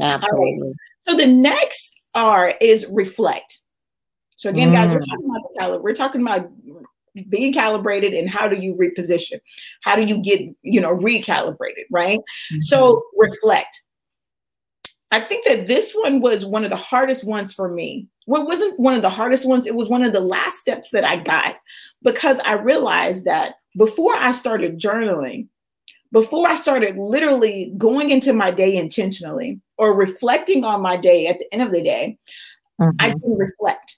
absolutely 0.00 0.68
right. 0.68 0.74
so 1.02 1.16
the 1.16 1.26
next 1.26 2.00
r 2.14 2.54
is 2.60 2.86
reflect 2.90 3.60
so 4.36 4.50
again 4.50 4.70
mm. 4.70 4.72
guys 4.72 4.92
we're 4.92 5.00
mm. 5.00 5.10
talking 5.10 5.30
about 5.56 5.72
the 5.72 5.80
we're 5.80 5.94
talking 5.94 6.20
about 6.20 6.50
being 7.28 7.52
calibrated 7.52 8.12
and 8.12 8.30
how 8.30 8.46
do 8.46 8.56
you 8.56 8.74
reposition 8.74 9.40
how 9.82 9.96
do 9.96 10.02
you 10.02 10.18
get 10.18 10.40
you 10.62 10.80
know 10.80 10.94
recalibrated 10.96 11.84
right 11.90 12.18
mm-hmm. 12.18 12.60
so 12.60 13.02
reflect 13.16 13.82
I 15.10 15.20
think 15.20 15.46
that 15.46 15.68
this 15.68 15.92
one 15.92 16.20
was 16.20 16.44
one 16.44 16.64
of 16.64 16.70
the 16.70 16.76
hardest 16.76 17.24
ones 17.24 17.52
for 17.54 17.68
me. 17.70 18.06
Well, 18.26 18.42
it 18.42 18.46
wasn't 18.46 18.78
one 18.78 18.94
of 18.94 19.02
the 19.02 19.08
hardest 19.08 19.46
ones. 19.46 19.66
It 19.66 19.74
was 19.74 19.88
one 19.88 20.04
of 20.04 20.12
the 20.12 20.20
last 20.20 20.58
steps 20.58 20.90
that 20.90 21.04
I 21.04 21.16
got 21.16 21.56
because 22.02 22.38
I 22.44 22.54
realized 22.54 23.24
that 23.24 23.54
before 23.76 24.14
I 24.14 24.32
started 24.32 24.78
journaling, 24.78 25.48
before 26.12 26.48
I 26.48 26.54
started 26.54 26.96
literally 26.96 27.72
going 27.76 28.10
into 28.10 28.32
my 28.32 28.50
day 28.50 28.76
intentionally 28.76 29.60
or 29.76 29.94
reflecting 29.94 30.64
on 30.64 30.80
my 30.80 30.96
day 30.96 31.26
at 31.26 31.38
the 31.38 31.52
end 31.52 31.62
of 31.62 31.70
the 31.70 31.82
day, 31.82 32.18
mm-hmm. 32.80 32.90
I 32.98 33.10
didn't 33.10 33.36
reflect. 33.36 33.96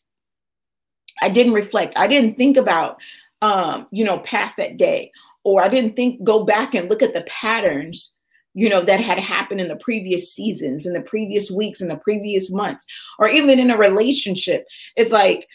I 1.22 1.28
didn't 1.28 1.52
reflect. 1.52 1.96
I 1.96 2.08
didn't 2.08 2.36
think 2.36 2.56
about, 2.56 2.98
um, 3.42 3.86
you 3.90 4.04
know, 4.04 4.18
past 4.20 4.56
that 4.56 4.76
day, 4.76 5.12
or 5.44 5.62
I 5.62 5.68
didn't 5.68 5.94
think 5.94 6.24
go 6.24 6.44
back 6.44 6.74
and 6.74 6.88
look 6.88 7.02
at 7.02 7.14
the 7.14 7.22
patterns, 7.22 8.12
you 8.54 8.68
know, 8.68 8.80
that 8.80 9.00
had 9.00 9.18
happened 9.18 9.60
in 9.60 9.68
the 9.68 9.76
previous 9.76 10.32
seasons, 10.32 10.86
in 10.86 10.92
the 10.92 11.00
previous 11.00 11.50
weeks, 11.50 11.80
in 11.80 11.88
the 11.88 11.96
previous 11.96 12.50
months, 12.50 12.84
or 13.18 13.28
even 13.28 13.58
in 13.58 13.70
a 13.70 13.78
relationship. 13.78 14.66
It's 14.96 15.12
like 15.12 15.46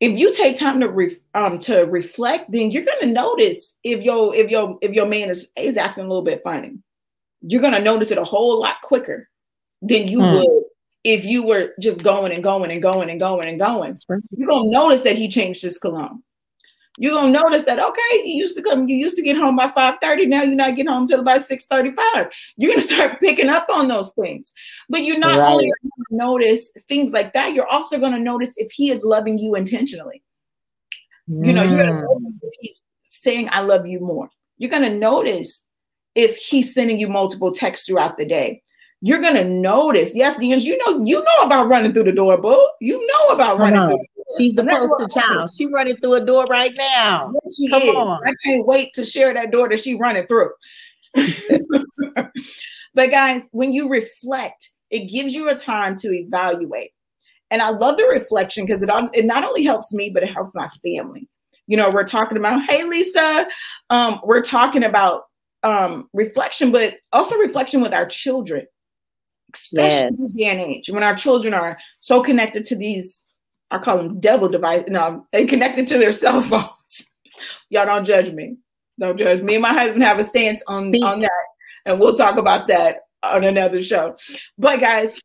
if 0.00 0.18
you 0.18 0.32
take 0.32 0.58
time 0.58 0.80
to 0.80 0.88
re, 0.88 1.16
um 1.34 1.58
to 1.60 1.82
reflect, 1.82 2.50
then 2.50 2.70
you're 2.70 2.84
gonna 2.84 3.12
notice 3.12 3.78
if 3.84 4.02
your 4.02 4.34
if 4.34 4.50
your 4.50 4.78
if 4.80 4.92
your 4.92 5.06
man 5.06 5.30
is 5.30 5.50
is 5.56 5.76
acting 5.76 6.04
a 6.04 6.08
little 6.08 6.24
bit 6.24 6.42
funny. 6.42 6.78
You're 7.42 7.62
gonna 7.62 7.80
notice 7.80 8.10
it 8.10 8.18
a 8.18 8.24
whole 8.24 8.60
lot 8.60 8.76
quicker 8.82 9.28
than 9.82 10.08
you 10.08 10.18
mm. 10.18 10.32
would 10.32 10.64
if 11.04 11.24
you 11.24 11.42
were 11.42 11.72
just 11.80 12.02
going 12.02 12.32
and 12.32 12.42
going 12.42 12.70
and 12.70 12.82
going 12.82 13.10
and 13.10 13.20
going 13.20 13.48
and 13.48 13.60
going. 13.60 13.94
You're 14.36 14.48
gonna 14.48 14.70
notice 14.70 15.02
that 15.02 15.16
he 15.16 15.28
changed 15.28 15.62
his 15.62 15.78
cologne 15.78 16.22
you're 16.98 17.14
gonna 17.14 17.30
notice 17.30 17.64
that 17.64 17.78
okay, 17.78 18.22
you 18.24 18.36
used 18.36 18.56
to 18.56 18.62
come, 18.62 18.88
you 18.88 18.96
used 18.96 19.16
to 19.16 19.22
get 19.22 19.36
home 19.36 19.56
by 19.56 19.68
5:30, 19.68 20.26
now 20.26 20.42
you're 20.42 20.56
not 20.56 20.76
getting 20.76 20.92
home 20.92 21.06
till 21.06 21.20
about 21.20 21.42
6:35. 21.42 22.30
You're 22.56 22.72
gonna 22.72 22.82
start 22.86 23.20
picking 23.20 23.48
up 23.48 23.68
on 23.70 23.88
those 23.88 24.12
things. 24.12 24.52
But 24.88 25.04
you're 25.04 25.18
not 25.18 25.38
right. 25.38 25.52
only 25.52 25.66
gonna 25.66 26.24
notice 26.24 26.70
things 26.88 27.12
like 27.12 27.32
that, 27.32 27.54
you're 27.54 27.68
also 27.68 27.98
gonna 27.98 28.18
notice 28.18 28.54
if 28.56 28.70
he 28.72 28.90
is 28.90 29.04
loving 29.04 29.38
you 29.38 29.54
intentionally. 29.54 30.22
Mm. 31.28 31.46
You 31.46 31.52
know, 31.52 31.62
you're 31.62 31.78
gonna 31.78 31.92
mm. 31.92 32.20
notice 32.20 32.38
if 32.42 32.54
he's 32.60 32.84
saying 33.08 33.48
I 33.52 33.60
love 33.60 33.86
you 33.86 34.00
more. 34.00 34.30
You're 34.58 34.70
gonna 34.70 34.94
notice 34.94 35.64
if 36.14 36.36
he's 36.36 36.74
sending 36.74 36.98
you 36.98 37.08
multiple 37.08 37.52
texts 37.52 37.86
throughout 37.86 38.18
the 38.18 38.26
day 38.26 38.62
you're 39.02 39.20
gonna 39.20 39.44
notice. 39.44 40.14
Yes, 40.14 40.40
you 40.40 40.56
know, 40.56 41.04
you 41.04 41.20
know 41.20 41.44
about 41.44 41.68
running 41.68 41.92
through 41.92 42.04
the 42.04 42.12
door, 42.12 42.36
boo. 42.36 42.68
You 42.80 42.98
know 43.06 43.34
about 43.34 43.58
running 43.58 43.86
through 43.86 44.04
She's 44.36 44.54
the 44.54 44.64
poster 44.64 45.08
child. 45.08 45.50
She 45.56 45.66
running 45.66 45.96
through 45.96 46.14
a 46.14 46.24
door 46.24 46.44
right 46.46 46.72
now. 46.76 47.32
Yes, 47.42 47.56
she 47.56 47.68
Come 47.68 47.82
is. 47.82 47.96
On. 47.96 48.20
I 48.26 48.32
can't 48.44 48.66
wait 48.66 48.92
to 48.94 49.04
share 49.04 49.34
that 49.34 49.50
door 49.50 49.68
that 49.68 49.80
she 49.80 49.94
running 49.94 50.26
through. 50.26 50.50
but 52.94 53.10
guys, 53.10 53.48
when 53.52 53.72
you 53.72 53.88
reflect, 53.88 54.70
it 54.90 55.10
gives 55.10 55.32
you 55.32 55.48
a 55.48 55.54
time 55.54 55.96
to 55.96 56.12
evaluate. 56.12 56.90
And 57.50 57.60
I 57.60 57.70
love 57.70 57.96
the 57.96 58.04
reflection 58.04 58.64
because 58.64 58.82
it, 58.82 58.90
it 59.12 59.24
not 59.24 59.44
only 59.44 59.64
helps 59.64 59.92
me, 59.92 60.10
but 60.10 60.22
it 60.22 60.32
helps 60.32 60.54
my 60.54 60.68
family. 60.84 61.28
You 61.66 61.76
know, 61.76 61.90
we're 61.90 62.04
talking 62.04 62.38
about, 62.38 62.62
hey, 62.68 62.84
Lisa, 62.84 63.46
um, 63.90 64.20
we're 64.24 64.42
talking 64.42 64.84
about 64.84 65.24
um, 65.62 66.08
reflection, 66.12 66.72
but 66.72 66.94
also 67.12 67.36
reflection 67.36 67.80
with 67.80 67.92
our 67.92 68.06
children, 68.06 68.66
especially 69.54 69.88
yes. 69.88 70.12
this 70.16 70.32
day 70.34 70.44
and 70.46 70.60
age 70.60 70.90
when 70.90 71.02
our 71.02 71.14
children 71.14 71.54
are 71.54 71.78
so 72.00 72.22
connected 72.22 72.64
to 72.66 72.76
these 72.76 73.24
I 73.70 73.78
call 73.78 73.98
them 73.98 74.20
devil 74.20 74.48
device. 74.48 74.84
No, 74.88 75.26
they 75.32 75.46
connected 75.46 75.86
to 75.88 75.98
their 75.98 76.12
cell 76.24 76.42
phones. 76.42 77.10
Y'all 77.68 77.86
don't 77.86 78.04
judge 78.04 78.32
me. 78.32 78.56
Don't 78.98 79.16
judge 79.16 79.40
me. 79.40 79.54
and 79.54 79.62
my 79.62 79.72
husband 79.72 80.02
have 80.02 80.18
a 80.18 80.24
stance 80.24 80.62
on, 80.66 80.94
on 81.02 81.20
that, 81.20 81.30
and 81.86 81.98
we'll 81.98 82.14
talk 82.14 82.36
about 82.36 82.68
that 82.68 83.02
on 83.22 83.44
another 83.44 83.80
show. 83.80 84.16
But 84.58 84.80
guys, 84.80 85.20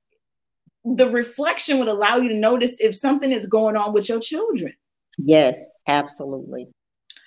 the 0.86 1.10
reflection 1.10 1.80
would 1.80 1.88
allow 1.88 2.18
you 2.18 2.30
to 2.30 2.36
notice 2.36 2.78
if 2.80 2.96
something 2.96 3.32
is 3.32 3.48
going 3.48 3.76
on 3.76 3.92
with 3.92 4.08
your 4.08 4.20
children. 4.20 4.74
Yes, 5.18 5.82
absolutely. 5.88 6.68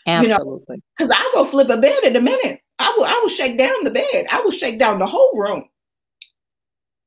Absolutely. 0.07 0.83
Because 0.97 1.11
you 1.15 1.23
know, 1.23 1.29
I 1.29 1.31
go 1.35 1.45
flip 1.45 1.69
a 1.69 1.77
bed 1.77 2.03
in 2.05 2.17
a 2.17 2.21
minute. 2.21 2.61
I 2.79 2.95
will 2.97 3.05
I 3.05 3.19
will 3.21 3.29
shake 3.29 3.59
down 3.59 3.85
the 3.85 3.91
bed. 3.91 4.27
I 4.31 4.41
will 4.41 4.51
shake 4.51 4.79
down 4.79 4.99
the 4.99 5.07
whole 5.07 5.33
room. 5.35 5.69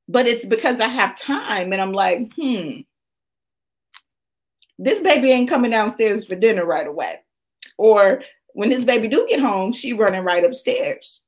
But 0.07 0.27
it's 0.27 0.45
because 0.45 0.79
I 0.81 0.87
have 0.87 1.17
time 1.17 1.71
and 1.71 1.81
I'm 1.81 1.93
like, 1.93 2.31
hmm, 2.35 2.81
this 4.81 4.99
baby 4.99 5.31
ain't 5.31 5.49
coming 5.49 5.71
downstairs 5.71 6.25
for 6.27 6.35
dinner 6.35 6.65
right 6.65 6.87
away. 6.87 7.19
Or 7.77 8.23
when 8.53 8.69
this 8.69 8.83
baby 8.83 9.07
do 9.07 9.27
get 9.29 9.39
home, 9.39 9.71
she 9.71 9.93
running 9.93 10.23
right 10.23 10.43
upstairs. 10.43 11.21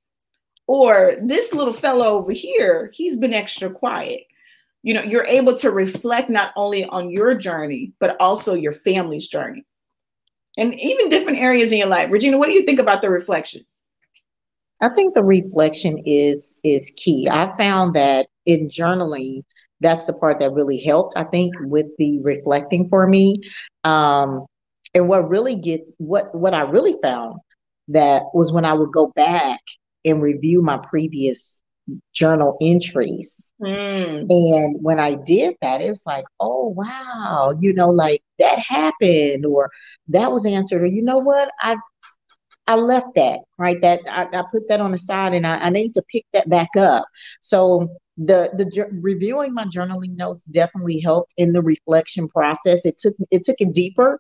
Or 0.66 1.18
this 1.22 1.54
little 1.54 1.74
fellow 1.74 2.18
over 2.18 2.32
here, 2.32 2.92
he's 2.94 3.16
been 3.16 3.34
extra 3.34 3.70
quiet. 3.70 4.24
You 4.82 4.96
know, 4.96 5.04
you're 5.04 5.26
able 5.26 5.56
to 5.58 5.72
reflect 5.72 6.30
not 6.30 6.52
only 6.56 6.86
on 6.86 7.12
your 7.12 7.36
journey, 7.36 7.94
but 8.00 8.20
also 8.20 8.54
your 8.56 8.72
family's 8.72 9.28
journey. 9.28 9.66
And 10.58 10.80
even 10.80 11.10
different 11.10 11.40
areas 11.40 11.72
in 11.72 11.78
your 11.78 11.88
life. 11.88 12.12
Regina, 12.12 12.38
what 12.38 12.48
do 12.48 12.54
you 12.54 12.64
think 12.64 12.80
about 12.80 13.02
the 13.02 13.10
reflection? 13.10 13.66
I 14.82 14.90
think 14.90 15.14
the 15.14 15.24
reflection 15.24 16.02
is 16.06 16.60
is 16.64 16.92
key. 16.98 17.28
I 17.32 17.56
found 17.58 17.96
that 17.96 18.28
in 18.46 18.68
journaling, 18.68 19.44
that's 19.84 20.08
the 20.08 20.14
part 20.14 20.40
that 20.40 20.54
really 20.54 20.84
helped. 20.84 21.16
I 21.16 21.26
think 21.26 21.54
with 21.68 21.86
the 21.98 22.20
reflecting 22.22 22.90
for 22.90 23.06
me, 23.08 23.42
um, 23.84 24.46
and 24.96 25.08
what 25.08 25.30
really 25.30 25.56
gets 25.56 25.94
what 25.98 26.34
what 26.34 26.54
I 26.54 26.62
really 26.62 26.96
found 27.02 27.40
that 27.90 28.24
was 28.34 28.52
when 28.52 28.66
I 28.66 28.74
would 28.74 28.92
go 28.92 29.12
back 29.16 29.60
and 30.06 30.22
review 30.22 30.62
my 30.62 30.80
previous 30.90 31.62
journal 32.14 32.58
entries. 32.62 33.50
Mm. 33.62 34.28
And 34.30 34.78
when 34.82 35.00
I 35.00 35.16
did 35.16 35.56
that, 35.62 35.82
it's 35.82 36.06
like, 36.06 36.26
oh 36.40 36.74
wow, 36.76 37.54
you 37.60 37.74
know, 37.74 37.90
like 37.90 38.24
that 38.40 38.60
happened 38.60 39.46
or 39.46 39.70
that 40.08 40.32
was 40.32 40.46
answered, 40.46 40.82
or 40.82 40.88
you 40.88 41.04
know 41.04 41.18
what, 41.18 41.52
I 41.62 41.76
I 42.68 42.76
left 42.76 43.16
that 43.16 43.42
right. 43.58 43.80
That 43.82 44.02
I, 44.10 44.24
I 44.24 44.44
put 44.52 44.68
that 44.70 44.80
on 44.80 44.92
the 44.92 44.98
side, 44.98 45.34
and 45.34 45.46
I, 45.46 45.58
I 45.58 45.70
need 45.70 45.94
to 45.96 46.04
pick 46.12 46.26
that 46.34 46.50
back 46.50 46.70
up. 46.78 47.06
So 47.42 47.90
the 48.18 48.52
the 48.54 48.88
reviewing 49.02 49.54
my 49.54 49.66
journaling 49.66 50.16
notes 50.16 50.46
definitely 50.46 51.00
helped 51.00 51.34
in 51.38 51.52
the 51.52 51.62
reflection 51.62 52.28
process. 52.28 52.86
It 52.86 52.98
took 53.00 53.14
it 53.32 53.46
took 53.46 53.58
it 53.60 53.74
deeper 53.74 54.20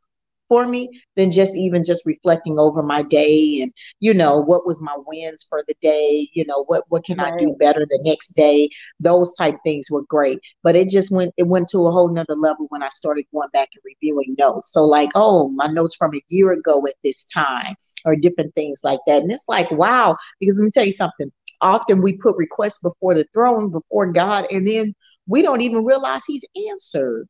for 0.49 0.67
me 0.67 0.89
than 1.15 1.31
just 1.31 1.55
even 1.55 1.83
just 1.83 2.05
reflecting 2.05 2.59
over 2.59 2.83
my 2.83 3.01
day 3.03 3.61
and 3.61 3.71
you 3.99 4.13
know 4.13 4.41
what 4.41 4.65
was 4.65 4.81
my 4.81 4.95
wins 5.07 5.45
for 5.47 5.63
the 5.67 5.75
day 5.81 6.27
you 6.33 6.45
know 6.45 6.63
what 6.65 6.83
what 6.89 7.03
can 7.05 7.17
right. 7.17 7.33
i 7.33 7.37
do 7.37 7.55
better 7.59 7.85
the 7.89 7.99
next 8.03 8.35
day? 8.35 8.69
Those 8.99 9.33
type 9.35 9.55
things 9.63 9.87
were 9.89 10.03
great. 10.03 10.39
But 10.63 10.75
it 10.75 10.89
just 10.89 11.11
went 11.11 11.33
it 11.37 11.47
went 11.47 11.69
to 11.69 11.87
a 11.87 11.91
whole 11.91 12.11
nother 12.11 12.35
level 12.35 12.67
when 12.69 12.83
i 12.83 12.89
started 12.89 13.25
going 13.33 13.49
back 13.53 13.69
and 13.73 13.81
reviewing 13.85 14.35
notes. 14.37 14.71
So 14.71 14.83
like 14.85 15.09
oh 15.15 15.49
my 15.49 15.67
notes 15.67 15.95
from 15.95 16.15
a 16.15 16.21
year 16.29 16.51
ago 16.51 16.85
at 16.87 16.95
this 17.03 17.25
time 17.25 17.75
or 18.05 18.15
different 18.15 18.53
things 18.55 18.81
like 18.83 18.99
that. 19.07 19.21
And 19.21 19.31
it's 19.31 19.45
like 19.47 19.69
wow 19.71 20.15
because 20.39 20.57
let 20.59 20.65
me 20.65 20.71
tell 20.71 20.85
you 20.85 20.91
something. 20.91 21.31
Often 21.61 22.01
we 22.01 22.17
put 22.17 22.35
requests 22.35 22.79
before 22.79 23.13
the 23.15 23.25
throne 23.33 23.71
before 23.71 24.11
god 24.11 24.45
and 24.51 24.67
then 24.67 24.93
we 25.27 25.41
don't 25.41 25.61
even 25.61 25.85
realize 25.85 26.21
he's 26.27 26.43
answered 26.69 27.27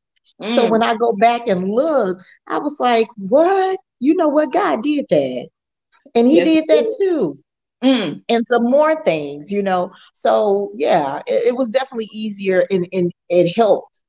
so 0.49 0.65
mm. 0.65 0.69
when 0.69 0.83
I 0.83 0.95
go 0.95 1.13
back 1.13 1.47
and 1.47 1.69
look, 1.69 2.19
I 2.47 2.57
was 2.57 2.79
like, 2.79 3.07
what? 3.17 3.79
You 3.99 4.15
know 4.15 4.27
what? 4.27 4.51
God 4.51 4.83
did 4.83 5.05
that. 5.09 5.47
And 6.15 6.27
he 6.27 6.37
yes, 6.37 6.45
did 6.45 6.67
that 6.67 6.95
too. 6.99 7.39
Mm. 7.83 8.23
And 8.29 8.47
some 8.47 8.63
more 8.63 9.03
things, 9.03 9.51
you 9.51 9.61
know. 9.61 9.91
So 10.13 10.71
yeah, 10.75 11.21
it, 11.27 11.47
it 11.47 11.55
was 11.55 11.69
definitely 11.69 12.09
easier 12.11 12.65
and, 12.69 12.87
and 12.91 13.11
it 13.29 13.55
helped 13.55 14.01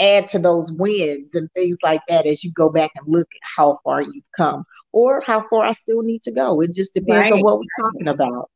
add 0.00 0.28
to 0.28 0.38
those 0.38 0.72
wins 0.72 1.34
and 1.34 1.48
things 1.52 1.78
like 1.82 2.00
that 2.08 2.26
as 2.26 2.42
you 2.42 2.52
go 2.52 2.70
back 2.70 2.90
and 2.96 3.06
look 3.06 3.28
at 3.32 3.48
how 3.56 3.78
far 3.84 4.02
you've 4.02 4.30
come 4.36 4.64
or 4.92 5.20
how 5.24 5.40
far 5.48 5.64
I 5.64 5.72
still 5.72 6.02
need 6.02 6.22
to 6.24 6.32
go. 6.32 6.60
It 6.60 6.74
just 6.74 6.94
depends 6.94 7.30
right. 7.30 7.32
on 7.32 7.40
what 7.40 7.58
we're 7.58 7.84
talking 7.84 8.08
about. 8.08 8.50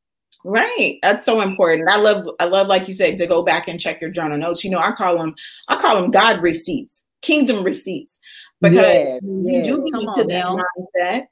Right. 0.44 0.98
That's 1.02 1.24
so 1.24 1.40
important. 1.40 1.88
I 1.88 1.96
love 1.96 2.28
I 2.38 2.44
love 2.44 2.66
like 2.66 2.86
you 2.86 2.92
said 2.92 3.16
to 3.16 3.26
go 3.26 3.42
back 3.42 3.66
and 3.66 3.80
check 3.80 4.00
your 4.00 4.10
journal 4.10 4.36
notes. 4.36 4.62
You 4.62 4.70
know, 4.70 4.78
I 4.78 4.92
call 4.92 5.18
them 5.18 5.34
I 5.68 5.76
call 5.76 6.00
them 6.00 6.10
God 6.10 6.42
receipts 6.42 7.02
kingdom 7.24 7.64
receipts 7.64 8.20
because 8.60 8.76
yes, 8.76 9.18
you 9.22 9.42
yes. 9.44 9.66
do 9.66 9.84
get 9.84 10.00
into 10.00 10.24
that 10.24 11.26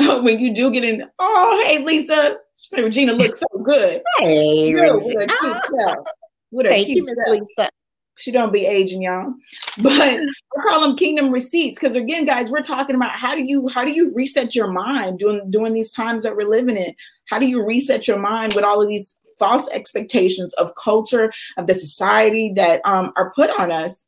mindset. 0.00 0.22
when 0.22 0.38
you 0.38 0.54
do 0.54 0.70
get 0.70 0.84
in, 0.84 1.04
oh 1.18 1.64
hey 1.66 1.84
Lisa, 1.84 2.36
Regina 2.76 3.12
looks 3.12 3.40
so 3.40 3.58
good. 3.58 4.00
Hey, 4.18 4.72
good, 4.72 4.94
with 4.94 5.16
a 5.16 5.36
cute 5.40 5.56
self. 5.80 6.06
With 6.52 6.66
a 6.66 6.84
cute 6.84 7.08
you. 7.08 7.16
Lisa. 7.26 7.70
She 8.18 8.32
don't 8.32 8.52
be 8.52 8.66
aging, 8.66 9.02
y'all. 9.02 9.32
But 9.82 9.92
I 9.92 10.62
call 10.62 10.80
them 10.80 10.96
kingdom 10.96 11.30
receipts 11.30 11.78
because 11.78 11.94
again, 11.94 12.26
guys, 12.26 12.50
we're 12.50 12.62
talking 12.62 12.96
about 12.96 13.12
how 13.12 13.34
do 13.34 13.42
you 13.44 13.68
how 13.68 13.84
do 13.84 13.92
you 13.92 14.12
reset 14.14 14.54
your 14.54 14.70
mind 14.70 15.20
during 15.20 15.50
during 15.50 15.72
these 15.72 15.92
times 15.92 16.24
that 16.24 16.36
we're 16.36 16.48
living 16.48 16.76
in? 16.76 16.94
How 17.26 17.38
do 17.38 17.46
you 17.46 17.64
reset 17.64 18.08
your 18.08 18.18
mind 18.18 18.54
with 18.54 18.64
all 18.64 18.82
of 18.82 18.88
these 18.88 19.16
false 19.38 19.68
expectations 19.70 20.52
of 20.54 20.74
culture 20.74 21.32
of 21.56 21.68
the 21.68 21.74
society 21.74 22.52
that 22.56 22.80
um, 22.84 23.12
are 23.16 23.32
put 23.34 23.50
on 23.58 23.70
us 23.70 24.04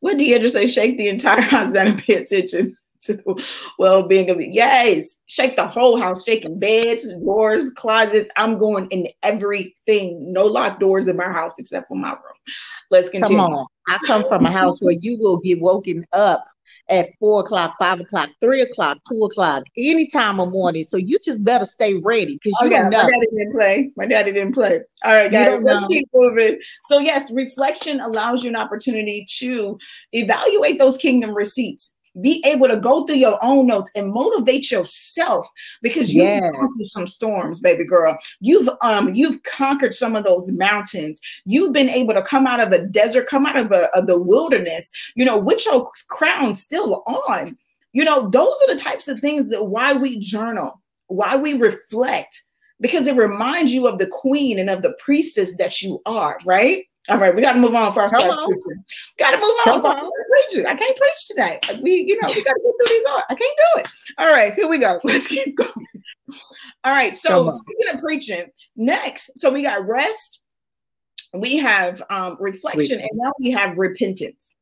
what 0.00 0.18
did 0.18 0.42
just 0.42 0.54
say? 0.54 0.66
Shake 0.66 0.98
the 0.98 1.08
entire 1.08 1.40
house 1.54 1.72
down 1.72 1.88
and 1.88 2.02
pay 2.02 2.14
attention 2.14 2.76
to 3.02 3.14
the 3.14 3.46
well-being 3.78 4.30
of 4.30 4.40
it. 4.40 4.52
Yes, 4.52 5.16
shake 5.26 5.56
the 5.56 5.66
whole 5.66 5.98
house, 5.98 6.24
shaking 6.24 6.58
beds, 6.58 7.12
drawers, 7.22 7.70
closets. 7.70 8.30
I'm 8.36 8.58
going 8.58 8.86
in 8.88 9.08
everything. 9.22 10.32
No 10.32 10.46
locked 10.46 10.80
doors 10.80 11.08
in 11.08 11.16
my 11.16 11.32
house 11.32 11.58
except 11.58 11.88
for 11.88 11.96
my 11.96 12.10
room. 12.10 12.40
Let's 12.90 13.08
continue. 13.08 13.38
Come 13.38 13.54
on. 13.54 13.66
I 13.88 13.98
come 14.06 14.22
from 14.28 14.46
a 14.46 14.52
house 14.52 14.78
where 14.80 14.96
you 15.00 15.18
will 15.18 15.40
get 15.40 15.60
woken 15.60 16.04
up 16.12 16.44
at 16.88 17.10
four 17.20 17.40
o'clock, 17.40 17.76
five 17.78 18.00
o'clock, 18.00 18.30
three 18.40 18.60
o'clock, 18.60 18.98
two 19.08 19.22
o'clock, 19.24 19.62
any 19.76 20.08
time 20.08 20.40
of 20.40 20.50
morning. 20.50 20.84
So 20.84 20.96
you 20.96 21.18
just 21.24 21.44
better 21.44 21.64
stay 21.64 21.94
ready 21.94 22.38
because 22.42 22.58
oh, 22.60 22.64
you 22.66 22.72
okay, 22.72 22.82
don't 22.82 22.90
know. 22.90 23.02
My 23.04 23.08
daddy 23.08 23.26
didn't 23.30 23.52
play. 23.52 23.90
My 23.96 24.06
daddy 24.06 24.32
didn't 24.32 24.54
play. 24.54 24.80
All 25.04 25.12
right, 25.12 25.30
guys, 25.30 25.62
let's 25.62 25.80
know. 25.80 25.88
keep 25.88 26.08
moving. 26.12 26.58
So 26.84 26.98
yes, 26.98 27.30
reflection 27.32 28.00
allows 28.00 28.42
you 28.42 28.50
an 28.50 28.56
opportunity 28.56 29.24
to 29.38 29.78
evaluate 30.12 30.78
those 30.78 30.96
kingdom 30.96 31.34
receipts 31.34 31.94
be 32.20 32.42
able 32.44 32.66
to 32.66 32.76
go 32.76 33.04
through 33.04 33.16
your 33.16 33.38
own 33.42 33.66
notes 33.66 33.90
and 33.94 34.12
motivate 34.12 34.70
yourself 34.70 35.48
because 35.80 36.12
you've 36.12 36.24
yes. 36.24 36.40
gone 36.40 36.74
through 36.74 36.84
some 36.86 37.06
storms, 37.06 37.60
baby 37.60 37.84
girl. 37.84 38.18
You've 38.40 38.68
um 38.80 39.14
you've 39.14 39.42
conquered 39.44 39.94
some 39.94 40.16
of 40.16 40.24
those 40.24 40.50
mountains. 40.50 41.20
You've 41.44 41.72
been 41.72 41.88
able 41.88 42.14
to 42.14 42.22
come 42.22 42.46
out 42.46 42.60
of 42.60 42.72
a 42.72 42.84
desert, 42.86 43.28
come 43.28 43.46
out 43.46 43.56
of, 43.56 43.70
a, 43.70 43.88
of 43.96 44.06
the 44.06 44.20
wilderness, 44.20 44.90
you 45.14 45.24
know, 45.24 45.38
with 45.38 45.64
your 45.64 45.88
crown 46.08 46.54
still 46.54 47.02
on. 47.06 47.56
You 47.92 48.04
know, 48.04 48.28
those 48.28 48.54
are 48.62 48.74
the 48.74 48.80
types 48.80 49.08
of 49.08 49.20
things 49.20 49.48
that 49.50 49.64
why 49.64 49.92
we 49.92 50.18
journal, 50.18 50.80
why 51.08 51.36
we 51.36 51.54
reflect, 51.54 52.42
because 52.80 53.06
it 53.06 53.16
reminds 53.16 53.72
you 53.72 53.86
of 53.86 53.98
the 53.98 54.06
queen 54.06 54.58
and 54.58 54.70
of 54.70 54.82
the 54.82 54.94
priestess 55.00 55.56
that 55.56 55.82
you 55.82 56.00
are, 56.06 56.38
right? 56.44 56.84
All 57.10 57.18
right, 57.18 57.34
we 57.34 57.42
got 57.42 57.54
to 57.54 57.58
move 57.58 57.74
on 57.74 57.92
for 57.92 58.02
our 58.02 58.08
start 58.08 58.22
preaching. 58.22 58.84
Got 59.18 59.32
to 59.32 59.38
move 59.38 59.54
on 59.66 59.80
for 59.80 59.88
our 59.88 60.10
preaching. 60.30 60.66
I 60.66 60.76
can't 60.76 60.96
preach 60.96 61.26
today. 61.26 61.58
We, 61.82 62.04
you 62.06 62.20
know, 62.22 62.28
we 62.28 62.44
got 62.44 62.52
to 62.52 62.60
get 62.62 62.72
through 62.78 62.86
these. 62.86 63.04
On. 63.06 63.22
I 63.28 63.34
can't 63.34 63.58
do 63.58 63.80
it. 63.80 63.88
All 64.18 64.32
right, 64.32 64.54
here 64.54 64.68
we 64.68 64.78
go. 64.78 65.00
Let's 65.04 65.26
keep 65.26 65.56
going. 65.56 65.86
All 66.84 66.92
right, 66.92 67.12
so 67.12 67.48
speaking 67.48 67.94
of 67.94 68.00
preaching, 68.00 68.46
next, 68.76 69.30
so 69.34 69.50
we 69.50 69.62
got 69.62 69.86
rest, 69.88 70.40
we 71.34 71.56
have 71.56 72.00
um, 72.10 72.36
reflection, 72.38 73.00
and 73.00 73.10
now 73.14 73.32
we 73.40 73.50
have 73.50 73.76
repentance. 73.76 74.54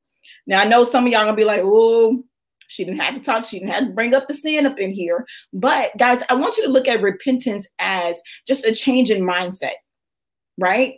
Now 0.47 0.63
I 0.63 0.65
know 0.65 0.85
some 0.85 1.05
of 1.05 1.13
y'all 1.13 1.25
gonna 1.25 1.37
be 1.37 1.45
like, 1.45 1.61
"Oh, 1.63 2.25
she 2.69 2.85
didn't 2.85 3.01
have 3.01 3.15
to 3.15 3.23
talk. 3.23 3.45
She 3.45 3.59
didn't 3.59 3.73
have 3.73 3.85
to 3.85 3.91
bring 3.91 4.15
up 4.15 4.27
the 4.27 4.35
sin 4.35 4.65
up 4.65 4.79
in 4.79 4.93
here." 4.93 5.27
But 5.53 5.91
guys, 5.99 6.23
I 6.31 6.35
want 6.35 6.57
you 6.57 6.65
to 6.65 6.73
look 6.73 6.89
at 6.89 7.03
repentance 7.03 7.69
as 7.79 8.21
just 8.47 8.65
a 8.65 8.75
change 8.75 9.11
in 9.11 9.23
mindset, 9.23 9.73
right? 10.57 10.95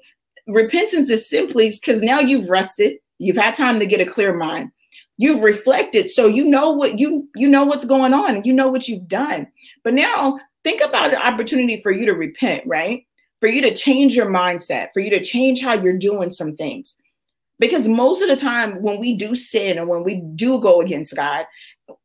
Repentance 0.46 1.10
is 1.10 1.28
simply 1.28 1.70
because 1.70 2.02
now 2.02 2.20
you've 2.20 2.50
rested, 2.50 2.96
you've 3.18 3.36
had 3.36 3.54
time 3.54 3.78
to 3.78 3.86
get 3.86 4.00
a 4.00 4.06
clear 4.06 4.34
mind, 4.34 4.70
you've 5.16 5.42
reflected, 5.42 6.10
so 6.10 6.26
you 6.26 6.44
know 6.44 6.70
what 6.70 6.98
you 6.98 7.28
you 7.34 7.48
know 7.48 7.64
what's 7.64 7.84
going 7.84 8.14
on 8.14 8.36
and 8.36 8.46
you 8.46 8.52
know 8.52 8.68
what 8.68 8.88
you've 8.88 9.08
done. 9.08 9.46
But 9.84 9.94
now 9.94 10.38
think 10.64 10.82
about 10.82 11.14
an 11.14 11.20
opportunity 11.20 11.80
for 11.82 11.90
you 11.90 12.06
to 12.06 12.12
repent, 12.12 12.64
right? 12.66 13.06
For 13.40 13.48
you 13.48 13.62
to 13.62 13.74
change 13.74 14.14
your 14.14 14.26
mindset, 14.26 14.88
for 14.92 15.00
you 15.00 15.10
to 15.10 15.22
change 15.22 15.60
how 15.62 15.74
you're 15.74 15.96
doing 15.96 16.30
some 16.30 16.56
things. 16.56 16.96
Because 17.58 17.86
most 17.86 18.22
of 18.22 18.28
the 18.28 18.36
time 18.36 18.80
when 18.80 18.98
we 18.98 19.16
do 19.16 19.34
sin 19.34 19.78
or 19.78 19.86
when 19.86 20.02
we 20.02 20.22
do 20.34 20.60
go 20.60 20.80
against 20.80 21.14
God, 21.14 21.44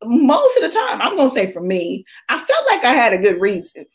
most 0.04 0.58
of 0.58 0.64
the 0.64 0.70
time, 0.70 1.02
I'm 1.02 1.18
to 1.18 1.30
say 1.30 1.52
for 1.52 1.62
me, 1.62 2.06
I 2.30 2.38
felt 2.38 2.66
like 2.70 2.84
I 2.84 2.94
had 2.94 3.14
a 3.14 3.18
good 3.18 3.40
reason. 3.40 3.86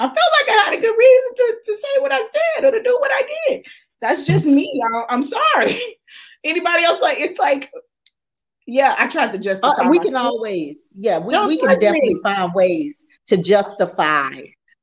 I 0.00 0.04
felt 0.04 0.16
like 0.16 0.48
I 0.48 0.62
had 0.64 0.74
a 0.78 0.80
good 0.80 0.96
reason 0.96 1.34
to, 1.36 1.56
to 1.62 1.74
say 1.74 2.00
what 2.00 2.10
I 2.10 2.20
said 2.22 2.64
or 2.64 2.70
to 2.70 2.82
do 2.82 2.96
what 3.00 3.10
I 3.12 3.22
did. 3.48 3.66
That's 4.00 4.24
just 4.24 4.46
me, 4.46 4.70
y'all. 4.72 5.04
I'm 5.10 5.22
sorry. 5.22 5.78
Anybody 6.44 6.84
else 6.84 7.02
like 7.02 7.18
it's 7.20 7.38
like, 7.38 7.70
yeah, 8.66 8.94
I 8.98 9.08
tried 9.08 9.32
to 9.32 9.38
justify. 9.38 9.68
Uh, 9.68 9.90
we 9.90 9.98
myself. 9.98 10.04
can 10.06 10.16
always, 10.16 10.78
yeah, 10.98 11.18
we, 11.18 11.38
we 11.46 11.58
can 11.58 11.78
definitely 11.78 12.14
me. 12.14 12.20
find 12.22 12.50
ways 12.54 13.04
to 13.26 13.36
justify, 13.36 14.30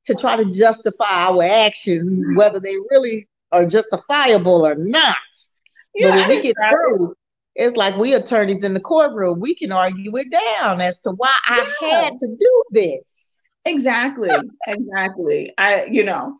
to 0.04 0.14
try 0.14 0.36
to 0.36 0.44
justify 0.44 1.04
our 1.10 1.42
actions, 1.42 2.36
whether 2.36 2.60
they 2.60 2.76
really 2.92 3.26
are 3.50 3.66
justifiable 3.66 4.64
or 4.64 4.76
not. 4.76 5.16
Yeah, 5.96 6.10
but 6.10 6.16
when 6.16 6.28
we 6.28 6.42
get 6.42 6.54
through, 6.70 7.16
it's 7.56 7.76
like 7.76 7.96
we 7.96 8.14
attorneys 8.14 8.62
in 8.62 8.72
the 8.72 8.80
courtroom, 8.80 9.40
we 9.40 9.56
can 9.56 9.72
argue 9.72 10.16
it 10.16 10.30
down 10.30 10.80
as 10.80 11.00
to 11.00 11.10
why 11.10 11.36
I 11.44 11.68
had 11.80 12.12
to 12.18 12.36
do 12.38 12.62
this. 12.70 13.04
Exactly. 13.64 14.30
exactly. 14.66 15.52
I, 15.58 15.84
you 15.84 16.04
know. 16.04 16.38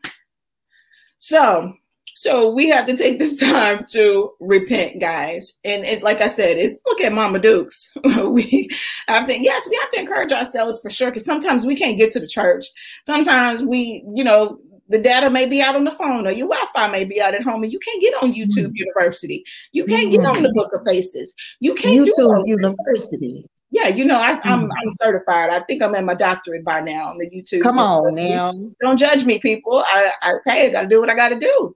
So 1.18 1.74
so 2.18 2.50
we 2.50 2.68
have 2.68 2.84
to 2.86 2.96
take 2.96 3.20
this 3.20 3.36
time 3.40 3.84
to 3.90 4.32
repent, 4.40 5.00
guys. 5.00 5.56
And 5.62 5.84
it, 5.84 6.02
like 6.02 6.20
I 6.20 6.26
said, 6.26 6.58
it's 6.58 6.74
look 6.84 7.00
at 7.00 7.12
Mama 7.12 7.38
Dukes. 7.38 7.88
we 8.04 8.68
have 9.06 9.24
to, 9.26 9.40
yes, 9.40 9.68
we 9.70 9.78
have 9.80 9.90
to 9.90 10.00
encourage 10.00 10.32
ourselves 10.32 10.80
for 10.80 10.90
sure. 10.90 11.10
Because 11.10 11.24
sometimes 11.24 11.64
we 11.64 11.76
can't 11.76 11.96
get 11.96 12.10
to 12.12 12.20
the 12.20 12.26
church. 12.26 12.64
Sometimes 13.06 13.62
we, 13.62 14.04
you 14.12 14.24
know, 14.24 14.58
the 14.88 14.98
data 14.98 15.30
may 15.30 15.46
be 15.46 15.62
out 15.62 15.76
on 15.76 15.84
the 15.84 15.92
phone 15.92 16.26
or 16.26 16.32
your 16.32 16.48
Wi-Fi 16.48 16.88
may 16.88 17.04
be 17.04 17.22
out 17.22 17.34
at 17.34 17.42
home 17.42 17.62
and 17.62 17.70
you 17.70 17.78
can't 17.78 18.02
get 18.02 18.14
on 18.20 18.34
YouTube 18.34 18.72
mm. 18.72 18.76
University. 18.76 19.44
You 19.70 19.84
can't 19.84 20.10
get 20.10 20.24
on 20.24 20.42
the 20.42 20.52
Book 20.54 20.72
of 20.72 20.84
Faces. 20.84 21.32
You 21.60 21.76
can't 21.76 22.08
YouTube 22.08 22.48
University. 22.48 23.46
Yeah, 23.70 23.88
you 23.88 24.04
know, 24.04 24.18
I, 24.18 24.30
am 24.30 24.40
I'm, 24.44 24.68
mm. 24.68 24.70
I'm 24.80 24.92
certified. 24.94 25.50
I 25.50 25.60
think 25.60 25.82
I'm 25.82 25.94
at 25.94 26.04
my 26.04 26.14
doctorate 26.14 26.64
by 26.64 26.80
now 26.80 27.08
on 27.08 27.18
the 27.18 27.28
YouTube. 27.28 27.62
Come 27.62 27.78
on 27.78 28.14
now. 28.14 28.52
Don't 28.80 28.96
judge 28.96 29.24
me, 29.24 29.38
people. 29.38 29.84
I, 29.86 30.10
I 30.22 30.34
okay, 30.36 30.68
I 30.68 30.70
gotta 30.70 30.88
do 30.88 31.00
what 31.00 31.10
I 31.10 31.14
gotta 31.14 31.38
do. 31.38 31.74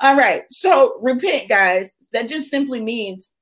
All 0.00 0.16
right. 0.16 0.44
So 0.50 0.98
repent, 1.02 1.48
guys. 1.48 1.96
That 2.12 2.28
just 2.28 2.50
simply 2.50 2.80
means 2.80 3.32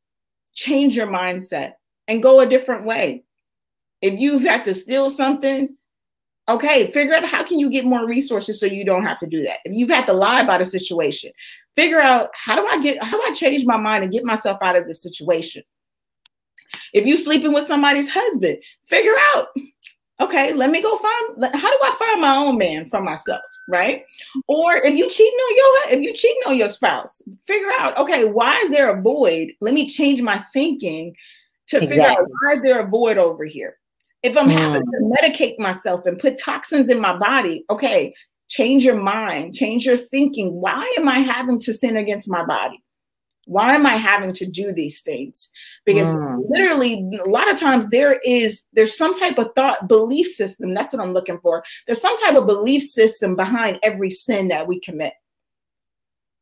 change 0.53 0.97
your 0.97 1.07
mindset 1.07 1.73
and 2.09 2.23
go 2.23 2.41
a 2.41 2.47
different 2.47 2.85
way. 2.85 3.25
If 4.01 4.19
you've 4.19 4.43
had 4.43 4.65
to 4.65 4.75
steal 4.75 5.09
something, 5.09 5.77
okay, 6.49 6.91
figure 6.91 7.15
out 7.15 7.27
how 7.27 7.45
can 7.45 7.59
you 7.59 7.71
get 7.71 7.85
more 7.85 8.07
resources 8.07 8.59
so 8.59 8.67
you 8.67 8.85
don't 8.85 9.05
have 9.05 9.21
to 9.21 9.27
do 9.27 9.43
that. 9.43 9.59
If 9.65 9.75
you've 9.75 9.91
had 9.91 10.07
to 10.07 10.13
lie 10.13 10.41
about 10.41 10.61
a 10.61 10.65
situation, 10.65 11.31
figure 11.77 12.01
out 12.01 12.31
how 12.35 12.57
do 12.57 12.67
I 12.67 12.83
get 12.83 13.03
how 13.03 13.17
do 13.17 13.23
I 13.25 13.33
change 13.33 13.65
my 13.65 13.77
mind 13.77 14.05
and 14.05 14.13
get 14.13 14.25
myself 14.25 14.59
out 14.61 14.77
of 14.77 14.87
this 14.87 15.03
situation. 15.03 15.63
If 16.93 17.07
you 17.07 17.17
sleeping 17.17 17.53
with 17.53 17.67
somebody's 17.67 18.11
husband, 18.11 18.59
figure 18.85 19.15
out, 19.35 19.49
okay, 20.21 20.53
let 20.53 20.71
me 20.71 20.83
go 20.83 20.97
find 20.97 21.55
how 21.55 21.71
do 21.71 21.79
I 21.83 21.97
find 21.99 22.21
my 22.21 22.37
own 22.37 22.59
man 22.59 22.89
for 22.89 23.01
myself? 23.01 23.43
right? 23.69 24.05
Or 24.49 24.77
if 24.77 24.95
you 24.95 25.09
cheating 25.09 25.39
on 25.39 25.57
your 25.57 25.99
if 25.99 26.03
you 26.03 26.13
cheating 26.13 26.43
on 26.47 26.57
your 26.57 26.69
spouse, 26.69 27.23
figure 27.45 27.71
out 27.79 27.97
okay, 27.97 28.25
why 28.25 28.57
is 28.59 28.71
there 28.71 28.91
a 28.91 29.01
void? 29.01 29.53
Let 29.61 29.75
me 29.75 29.89
change 29.89 30.23
my 30.23 30.45
thinking 30.53 31.15
to 31.69 31.77
exactly. 31.77 31.97
figure 31.97 32.11
out 32.11 32.29
why 32.29 32.53
is 32.55 32.63
there 32.63 32.81
a 32.81 32.89
void 32.89 33.19
over 33.19 33.45
here. 33.45 33.79
If 34.23 34.37
I'm 34.37 34.49
mm. 34.49 34.53
having 34.53 34.85
to 34.85 35.17
medicate 35.21 35.59
myself 35.59 36.07
and 36.07 36.19
put 36.19 36.39
toxins 36.39 36.91
in 36.91 37.01
my 37.01 37.17
body, 37.17 37.65
okay, 37.71 38.15
change 38.49 38.85
your 38.85 39.01
mind, 39.01 39.55
change 39.55 39.87
your 39.87 39.97
thinking. 39.97 40.61
Why 40.61 40.93
am 40.99 41.09
I 41.09 41.19
having 41.19 41.59
to 41.61 41.73
sin 41.73 41.97
against 41.97 42.31
my 42.31 42.45
body? 42.45 42.81
Why 43.47 43.75
am 43.75 43.87
i 43.87 43.97
having 43.97 44.33
to 44.33 44.47
do 44.47 44.73
these 44.73 45.01
things? 45.01 45.51
Because 45.85 46.15
mm. 46.15 46.43
literally 46.49 47.09
a 47.25 47.29
lot 47.29 47.51
of 47.51 47.59
times 47.59 47.89
there 47.89 48.21
is 48.25 48.65
there's 48.73 48.97
some 48.97 49.15
type 49.15 49.39
of 49.39 49.49
thought 49.55 49.89
belief 49.89 50.27
system 50.27 50.75
that's 50.75 50.93
what 50.93 51.03
i'm 51.03 51.13
looking 51.13 51.39
for. 51.41 51.63
There's 51.87 52.01
some 52.01 52.17
type 52.19 52.37
of 52.37 52.47
belief 52.47 52.83
system 52.83 53.37
behind 53.37 53.79
every 53.83 54.11
sin 54.11 54.49
that 54.49 54.67
we 54.67 54.81
commit. 54.81 55.15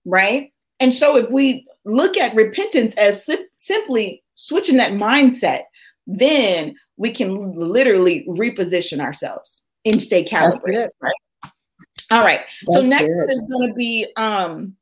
Right? 0.05 0.53
And 0.79 0.95
so 0.95 1.17
if 1.17 1.31
we 1.31 1.67
look 1.85 2.17
at 2.17 2.35
repentance 2.35 2.95
as 2.97 3.25
si- 3.25 3.47
simply 3.57 4.23
switching 4.35 4.77
that 4.79 4.93
mindset 4.93 5.63
then 6.07 6.75
we 6.97 7.11
can 7.11 7.53
literally 7.53 8.27
reposition 8.29 9.01
ourselves 9.01 9.65
and 9.85 10.03
stay 10.03 10.25
calibrated 10.25 10.91
right? 11.01 11.15
All 12.11 12.25
right. 12.25 12.41
That's 12.67 12.75
so 12.75 12.83
next 12.83 13.15
good. 13.15 13.31
is 13.31 13.41
going 13.43 13.69
to 13.69 13.75
be 13.75 14.07
um 14.17 14.77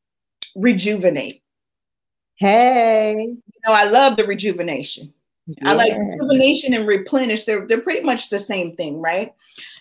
rejuvenate 0.56 1.42
Hey. 2.38 3.14
You 3.16 3.60
know, 3.66 3.72
I 3.72 3.84
love 3.84 4.16
the 4.16 4.24
rejuvenation. 4.24 5.12
Yeah. 5.46 5.70
I 5.70 5.72
like 5.72 5.92
rejuvenation 5.96 6.74
and 6.74 6.86
replenish. 6.86 7.44
They're 7.44 7.66
they're 7.66 7.80
pretty 7.80 8.02
much 8.02 8.28
the 8.28 8.38
same 8.38 8.76
thing, 8.76 9.00
right? 9.00 9.32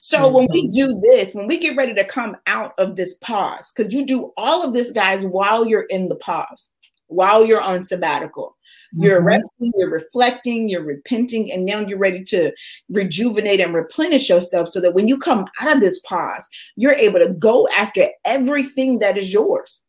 So 0.01 0.19
mm-hmm. 0.19 0.33
when 0.33 0.47
we 0.49 0.69
do 0.69 0.99
this, 1.03 1.33
when 1.33 1.45
we 1.45 1.59
get 1.59 1.75
ready 1.75 1.93
to 1.93 2.05
come 2.05 2.37
out 2.47 2.73
of 2.77 2.95
this 2.95 3.15
pause, 3.15 3.71
because 3.75 3.93
you 3.93 4.05
do 4.05 4.31
all 4.37 4.63
of 4.63 4.73
this, 4.73 4.91
guys, 4.91 5.25
while 5.25 5.65
you're 5.65 5.83
in 5.83 6.07
the 6.07 6.15
pause, 6.15 6.69
while 7.07 7.45
you're 7.45 7.61
on 7.61 7.83
sabbatical. 7.83 8.55
You're 8.93 9.17
mm-hmm. 9.17 9.27
resting, 9.27 9.73
you're 9.75 9.89
reflecting, 9.89 10.69
you're 10.69 10.81
repenting, 10.81 11.51
and 11.51 11.65
now 11.65 11.81
you're 11.81 11.97
ready 11.97 12.23
to 12.23 12.53
rejuvenate 12.89 13.59
and 13.59 13.73
replenish 13.73 14.29
yourself 14.29 14.69
so 14.69 14.79
that 14.79 14.93
when 14.93 15.09
you 15.09 15.17
come 15.17 15.45
out 15.59 15.75
of 15.75 15.81
this 15.81 15.99
pause, 15.99 16.47
you're 16.77 16.93
able 16.93 17.19
to 17.19 17.33
go 17.33 17.67
after 17.75 18.07
everything 18.23 18.99
that 18.99 19.17
is 19.17 19.33
yours. 19.33 19.83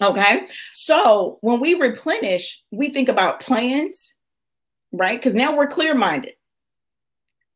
Okay. 0.00 0.46
So 0.72 1.38
when 1.40 1.60
we 1.60 1.74
replenish, 1.74 2.62
we 2.70 2.90
think 2.90 3.08
about 3.08 3.40
plans, 3.40 4.14
right? 4.92 5.18
Because 5.18 5.34
now 5.34 5.56
we're 5.56 5.66
clear 5.66 5.94
minded. 5.94 6.34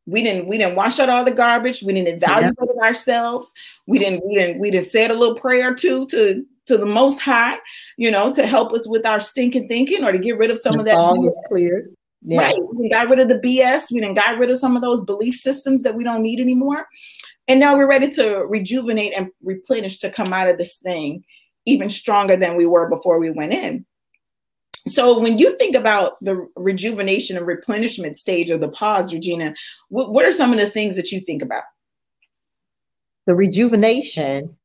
We 0.07 0.22
didn't 0.22 0.49
we 0.49 0.59
didn't 0.59 0.76
wash 0.76 0.99
out 0.99 1.09
all 1.09 1.24
the 1.24 1.30
garbage. 1.30 1.82
We 1.82 1.93
didn't 1.93 2.16
evaluate 2.16 2.55
yeah. 2.59 2.84
ourselves. 2.84 3.53
We 3.86 3.99
didn't 3.99 4.26
we 4.26 4.34
didn't 4.34 4.59
we 4.59 4.70
didn't 4.70 4.86
said 4.86 5.11
a 5.11 5.14
little 5.14 5.36
prayer 5.36 5.74
too 5.74 6.07
to 6.07 6.45
to 6.66 6.78
the 6.78 6.86
most 6.86 7.20
high, 7.20 7.59
you 7.97 8.11
know, 8.11 8.32
to 8.32 8.47
help 8.47 8.72
us 8.72 8.88
with 8.88 9.05
our 9.05 9.20
stinking 9.20 9.68
thinking 9.68 10.05
or 10.05 10.12
to 10.12 10.18
get 10.18 10.38
rid 10.38 10.51
of 10.51 10.59
some 10.59 10.72
the 10.74 10.78
of 10.80 10.84
that. 10.86 10.97
All 10.97 11.26
is 11.26 11.38
clear. 11.47 11.91
Yeah. 12.22 12.43
Right. 12.43 12.55
We 12.74 12.88
got 12.88 13.09
rid 13.09 13.18
of 13.18 13.28
the 13.28 13.38
BS. 13.38 13.91
We 13.91 14.01
didn't 14.01 14.16
got 14.16 14.38
rid 14.38 14.51
of 14.51 14.59
some 14.59 14.76
of 14.76 14.82
those 14.82 15.03
belief 15.05 15.34
systems 15.34 15.82
that 15.82 15.95
we 15.95 16.05
don't 16.05 16.22
need 16.22 16.41
anymore. 16.41 16.86
And 17.49 17.59
now 17.59 17.76
we're 17.76 17.88
ready 17.88 18.11
to 18.11 18.45
rejuvenate 18.47 19.12
and 19.16 19.30
replenish 19.43 19.99
to 19.99 20.11
come 20.11 20.32
out 20.32 20.49
of 20.49 20.59
this 20.59 20.78
thing 20.78 21.24
even 21.66 21.88
stronger 21.88 22.36
than 22.36 22.56
we 22.56 22.66
were 22.66 22.88
before 22.88 23.18
we 23.18 23.30
went 23.30 23.52
in. 23.52 23.84
So 24.86 25.18
when 25.18 25.36
you 25.36 25.56
think 25.58 25.76
about 25.76 26.12
the 26.22 26.48
rejuvenation 26.56 27.36
and 27.36 27.46
replenishment 27.46 28.16
stage 28.16 28.50
of 28.50 28.61
the 28.61 28.68
pause, 28.68 29.12
Regina, 29.12 29.54
what, 29.88 30.12
what 30.12 30.24
are 30.24 30.32
some 30.32 30.52
of 30.52 30.58
the 30.58 30.70
things 30.70 30.96
that 30.96 31.12
you 31.12 31.20
think 31.20 31.42
about? 31.42 31.64
The 33.26 33.34
rejuvenation, 33.34 34.56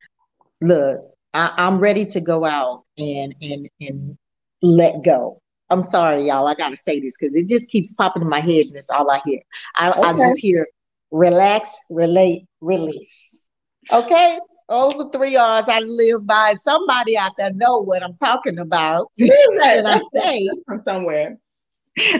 look, 0.60 1.00
I, 1.34 1.52
I'm 1.58 1.78
ready 1.78 2.06
to 2.06 2.20
go 2.20 2.44
out 2.46 2.84
and 2.96 3.34
and 3.42 3.68
and 3.80 4.18
let 4.62 5.04
go. 5.04 5.42
I'm 5.68 5.82
sorry, 5.82 6.28
y'all. 6.28 6.48
I 6.48 6.54
gotta 6.54 6.76
say 6.76 6.98
this 6.98 7.14
because 7.18 7.36
it 7.36 7.46
just 7.46 7.68
keeps 7.68 7.92
popping 7.92 8.22
in 8.22 8.28
my 8.28 8.40
head, 8.40 8.66
and 8.66 8.76
it's 8.76 8.90
all 8.90 9.10
I 9.10 9.20
hear. 9.24 9.40
I, 9.74 9.90
okay. 9.90 10.00
I 10.00 10.12
just 10.16 10.40
hear 10.40 10.66
relax, 11.10 11.76
relate, 11.90 12.46
release. 12.60 13.44
Okay, 13.92 14.38
those 14.68 14.94
are 14.94 15.10
three 15.10 15.36
R's 15.36 15.64
I 15.68 15.80
live 15.80 16.26
by. 16.26 16.54
Somebody 16.62 17.16
out 17.16 17.32
there 17.38 17.52
know 17.52 17.78
what 17.78 18.02
I'm 18.02 18.16
talking 18.16 18.58
about. 18.58 19.10
and 19.18 19.88
I 19.88 20.00
say 20.12 20.48
from 20.64 20.78
somewhere. 20.78 21.38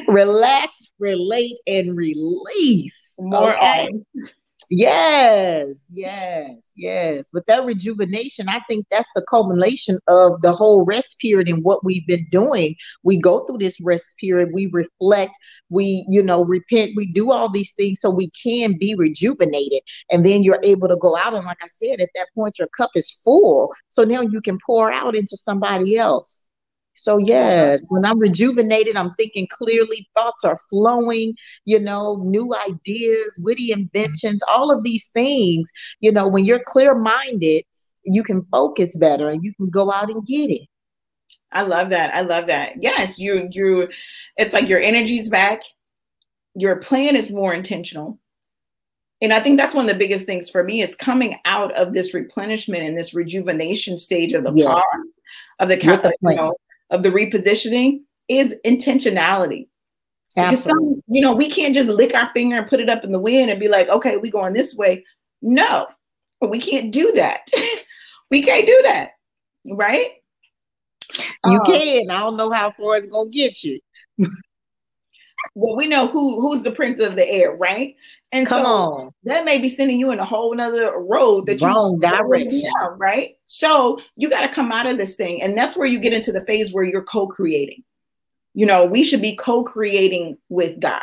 Relax, 0.09 0.91
relate, 0.99 1.57
and 1.67 1.97
release. 1.97 3.15
More 3.19 3.55
okay? 3.57 3.91
R's. 3.93 4.07
Yes, 4.69 5.85
yes, 5.93 6.51
yes. 6.75 7.29
With 7.33 7.47
that 7.47 7.65
rejuvenation, 7.65 8.49
I 8.49 8.61
think 8.69 8.87
that's 8.91 9.11
the 9.15 9.25
culmination 9.31 10.01
of 10.09 10.41
the 10.43 10.53
whole 10.53 10.85
rest 10.85 11.21
period 11.21 11.49
and 11.49 11.63
what 11.63 11.85
we've 11.85 12.07
been 12.07 12.27
doing. 12.33 12.75
We 13.05 13.21
go 13.21 13.45
through 13.47 13.59
this 13.59 13.81
rest 13.81 14.07
period, 14.21 14.51
we 14.53 14.67
reflect, 14.67 15.37
we, 15.71 16.05
you 16.09 16.21
know, 16.21 16.43
repent, 16.45 16.93
we 16.97 17.07
do 17.07 17.31
all 17.31 17.49
these 17.49 17.75
things 17.75 18.01
so 18.01 18.11
we 18.11 18.31
can 18.43 18.77
be 18.77 18.97
rejuvenated. 18.97 19.83
And 20.11 20.27
then 20.27 20.43
you're 20.43 20.61
able 20.65 20.89
to 20.89 20.97
go 20.97 21.17
out. 21.17 21.35
And 21.35 21.47
like 21.47 21.59
I 21.63 21.69
said, 21.69 22.01
at 22.01 22.11
that 22.17 22.27
point, 22.35 22.59
your 22.59 22.69
cup 22.77 22.91
is 22.97 23.09
full. 23.25 23.73
So 23.89 24.03
now 24.03 24.23
you 24.23 24.41
can 24.41 24.59
pour 24.67 24.91
out 24.91 25.15
into 25.15 25.37
somebody 25.37 25.97
else. 25.97 26.46
So, 26.97 27.17
uh-huh. 27.17 27.27
yes, 27.27 27.85
when 27.89 28.05
I'm 28.05 28.19
rejuvenated, 28.19 28.97
I'm 28.97 29.15
thinking 29.15 29.47
clearly, 29.51 30.09
thoughts 30.15 30.45
are 30.45 30.59
flowing, 30.71 31.35
you 31.65 31.79
know, 31.79 32.17
new 32.25 32.55
ideas, 32.69 33.41
witty 33.43 33.73
inventions, 33.73 34.43
all 34.49 34.71
of 34.71 34.83
these 34.83 35.09
things. 35.09 35.71
You 36.01 36.11
know, 36.11 36.27
when 36.27 36.45
you're 36.45 36.65
clear 36.67 36.95
minded, 36.95 37.65
you 38.05 38.23
can 38.23 38.45
focus 38.51 38.97
better 38.97 39.29
and 39.29 39.45
you 39.45 39.53
can 39.55 39.69
go 39.69 39.93
out 39.93 40.11
and 40.11 40.27
get 40.27 40.51
it. 40.51 40.69
I 41.53 41.63
love 41.63 41.91
that. 41.91 42.15
I 42.15 42.23
love 42.23 42.47
that. 42.49 42.75
Yes, 42.81 43.19
you 43.19 43.49
you 43.51 43.89
it's 44.37 44.53
like 44.53 44.69
your 44.69 44.81
energy's 44.81 45.29
back. 45.29 45.63
Your 46.55 46.77
plan 46.77 47.17
is 47.17 47.31
more 47.31 47.55
intentional. 47.55 48.19
And 49.23 49.33
I 49.33 49.41
think 49.41 49.59
that's 49.59 49.75
one 49.75 49.87
of 49.87 49.91
the 49.91 49.99
biggest 49.99 50.27
things 50.27 50.51
for 50.51 50.63
me 50.63 50.83
is 50.83 50.95
coming 50.95 51.39
out 51.47 51.73
of 51.75 51.95
this 51.95 52.13
replenishment 52.13 52.83
and 52.83 52.99
this 52.99 53.15
rejuvenation 53.15 53.97
stage 53.97 54.35
of 54.35 54.45
the 54.45 54.53
yes. 54.53 54.67
pause 54.67 55.21
of 55.59 55.69
the, 55.69 55.83
you 55.83 56.37
know, 56.37 56.55
of 56.91 57.03
the 57.03 57.11
repositioning 57.11 58.01
is 58.29 58.55
intentionality. 58.65 59.69
Because 60.35 60.65
some, 60.65 61.01
you 61.07 61.23
know, 61.23 61.35
we 61.35 61.49
can't 61.49 61.75
just 61.75 61.89
lick 61.89 62.15
our 62.15 62.31
finger 62.35 62.57
and 62.57 62.69
put 62.69 62.81
it 62.81 62.91
up 62.91 63.05
in 63.05 63.13
the 63.13 63.21
wind 63.21 63.51
and 63.51 63.59
be 63.59 63.69
like, 63.69 63.89
okay, 63.89 64.19
we 64.19 64.31
going 64.31 64.53
this 64.53 64.75
way. 64.75 65.03
No, 65.41 65.87
but 66.41 66.51
we 66.51 66.61
can't 66.61 66.93
do 66.93 67.11
that. 67.13 67.49
we 68.31 68.43
can't 68.43 68.67
do 68.67 68.81
that, 68.85 69.13
right? 69.65 70.11
You 71.47 71.59
um, 71.59 71.65
can. 71.65 72.11
I 72.11 72.21
don't 72.21 72.37
know 72.37 72.51
how 72.51 72.73
far 72.73 72.97
it's 72.97 73.07
gonna 73.07 73.31
get 73.31 73.63
you. 73.63 73.81
well, 75.55 75.77
we 75.77 75.87
know 75.87 76.07
who 76.07 76.43
who's 76.43 76.63
the 76.63 76.71
prince 76.71 76.99
of 76.99 77.17
the 77.17 77.27
air, 77.27 77.57
right? 77.57 77.97
And 78.33 78.47
Come 78.47 78.65
so 78.65 78.69
on. 78.69 79.15
that 79.25 79.45
may 79.45 79.61
be 79.61 79.69
sending 79.69 79.99
you 79.99 80.11
in 80.11 80.19
a 80.19 80.25
whole 80.25 80.53
another 80.53 80.99
road 80.99 81.47
that 81.47 81.61
wrong 81.61 81.93
you 81.93 82.01
direction, 82.01 82.63
down, 82.63 82.99
right? 82.99 83.37
So 83.47 84.01
you 84.17 84.29
got 84.29 84.43
to 84.43 84.53
come 84.53 84.73
out 84.73 84.87
of 84.87 84.99
this 84.99 85.17
thing, 85.17 85.43
and 85.43 85.57
that's 85.57 85.77
where 85.77 85.87
you 85.87 86.01
get 86.01 86.13
into 86.13 86.33
the 86.33 86.45
phase 86.45 86.73
where 86.73 86.85
you're 86.85 87.05
co-creating. 87.05 87.85
You 88.55 88.67
know, 88.67 88.85
we 88.85 89.05
should 89.05 89.23
be 89.23 89.37
co-creating 89.37 90.39
with 90.49 90.81
God, 90.81 91.03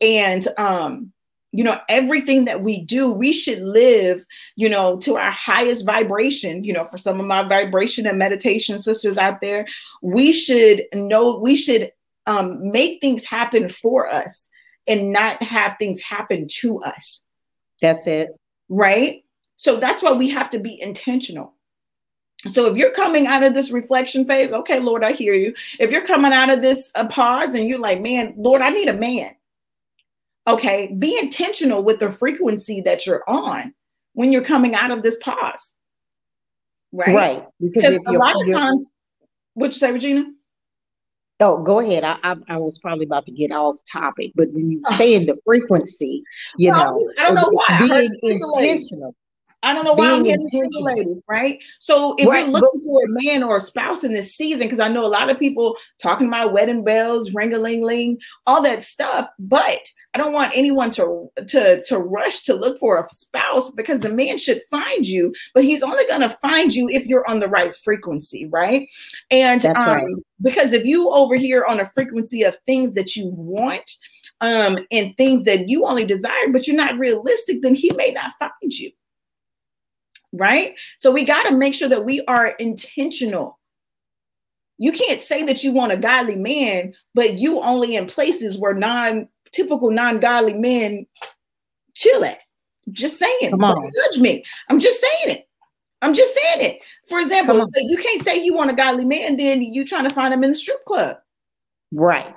and 0.00 0.46
um, 0.58 1.12
you 1.52 1.64
know 1.64 1.78
everything 1.88 2.44
that 2.44 2.62
we 2.62 2.82
do 2.82 3.10
we 3.10 3.32
should 3.32 3.60
live 3.60 4.24
you 4.56 4.68
know 4.68 4.98
to 4.98 5.16
our 5.16 5.30
highest 5.30 5.86
vibration 5.86 6.62
you 6.62 6.72
know 6.72 6.84
for 6.84 6.98
some 6.98 7.18
of 7.18 7.26
my 7.26 7.42
vibration 7.42 8.06
and 8.06 8.18
meditation 8.18 8.78
sisters 8.78 9.16
out 9.16 9.40
there 9.40 9.66
we 10.02 10.30
should 10.30 10.82
know 10.92 11.38
we 11.38 11.56
should 11.56 11.90
um, 12.26 12.70
make 12.70 13.00
things 13.00 13.24
happen 13.24 13.68
for 13.68 14.06
us 14.06 14.50
and 14.88 15.12
not 15.12 15.42
have 15.42 15.76
things 15.78 16.00
happen 16.00 16.46
to 16.48 16.80
us 16.80 17.24
that's 17.80 18.06
it 18.06 18.30
right 18.68 19.24
so 19.56 19.76
that's 19.76 20.02
why 20.02 20.12
we 20.12 20.28
have 20.28 20.50
to 20.50 20.58
be 20.58 20.80
intentional 20.80 21.54
so 22.46 22.66
if 22.66 22.76
you're 22.76 22.92
coming 22.92 23.26
out 23.26 23.42
of 23.42 23.54
this 23.54 23.70
reflection 23.70 24.24
phase 24.24 24.52
okay 24.52 24.78
lord 24.78 25.04
i 25.04 25.12
hear 25.12 25.34
you 25.34 25.54
if 25.78 25.92
you're 25.92 26.06
coming 26.06 26.32
out 26.32 26.50
of 26.50 26.62
this 26.62 26.90
uh, 26.94 27.06
pause 27.06 27.54
and 27.54 27.68
you're 27.68 27.78
like 27.78 28.00
man 28.00 28.34
lord 28.36 28.62
i 28.62 28.70
need 28.70 28.88
a 28.88 28.94
man 28.94 29.34
Okay, 30.48 30.94
be 30.98 31.18
intentional 31.18 31.82
with 31.82 31.98
the 32.00 32.10
frequency 32.10 32.80
that 32.80 33.04
you're 33.04 33.22
on 33.28 33.74
when 34.14 34.32
you're 34.32 34.42
coming 34.42 34.74
out 34.74 34.90
of 34.90 35.02
this 35.02 35.18
pause. 35.18 35.74
Right. 36.90 37.14
Right. 37.14 37.46
Because 37.60 37.98
a 38.06 38.12
lot 38.12 38.34
of 38.40 38.50
times, 38.50 38.94
what 39.52 39.66
you 39.66 39.72
say, 39.72 39.92
Regina? 39.92 40.24
Oh, 41.40 41.62
go 41.62 41.78
ahead. 41.78 42.02
I, 42.02 42.18
I, 42.24 42.36
I 42.48 42.56
was 42.56 42.78
probably 42.78 43.06
about 43.06 43.26
to 43.26 43.32
get 43.32 43.52
off 43.52 43.76
topic, 43.90 44.32
but 44.34 44.48
when 44.52 44.70
you 44.70 44.82
stay 44.94 45.14
in 45.14 45.26
the 45.26 45.38
frequency, 45.44 46.22
you 46.56 46.70
well, 46.70 46.92
know, 46.92 47.12
I 47.18 47.24
don't 47.24 47.34
know 47.34 47.50
why 47.50 47.78
being 47.78 48.10
intentional. 48.22 49.14
I 49.62 49.72
don't 49.72 49.84
know 49.84 49.94
why 49.94 50.12
I'm 50.12 50.22
getting 50.22 50.46
single 50.46 50.84
ladies, 50.84 51.24
right? 51.28 51.60
So 51.80 52.14
if 52.18 52.28
right, 52.28 52.46
you're 52.46 52.60
looking 52.60 52.80
but, 52.80 52.84
for 52.84 53.04
a 53.04 53.08
man 53.08 53.42
or 53.42 53.56
a 53.56 53.60
spouse 53.60 54.04
in 54.04 54.12
this 54.12 54.36
season, 54.36 54.60
because 54.60 54.78
I 54.78 54.88
know 54.88 55.04
a 55.04 55.08
lot 55.08 55.30
of 55.30 55.38
people 55.38 55.76
talking 56.00 56.28
about 56.28 56.52
wedding 56.52 56.84
bells, 56.84 57.34
ring 57.34 57.52
a 57.52 57.58
ling 57.58 57.82
ling, 57.82 58.20
all 58.46 58.62
that 58.62 58.84
stuff, 58.84 59.28
but 59.38 59.80
I 60.18 60.20
don't 60.20 60.32
want 60.32 60.50
anyone 60.56 60.90
to 60.92 61.28
to 61.46 61.80
to 61.84 61.98
rush 61.98 62.42
to 62.42 62.54
look 62.54 62.76
for 62.80 62.98
a 62.98 63.04
spouse 63.04 63.70
because 63.70 64.00
the 64.00 64.08
man 64.08 64.36
should 64.36 64.60
find 64.68 65.06
you, 65.06 65.32
but 65.54 65.62
he's 65.62 65.80
only 65.80 66.04
going 66.08 66.22
to 66.22 66.36
find 66.42 66.74
you 66.74 66.88
if 66.88 67.06
you're 67.06 67.28
on 67.30 67.38
the 67.38 67.46
right 67.46 67.72
frequency, 67.72 68.48
right? 68.50 68.88
And 69.30 69.64
um, 69.64 69.74
right. 69.76 70.04
because 70.42 70.72
if 70.72 70.84
you 70.84 71.08
over 71.10 71.36
here 71.36 71.64
on 71.68 71.78
a 71.78 71.86
frequency 71.86 72.42
of 72.42 72.58
things 72.66 72.94
that 72.94 73.14
you 73.14 73.28
want 73.28 73.88
um, 74.40 74.80
and 74.90 75.16
things 75.16 75.44
that 75.44 75.68
you 75.68 75.86
only 75.86 76.04
desire, 76.04 76.48
but 76.52 76.66
you're 76.66 76.74
not 76.74 76.98
realistic, 76.98 77.62
then 77.62 77.76
he 77.76 77.92
may 77.94 78.10
not 78.10 78.32
find 78.40 78.72
you. 78.72 78.90
Right? 80.32 80.74
So 80.96 81.12
we 81.12 81.24
got 81.24 81.44
to 81.44 81.56
make 81.56 81.74
sure 81.74 81.88
that 81.88 82.04
we 82.04 82.24
are 82.26 82.48
intentional. 82.58 83.60
You 84.78 84.90
can't 84.90 85.22
say 85.22 85.44
that 85.44 85.62
you 85.62 85.70
want 85.70 85.92
a 85.92 85.96
godly 85.96 86.36
man, 86.36 86.94
but 87.14 87.38
you 87.38 87.60
only 87.60 87.94
in 87.94 88.06
places 88.06 88.58
where 88.58 88.74
non 88.74 89.28
typical 89.52 89.90
non-godly 89.90 90.54
men 90.54 91.06
chill 91.94 92.24
at. 92.24 92.38
Just 92.90 93.18
saying. 93.18 93.50
Come 93.50 93.64
on. 93.64 93.74
Don't 93.74 93.92
judge 93.92 94.20
me. 94.20 94.44
I'm 94.70 94.80
just 94.80 95.00
saying 95.00 95.36
it. 95.36 95.48
I'm 96.00 96.14
just 96.14 96.34
saying 96.34 96.70
it. 96.70 96.80
For 97.08 97.18
example, 97.18 97.64
you 97.76 97.96
can't 97.96 98.24
say 98.24 98.42
you 98.42 98.54
want 98.54 98.70
a 98.70 98.74
godly 98.74 99.04
man, 99.04 99.22
and 99.30 99.38
then 99.38 99.62
you 99.62 99.84
trying 99.84 100.04
to 100.04 100.14
find 100.14 100.32
him 100.32 100.44
in 100.44 100.50
the 100.50 100.56
strip 100.56 100.84
club. 100.84 101.16
Right. 101.92 102.34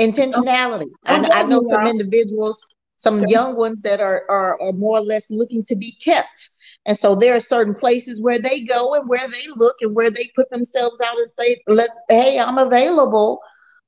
Intentionality. 0.00 0.88
I, 1.04 1.16
I, 1.32 1.42
know 1.44 1.62
some 1.68 1.86
individuals, 1.86 2.64
some 2.96 3.22
okay. 3.22 3.30
young 3.30 3.56
ones 3.56 3.82
that 3.82 4.00
are, 4.00 4.24
are 4.28 4.60
are 4.60 4.72
more 4.72 4.98
or 4.98 5.02
less 5.02 5.30
looking 5.30 5.62
to 5.64 5.76
be 5.76 5.92
kept. 6.02 6.48
And 6.86 6.96
so 6.98 7.14
there 7.14 7.36
are 7.36 7.40
certain 7.40 7.74
places 7.74 8.20
where 8.20 8.38
they 8.38 8.60
go 8.60 8.94
and 8.94 9.08
where 9.08 9.28
they 9.28 9.44
look 9.54 9.76
and 9.80 9.94
where 9.94 10.10
they 10.10 10.30
put 10.34 10.50
themselves 10.50 11.00
out 11.00 11.16
and 11.16 11.30
say, 11.30 11.62
"Let, 11.68 11.90
hey, 12.08 12.40
I'm 12.40 12.58
available 12.58 13.40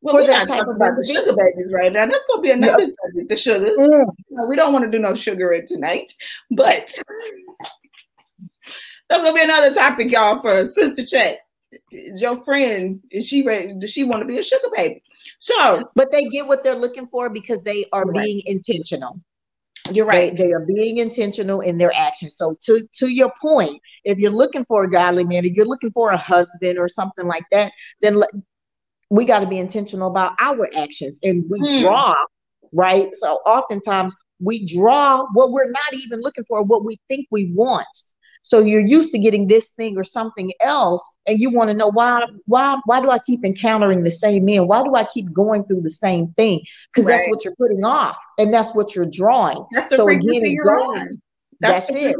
well, 0.06 0.14
we're 0.16 0.30
not 0.30 0.46
talking 0.46 0.74
about 0.74 0.96
the 0.96 1.04
sugar 1.04 1.36
babies 1.36 1.72
right 1.74 1.92
now. 1.92 2.06
That's 2.06 2.24
going 2.26 2.38
to 2.38 2.42
be 2.42 2.50
another 2.50 2.84
yep. 2.84 2.92
subject, 3.04 3.28
the 3.28 3.36
sugars. 3.36 3.76
Mm. 3.76 4.48
we 4.48 4.56
don't 4.56 4.72
want 4.72 4.84
to 4.84 4.90
do 4.90 4.98
no 4.98 5.14
sugar 5.14 5.60
tonight, 5.66 6.12
but 6.50 6.92
that's 9.08 9.22
going 9.22 9.34
to 9.34 9.34
be 9.34 9.42
another 9.42 9.74
topic, 9.74 10.10
y'all, 10.10 10.40
for 10.40 10.64
Sister 10.64 11.04
Chat. 11.04 11.38
Is 11.90 12.22
your 12.22 12.42
friend, 12.44 13.00
is 13.10 13.26
she 13.26 13.42
ready? 13.42 13.74
Does 13.78 13.90
she 13.90 14.04
want 14.04 14.22
to 14.22 14.26
be 14.26 14.38
a 14.38 14.42
sugar 14.42 14.68
baby? 14.74 15.02
So, 15.40 15.90
but 15.94 16.10
they 16.12 16.24
get 16.28 16.46
what 16.46 16.62
they're 16.62 16.78
looking 16.78 17.08
for 17.08 17.28
because 17.28 17.62
they 17.62 17.86
are 17.92 18.04
right. 18.04 18.24
being 18.24 18.42
intentional. 18.46 19.20
You're 19.90 20.06
right. 20.06 20.36
They, 20.36 20.44
they, 20.44 20.52
are 20.52 20.64
being 20.66 20.98
intentional 20.98 21.60
in 21.60 21.78
their 21.78 21.92
actions. 21.94 22.36
So 22.36 22.56
to 22.62 22.86
to 22.98 23.08
your 23.08 23.32
point, 23.40 23.80
if 24.04 24.18
you're 24.18 24.32
looking 24.32 24.64
for 24.64 24.84
a 24.84 24.90
godly 24.90 25.24
man, 25.24 25.44
if 25.44 25.52
you're 25.54 25.66
looking 25.66 25.92
for 25.92 26.10
a 26.10 26.16
husband 26.16 26.78
or 26.78 26.88
something 26.88 27.26
like 27.26 27.44
that, 27.52 27.72
then 28.00 28.20
we 29.10 29.24
got 29.24 29.40
to 29.40 29.46
be 29.46 29.58
intentional 29.58 30.10
about 30.10 30.32
our 30.40 30.68
actions 30.76 31.18
and 31.22 31.44
we 31.48 31.58
hmm. 31.58 31.82
draw, 31.82 32.14
right? 32.72 33.08
So 33.20 33.36
oftentimes 33.46 34.14
we 34.40 34.66
draw 34.66 35.24
what 35.32 35.52
we're 35.52 35.70
not 35.70 35.94
even 35.94 36.20
looking 36.20 36.44
for, 36.44 36.62
what 36.62 36.84
we 36.84 36.98
think 37.08 37.26
we 37.30 37.52
want. 37.54 37.86
So 38.42 38.60
you're 38.60 38.86
used 38.86 39.10
to 39.10 39.18
getting 39.18 39.48
this 39.48 39.70
thing 39.72 39.98
or 39.98 40.04
something 40.04 40.52
else, 40.60 41.02
and 41.26 41.40
you 41.40 41.50
want 41.50 41.68
to 41.70 41.74
know 41.74 41.88
why, 41.88 42.24
why, 42.44 42.78
why 42.84 43.00
do 43.00 43.10
I 43.10 43.18
keep 43.18 43.44
encountering 43.44 44.04
the 44.04 44.12
same 44.12 44.44
man? 44.44 44.68
Why 44.68 44.84
do 44.84 44.94
I 44.94 45.04
keep 45.12 45.32
going 45.32 45.64
through 45.64 45.80
the 45.80 45.90
same 45.90 46.28
thing? 46.36 46.62
Because 46.94 47.06
right. 47.06 47.16
that's 47.16 47.28
what 47.28 47.44
you're 47.44 47.56
putting 47.56 47.84
off, 47.84 48.16
and 48.38 48.54
that's 48.54 48.72
what 48.72 48.94
you're 48.94 49.10
drawing. 49.10 49.64
That's 49.72 49.90
the 49.90 49.96
so 49.96 50.08
again, 50.08 50.52
you're 50.52 50.80
on. 50.80 51.08
That's, 51.58 51.88
That's 51.88 51.98
it. 52.00 52.16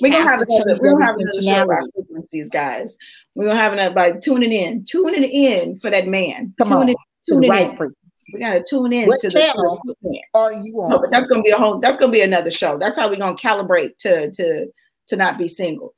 We're 0.00 0.12
gonna 0.12 0.24
have 0.24 0.40
another. 0.40 0.78
We're 0.80 0.92
gonna 0.92 1.04
have 1.04 1.16
another 1.16 1.42
show 1.42 1.62
about 1.62 1.82
frequencies, 1.94 2.48
guys. 2.48 2.96
We're 3.38 3.46
gonna 3.46 3.60
have 3.60 3.72
another 3.72 3.94
by 3.94 4.12
tuning 4.12 4.50
in, 4.50 4.84
tuning 4.84 5.22
in 5.22 5.76
for 5.78 5.90
that 5.90 6.08
man. 6.08 6.52
Come 6.58 6.70
tuning 6.70 6.80
on, 6.80 6.88
in, 6.88 6.96
tuning 7.28 7.50
right 7.50 7.70
in. 7.70 7.76
frequency. 7.76 7.96
We 8.34 8.40
gotta 8.40 8.64
tune 8.68 8.92
in 8.92 9.06
what 9.06 9.20
to 9.20 9.30
channel 9.30 9.80
the 9.84 9.94
channel 10.02 10.20
are 10.34 10.52
you 10.52 10.74
on? 10.82 10.90
No, 10.90 10.98
but 10.98 11.12
that's 11.12 11.28
gonna 11.28 11.42
be 11.42 11.50
a 11.50 11.56
whole. 11.56 11.78
That's 11.78 11.96
gonna 11.98 12.10
be 12.10 12.22
another 12.22 12.50
show. 12.50 12.78
That's 12.78 12.98
how 12.98 13.08
we're 13.08 13.14
gonna 13.14 13.36
calibrate 13.36 13.96
to 13.98 14.32
to 14.32 14.66
to 15.06 15.16
not 15.16 15.38
be 15.38 15.46
single. 15.46 15.94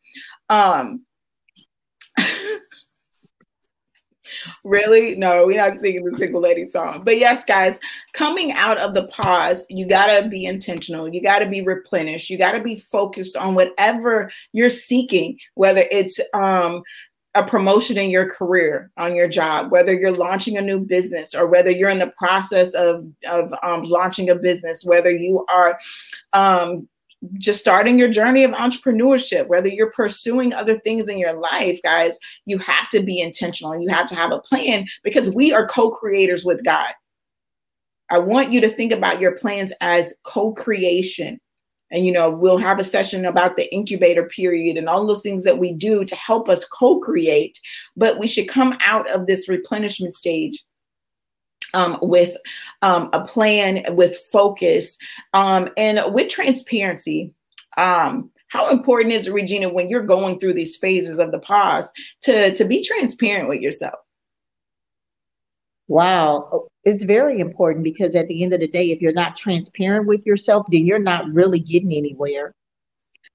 Um, 0.50 1.06
really? 4.64 5.16
No, 5.16 5.46
we're 5.46 5.66
not 5.66 5.78
singing 5.78 6.04
the 6.04 6.18
single 6.18 6.42
lady 6.42 6.66
song. 6.66 7.00
But 7.04 7.18
yes, 7.18 7.42
guys, 7.46 7.80
coming 8.12 8.52
out 8.52 8.76
of 8.76 8.92
the 8.92 9.06
pause, 9.06 9.64
you 9.70 9.86
got 9.86 10.20
to 10.20 10.28
be 10.28 10.44
intentional. 10.44 11.08
You 11.08 11.22
got 11.22 11.38
to 11.38 11.46
be 11.46 11.62
replenished. 11.62 12.28
You 12.28 12.36
got 12.36 12.52
to 12.52 12.60
be 12.60 12.76
focused 12.76 13.36
on 13.36 13.54
whatever 13.54 14.30
you're 14.52 14.68
seeking, 14.68 15.38
whether 15.54 15.84
it's 15.90 16.20
um 16.34 16.82
a 17.34 17.44
promotion 17.44 17.96
in 17.96 18.10
your 18.10 18.28
career 18.28 18.90
on 18.96 19.14
your 19.14 19.28
job 19.28 19.70
whether 19.70 19.92
you're 19.92 20.12
launching 20.12 20.56
a 20.56 20.62
new 20.62 20.80
business 20.80 21.34
or 21.34 21.46
whether 21.46 21.70
you're 21.70 21.90
in 21.90 21.98
the 21.98 22.12
process 22.18 22.74
of, 22.74 23.06
of 23.28 23.54
um, 23.62 23.82
launching 23.82 24.30
a 24.30 24.34
business 24.34 24.84
whether 24.84 25.10
you 25.10 25.44
are 25.48 25.78
um, 26.32 26.88
just 27.38 27.60
starting 27.60 27.98
your 27.98 28.08
journey 28.08 28.44
of 28.44 28.52
entrepreneurship, 28.52 29.46
whether 29.46 29.68
you're 29.68 29.92
pursuing 29.92 30.52
other 30.52 30.78
things 30.78 31.08
in 31.08 31.18
your 31.18 31.34
life, 31.34 31.78
guys, 31.82 32.18
you 32.46 32.58
have 32.58 32.88
to 32.90 33.02
be 33.02 33.20
intentional 33.20 33.78
you 33.80 33.88
have 33.88 34.06
to 34.08 34.14
have 34.14 34.32
a 34.32 34.40
plan 34.40 34.86
because 35.04 35.34
we 35.34 35.52
are 35.52 35.66
co 35.66 35.90
creators 35.90 36.44
with 36.44 36.64
God. 36.64 36.88
I 38.10 38.18
want 38.18 38.50
you 38.52 38.60
to 38.60 38.68
think 38.68 38.92
about 38.92 39.20
your 39.20 39.36
plans 39.36 39.72
as 39.80 40.12
co 40.24 40.52
creation. 40.52 41.40
And, 41.90 42.06
you 42.06 42.12
know, 42.12 42.30
we'll 42.30 42.58
have 42.58 42.78
a 42.78 42.84
session 42.84 43.24
about 43.24 43.56
the 43.56 43.72
incubator 43.74 44.24
period 44.24 44.76
and 44.76 44.88
all 44.88 45.06
those 45.06 45.22
things 45.22 45.44
that 45.44 45.58
we 45.58 45.72
do 45.72 46.04
to 46.04 46.14
help 46.14 46.48
us 46.48 46.64
co 46.64 46.98
create. 47.00 47.60
But 47.96 48.18
we 48.18 48.26
should 48.26 48.48
come 48.48 48.78
out 48.80 49.10
of 49.10 49.26
this 49.26 49.48
replenishment 49.48 50.14
stage 50.14 50.62
um, 51.74 51.98
with 52.02 52.36
um, 52.82 53.10
a 53.12 53.24
plan, 53.24 53.84
with 53.96 54.16
focus, 54.32 54.98
um, 55.32 55.68
and 55.76 56.00
with 56.12 56.30
transparency. 56.30 57.32
Um, 57.76 58.30
how 58.48 58.70
important 58.70 59.14
is 59.14 59.28
it, 59.28 59.32
Regina, 59.32 59.68
when 59.68 59.88
you're 59.88 60.02
going 60.02 60.38
through 60.38 60.54
these 60.54 60.76
phases 60.76 61.18
of 61.18 61.30
the 61.30 61.38
pause 61.38 61.92
to, 62.22 62.52
to 62.52 62.64
be 62.64 62.84
transparent 62.84 63.48
with 63.48 63.60
yourself? 63.60 63.94
Wow, 65.86 66.68
it's 66.84 67.04
very 67.04 67.40
important 67.40 67.84
because 67.84 68.16
at 68.16 68.28
the 68.28 68.42
end 68.42 68.54
of 68.54 68.60
the 68.60 68.68
day, 68.68 68.90
if 68.90 69.00
you're 69.00 69.12
not 69.12 69.36
transparent 69.36 70.06
with 70.06 70.24
yourself, 70.24 70.66
then 70.70 70.86
you're 70.86 70.98
not 70.98 71.30
really 71.32 71.60
getting 71.60 71.92
anywhere 71.92 72.54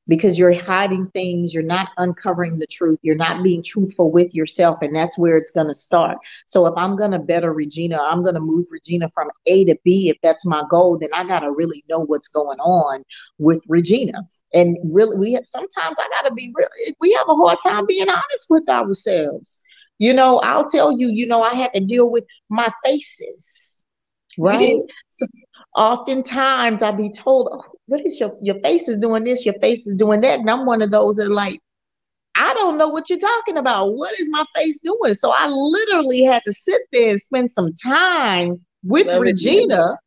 because 0.08 0.38
you're 0.38 0.54
hiding 0.54 1.08
things, 1.08 1.54
you're 1.54 1.64
not 1.64 1.90
uncovering 1.98 2.60
the 2.60 2.68
truth, 2.68 3.00
you're 3.02 3.16
not 3.16 3.44
being 3.44 3.64
truthful 3.64 4.12
with 4.12 4.34
yourself, 4.36 4.80
and 4.82 4.96
that's 4.96 5.18
where 5.18 5.38
it's 5.38 5.52
going 5.52 5.68
to 5.68 5.76
start. 5.76 6.18
So, 6.46 6.66
if 6.68 6.74
I'm 6.78 6.96
going 6.96 7.12
to 7.12 7.20
better 7.20 7.54
Regina, 7.54 8.00
I'm 8.02 8.22
going 8.22 8.36
to 8.36 8.42
move 8.42 8.68
Regina 8.70 9.10
from 9.14 9.30
A 9.48 9.66
to 9.66 9.76
B. 9.84 10.10
If 10.10 10.18
that's 10.22 10.46
my 10.46 10.64
goal, 10.70 10.98
then 10.98 11.10
I 11.14 11.24
got 11.24 11.40
to 11.40 11.52
really 11.52 11.84
know 11.90 12.00
what's 12.06 12.28
going 12.28 12.60
on 12.60 13.04
with 13.38 13.62
Regina. 13.68 14.28
And 14.54 14.78
really, 14.84 15.18
we 15.18 15.34
have, 15.34 15.46
sometimes 15.46 15.98
I 16.00 16.08
got 16.10 16.30
to 16.30 16.34
be 16.34 16.52
real. 16.56 16.68
We 17.00 17.14
have 17.14 17.28
a 17.28 17.36
hard 17.36 17.60
time 17.64 17.86
being 17.86 18.10
honest 18.10 18.46
with 18.50 18.70
ourselves. 18.70 19.60
You 20.00 20.14
know, 20.14 20.40
I'll 20.40 20.68
tell 20.70 20.98
you, 20.98 21.08
you 21.08 21.26
know, 21.26 21.42
I 21.42 21.54
had 21.56 21.74
to 21.74 21.80
deal 21.80 22.10
with 22.10 22.26
my 22.50 22.72
faces, 22.84 23.84
right? 24.38 24.78
So 25.10 25.26
oftentimes 25.76 26.82
I'll 26.82 26.94
be 26.94 27.12
told, 27.12 27.50
oh, 27.52 27.64
what 27.88 28.06
is 28.06 28.20
your 28.20 28.38
your 28.42 28.60
face 28.60 28.88
is 28.88 28.98
doing 28.98 29.24
this, 29.24 29.46
your 29.46 29.56
face 29.62 29.88
is 29.88 29.96
doing 29.96 30.22
that. 30.22 30.40
And 30.40 30.50
I'm 30.50 30.66
one 30.66 30.82
of 30.82 30.92
those 30.92 31.16
that 31.16 31.28
are 31.28 31.34
like, 31.34 31.60
I 32.36 32.54
don't 32.54 32.78
know 32.78 32.90
what 32.90 33.10
you're 33.10 33.20
talking 33.20 33.58
about. 33.58 33.94
What 33.94 34.20
is 34.20 34.30
my 34.30 34.44
face 34.54 34.80
doing? 34.84 35.16
So 35.16 35.32
I 35.32 35.48
literally 35.48 36.24
had 36.24 36.42
to 36.46 36.52
sit 36.52 36.82
there 36.92 37.12
and 37.12 37.22
spend 37.22 37.52
some 37.52 37.74
time 37.74 38.60
with 38.84 39.08
Regina 39.08 39.98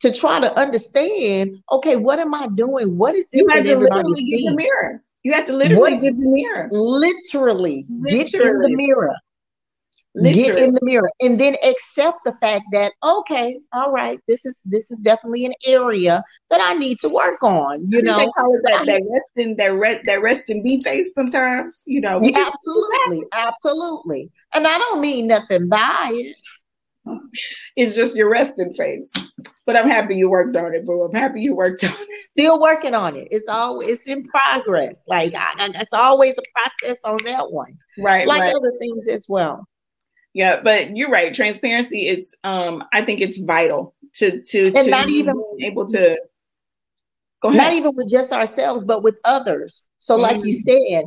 to 0.00 0.12
try 0.12 0.40
to 0.40 0.52
understand, 0.58 1.62
okay, 1.70 1.94
what 1.94 2.18
am 2.18 2.34
I 2.34 2.48
doing? 2.48 2.98
What 2.98 3.14
is 3.14 3.30
this 3.30 3.42
you 3.42 3.48
had 3.48 3.64
to 3.64 3.76
literally 3.76 4.24
get 4.24 4.50
the 4.50 4.56
mirror. 4.56 5.02
You 5.24 5.32
have 5.32 5.46
to 5.46 5.52
literally 5.52 5.94
What- 5.94 6.02
get 6.02 6.16
the 6.16 6.28
mirror. 6.28 6.68
Literally, 6.72 7.86
get 8.04 8.34
in 8.34 8.58
the 8.60 8.76
mirror. 8.76 9.14
Literally. 10.14 10.42
Get 10.44 10.58
in 10.58 10.74
the 10.74 10.80
mirror 10.82 11.10
and 11.22 11.40
then 11.40 11.56
accept 11.64 12.18
the 12.26 12.34
fact 12.38 12.64
that 12.72 12.92
okay, 13.02 13.58
all 13.72 13.90
right, 13.92 14.18
this 14.28 14.44
is 14.44 14.60
this 14.66 14.90
is 14.90 14.98
definitely 15.00 15.46
an 15.46 15.54
area 15.64 16.22
that 16.50 16.60
I 16.60 16.74
need 16.74 16.98
to 17.00 17.08
work 17.08 17.42
on. 17.42 17.80
You 17.90 18.02
think 18.02 18.18
they 18.18 18.26
know, 18.26 18.32
call 18.36 18.54
it 18.54 18.60
that 18.64 18.84
that 18.84 19.00
rest 19.10 19.32
in 19.36 19.56
that 19.56 19.72
rest 19.72 20.00
that 20.04 20.20
rest 20.20 20.50
and 20.50 20.62
be 20.62 20.80
face 20.80 21.14
sometimes. 21.14 21.82
You 21.86 22.02
know, 22.02 22.18
Yeah, 22.20 22.46
absolutely, 22.46 23.24
absolutely. 23.32 24.30
And 24.52 24.66
I 24.66 24.76
don't 24.76 25.00
mean 25.00 25.28
nothing 25.28 25.68
by 25.70 26.10
it. 26.12 26.36
it's 27.76 27.94
just 27.94 28.14
your 28.14 28.28
resting 28.28 28.72
face. 28.74 29.10
But 29.64 29.76
I'm 29.76 29.88
happy 29.88 30.16
you 30.16 30.28
worked 30.28 30.56
on 30.56 30.74
it, 30.74 30.84
boo. 30.84 31.02
I'm 31.02 31.14
happy 31.14 31.42
you 31.42 31.54
worked 31.54 31.84
on 31.84 31.90
it. 31.92 32.24
Still 32.24 32.60
working 32.60 32.94
on 32.94 33.14
it. 33.16 33.28
It's 33.30 33.46
always 33.48 33.90
it's 33.90 34.06
in 34.06 34.24
progress. 34.24 35.04
Like 35.06 35.34
I, 35.34 35.52
it's 35.58 35.92
always 35.92 36.36
a 36.36 36.42
process 36.54 36.98
on 37.04 37.18
that 37.24 37.52
one, 37.52 37.78
Right, 37.98 38.26
like 38.26 38.40
right. 38.40 38.54
other 38.54 38.72
things 38.80 39.06
as 39.06 39.26
well. 39.28 39.68
Yeah, 40.34 40.60
but 40.64 40.96
you're 40.96 41.10
right. 41.10 41.32
Transparency 41.32 42.08
is 42.08 42.34
um 42.42 42.82
I 42.92 43.02
think 43.02 43.20
it's 43.20 43.38
vital 43.38 43.94
to 44.14 44.42
to 44.42 44.66
And 44.66 44.74
to 44.74 44.90
not 44.90 45.08
even- 45.08 45.40
able 45.60 45.86
to 45.86 46.18
go 47.40 47.48
ahead. 47.50 47.58
Not 47.58 47.72
even 47.74 47.94
with 47.94 48.08
just 48.10 48.32
ourselves, 48.32 48.82
but 48.82 49.02
with 49.04 49.18
others. 49.24 49.86
So, 49.98 50.16
like 50.16 50.44
you 50.44 50.52
said, 50.52 51.04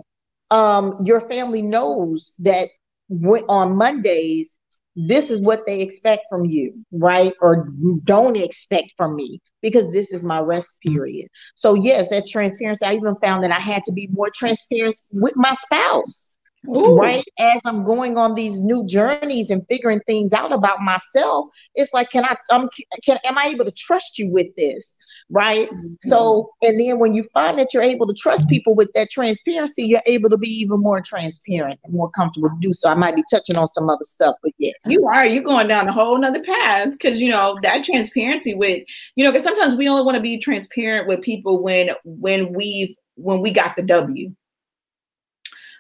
um, 0.51 0.97
your 1.03 1.20
family 1.22 1.62
knows 1.62 2.32
that 2.39 2.70
when, 3.10 3.43
on 3.49 3.76
Mondays, 3.76 4.58
this 4.96 5.30
is 5.30 5.41
what 5.41 5.66
they 5.66 5.82
expect 5.82 6.26
from 6.30 6.46
you, 6.46 6.74
right? 6.91 7.34
Or 7.41 7.70
you 7.78 8.00
don't 8.04 8.38
expect 8.38 8.93
from 8.96 9.16
me 9.16 9.41
because 9.62 9.91
this 9.91 10.14
is 10.14 10.24
my 10.24 10.39
rest 10.39 10.70
period. 10.86 11.28
So, 11.56 11.74
yes, 11.74 12.10
that 12.10 12.28
transparency. 12.28 12.86
I 12.86 12.93
even 12.96 13.16
found 13.22 13.43
that 13.43 13.52
I 13.52 13.60
had 13.60 13.84
to 13.86 13.91
be 13.91 14.08
more 14.12 14.30
transparent 14.34 14.96
with 15.12 15.34
my 15.36 15.54
spouse. 15.56 16.32
Ooh. 16.68 16.98
right 16.98 17.24
as 17.38 17.62
i'm 17.66 17.86
going 17.86 18.18
on 18.18 18.34
these 18.34 18.60
new 18.64 18.84
journeys 18.88 19.52
and 19.52 19.62
figuring 19.70 20.00
things 20.08 20.34
out 20.34 20.52
about 20.52 20.82
myself 20.82 21.46
it's 21.76 21.93
like 21.93 22.10
can 22.10 22.26
i 22.26 22.36
um 22.50 22.68
can 23.06 23.20
am 23.24 23.38
i 23.38 23.46
able 23.54 23.66
to 23.66 23.72
trust 23.72 24.18
you 24.18 24.32
with 24.32 24.48
this 24.58 24.98
right 25.32 25.69
mm-hmm. 25.69 25.93
so 26.01 26.51
and 26.61 26.80
then 26.80 26.99
when 26.99 27.13
you 27.13 27.23
find 27.34 27.57
that 27.57 27.73
you're 27.73 27.82
able 27.82 28.05
to 28.05 28.13
trust 28.13 28.47
people 28.47 28.76
with 28.76 28.89
that 28.93 29.09
transparency 29.09 29.84
you're 29.84 30.01
able 30.05 30.30
to 30.30 30.38
be 30.38 30.47
even 30.47 30.80
more 30.80 31.01
transparent 31.01 31.80
and 31.84 31.93
more 31.93 32.11
comfortable 32.11 32.47
to 32.47 32.55
do 32.59 32.71
so 32.73 32.89
i 32.89 32.93
might 32.93 33.15
be 33.15 33.23
touching 33.32 33.55
on 33.55 33.67
some 33.67 33.89
other 33.89 34.03
stuff 34.03 34.36
but 34.43 34.51
yes 34.59 34.76
You 34.86 35.05
are. 35.07 35.26
You're 35.26 35.43
going 35.43 35.67
down 35.67 35.88
a 35.88 35.91
whole 35.91 36.17
nother 36.17 36.43
path 36.43 36.91
because 36.91 37.21
you 37.21 37.30
know 37.30 37.57
that 37.63 37.84
transparency 37.84 38.53
with 38.53 38.84
you 39.15 39.23
know 39.23 39.32
because 39.32 39.43
sometimes 39.43 39.76
we 39.76 39.88
only 39.88 40.03
want 40.03 40.15
to 40.15 40.21
be 40.21 40.38
transparent 40.38 41.07
with 41.07 41.21
people 41.21 41.61
when 41.61 41.89
when 42.03 42.53
we've 42.53 42.95
when 43.15 43.41
we 43.41 43.51
got 43.51 43.76
the 43.76 43.84
W. 43.84 44.34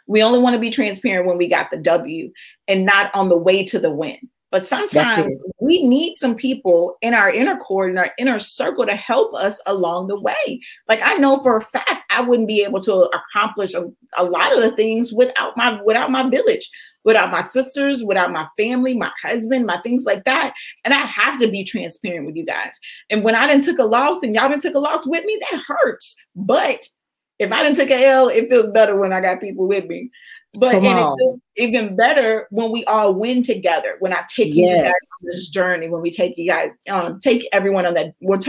We 0.07 0.21
only 0.21 0.39
want 0.39 0.53
to 0.53 0.59
be 0.59 0.69
transparent 0.69 1.27
when 1.27 1.37
we 1.37 1.47
got 1.47 1.71
the 1.71 1.77
W 1.77 2.31
and 2.67 2.85
not 2.85 3.13
on 3.15 3.29
the 3.29 3.37
way 3.37 3.65
to 3.65 3.79
the 3.79 3.91
win. 3.91 4.29
But 4.55 4.65
sometimes 4.65 5.27
we 5.59 5.85
need 5.85 6.15
some 6.15 6.33
people 6.33 6.95
in 7.01 7.13
our 7.13 7.29
inner 7.29 7.57
core, 7.57 7.89
in 7.89 7.97
our 7.97 8.13
inner 8.17 8.39
circle 8.39 8.85
to 8.85 8.95
help 8.95 9.33
us 9.33 9.59
along 9.65 10.07
the 10.07 10.17
way. 10.17 10.61
Like 10.87 11.01
I 11.03 11.15
know 11.15 11.43
for 11.43 11.57
a 11.57 11.61
fact 11.61 12.05
I 12.09 12.21
wouldn't 12.21 12.47
be 12.47 12.63
able 12.63 12.79
to 12.83 13.11
accomplish 13.13 13.73
a, 13.73 13.91
a 14.17 14.23
lot 14.23 14.55
of 14.55 14.61
the 14.61 14.71
things 14.71 15.11
without 15.11 15.57
my 15.57 15.81
without 15.83 16.09
my 16.09 16.29
village 16.29 16.71
without 17.03 17.31
my 17.31 17.41
sisters, 17.41 18.01
without 18.01 18.31
my 18.31 18.47
family, 18.57 18.93
my 18.93 19.11
husband, 19.21 19.65
my 19.65 19.81
things 19.81 20.05
like 20.05 20.23
that. 20.23 20.53
And 20.85 20.93
I 20.93 20.99
have 20.99 21.37
to 21.41 21.49
be 21.49 21.65
transparent 21.65 22.25
with 22.25 22.37
you 22.37 22.45
guys. 22.45 22.79
And 23.09 23.25
when 23.25 23.35
I 23.35 23.47
didn't 23.47 23.65
took 23.65 23.77
a 23.77 23.83
loss 23.83 24.23
and 24.23 24.33
y'all 24.33 24.47
didn't 24.47 24.61
took 24.61 24.75
a 24.75 24.79
loss 24.79 25.05
with 25.05 25.25
me, 25.25 25.37
that 25.51 25.61
hurts. 25.67 26.15
But 26.33 26.87
if 27.39 27.51
I 27.51 27.61
didn't 27.61 27.75
take 27.75 27.91
a 27.91 28.05
L, 28.05 28.29
it 28.29 28.47
feels 28.47 28.67
better 28.67 28.95
when 28.95 29.11
I 29.11 29.19
got 29.19 29.41
people 29.41 29.67
with 29.67 29.85
me. 29.85 30.09
But 30.59 30.71
Come 30.71 30.85
and 30.85 30.99
it 30.99 31.17
feels 31.17 31.45
even 31.57 31.95
better 31.95 32.47
when 32.49 32.71
we 32.71 32.83
all 32.85 33.13
win 33.13 33.43
together. 33.43 33.97
When 33.99 34.13
I 34.13 34.21
take 34.29 34.53
taken 34.53 34.57
you 34.57 34.81
guys 34.81 34.91
on 34.91 35.27
this 35.27 35.49
journey, 35.49 35.89
when 35.89 36.01
we 36.01 36.11
take 36.11 36.37
you 36.37 36.49
guys, 36.49 36.71
um, 36.89 37.19
take 37.19 37.47
everyone 37.51 37.85
on 37.85 37.93
that. 37.95 38.13
Well, 38.21 38.39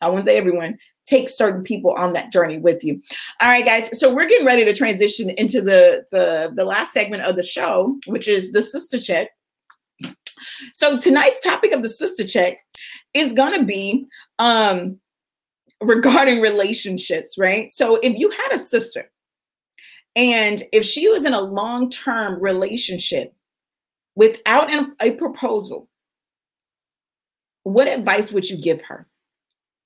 I 0.00 0.08
won't 0.08 0.24
say 0.24 0.36
everyone. 0.36 0.78
Take 1.06 1.28
certain 1.28 1.62
people 1.62 1.92
on 1.92 2.12
that 2.14 2.32
journey 2.32 2.58
with 2.58 2.82
you. 2.84 3.00
All 3.40 3.48
right, 3.48 3.64
guys. 3.64 3.98
So 3.98 4.12
we're 4.12 4.28
getting 4.28 4.46
ready 4.46 4.64
to 4.64 4.72
transition 4.72 5.30
into 5.30 5.60
the 5.60 6.04
the 6.10 6.50
the 6.54 6.64
last 6.64 6.92
segment 6.92 7.22
of 7.22 7.36
the 7.36 7.42
show, 7.42 7.98
which 8.06 8.28
is 8.28 8.52
the 8.52 8.62
sister 8.62 8.98
check. 8.98 9.28
So 10.72 10.98
tonight's 10.98 11.40
topic 11.40 11.72
of 11.72 11.82
the 11.82 11.88
sister 11.88 12.26
check 12.26 12.58
is 13.14 13.32
gonna 13.32 13.64
be 13.64 14.06
um 14.38 14.98
regarding 15.80 16.40
relationships, 16.40 17.36
right? 17.38 17.72
So 17.72 17.96
if 17.96 18.16
you 18.16 18.30
had 18.30 18.52
a 18.52 18.58
sister 18.58 19.10
and 20.16 20.62
if 20.72 20.84
she 20.84 21.08
was 21.08 21.24
in 21.24 21.34
a 21.34 21.40
long-term 21.40 22.40
relationship 22.40 23.34
without 24.14 24.72
an- 24.72 24.96
a 25.00 25.12
proposal, 25.12 25.88
what 27.62 27.86
advice 27.86 28.32
would 28.32 28.48
you 28.48 28.56
give 28.56 28.80
her? 28.82 29.06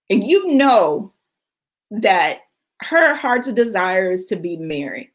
And 0.09 0.25
you 0.25 0.55
know 0.55 1.13
that 1.91 2.43
her 2.83 3.15
heart's 3.15 3.51
desire 3.53 4.13
is 4.13 4.27
to 4.27 4.37
be 4.37 4.57
married. 4.57 5.11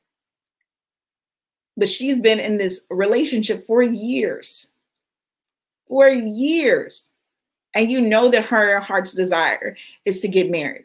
But 1.77 1.89
she's 1.89 2.19
been 2.19 2.39
in 2.39 2.57
this 2.57 2.81
relationship 2.89 3.65
for 3.65 3.81
years. 3.81 4.71
For 5.87 6.09
years. 6.09 7.11
And 7.73 7.91
you 7.91 8.01
know 8.01 8.29
that 8.29 8.45
her 8.45 8.79
heart's 8.79 9.13
desire 9.13 9.77
is 10.05 10.19
to 10.21 10.27
get 10.27 10.49
married. 10.49 10.84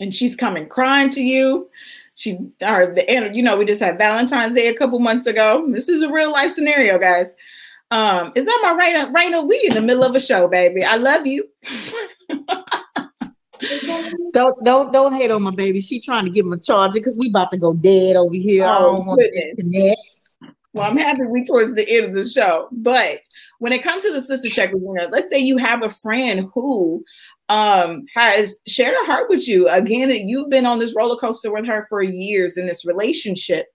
And 0.00 0.14
she's 0.14 0.36
coming 0.36 0.68
crying 0.68 1.10
to 1.10 1.22
you. 1.22 1.68
She 2.14 2.38
or 2.62 2.86
the 2.86 3.08
end, 3.08 3.34
you 3.36 3.42
know, 3.42 3.56
we 3.56 3.64
just 3.64 3.80
had 3.80 3.98
Valentine's 3.98 4.54
Day 4.54 4.68
a 4.68 4.74
couple 4.74 4.98
months 4.98 5.26
ago. 5.26 5.66
This 5.70 5.88
is 5.88 6.02
a 6.02 6.10
real 6.10 6.32
life 6.32 6.50
scenario, 6.50 6.98
guys. 6.98 7.34
Um, 7.90 8.32
is 8.34 8.44
that 8.46 8.58
my 8.62 8.72
right? 8.72 9.12
Right, 9.12 9.46
we 9.46 9.62
in 9.68 9.74
the 9.74 9.82
middle 9.82 10.02
of 10.02 10.14
a 10.14 10.20
show, 10.20 10.48
baby. 10.48 10.82
I 10.82 10.96
love 10.96 11.26
you. 11.26 11.48
don't 14.32 14.64
don't 14.64 14.92
don't 14.92 15.14
hate 15.14 15.30
on 15.30 15.42
my 15.42 15.50
baby 15.50 15.80
she 15.80 15.98
trying 15.98 16.24
to 16.26 16.30
give 16.30 16.44
him 16.44 16.52
a 16.52 16.58
charger 16.58 17.00
because 17.00 17.16
we 17.18 17.30
about 17.30 17.50
to 17.50 17.56
go 17.56 17.72
dead 17.72 18.14
over 18.14 18.34
here 18.34 18.66
i 18.66 18.76
Oh, 18.76 18.98
don't 18.98 19.06
want 19.06 19.20
to 19.22 19.30
disconnect 19.30 20.26
Well, 20.76 20.90
I'm 20.90 20.98
happy 20.98 21.22
we 21.22 21.42
towards 21.46 21.74
the 21.74 21.88
end 21.88 22.04
of 22.06 22.14
the 22.14 22.28
show. 22.28 22.68
But 22.70 23.20
when 23.60 23.72
it 23.72 23.82
comes 23.82 24.02
to 24.02 24.12
the 24.12 24.20
sister 24.20 24.50
check, 24.50 24.74
Regina, 24.74 25.08
let's 25.10 25.30
say 25.30 25.38
you 25.38 25.56
have 25.56 25.82
a 25.82 25.88
friend 25.88 26.50
who 26.52 27.02
um 27.48 28.04
has 28.14 28.58
shared 28.66 28.94
her 28.94 29.06
heart 29.06 29.28
with 29.28 29.46
you. 29.46 29.68
Again, 29.68 30.10
you've 30.28 30.50
been 30.50 30.66
on 30.66 30.78
this 30.78 30.94
roller 30.96 31.16
coaster 31.16 31.52
with 31.52 31.66
her 31.66 31.86
for 31.88 32.02
years 32.02 32.56
in 32.56 32.66
this 32.66 32.84
relationship. 32.84 33.66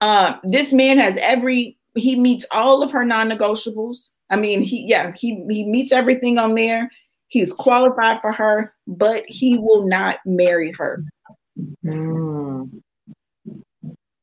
Um, 0.00 0.40
this 0.44 0.72
man 0.72 0.98
has 0.98 1.16
every 1.18 1.78
he 1.94 2.16
meets 2.16 2.44
all 2.50 2.82
of 2.82 2.90
her 2.90 3.04
non-negotiables. 3.04 4.10
I 4.30 4.36
mean, 4.36 4.62
he 4.62 4.84
yeah, 4.86 5.12
he 5.16 5.44
he 5.48 5.64
meets 5.64 5.92
everything 5.92 6.38
on 6.38 6.54
there. 6.54 6.90
He's 7.28 7.52
qualified 7.52 8.20
for 8.20 8.32
her, 8.32 8.74
but 8.86 9.24
he 9.26 9.58
will 9.58 9.88
not 9.88 10.18
marry 10.26 10.72
her. 10.72 11.00
Mm. 11.84 12.82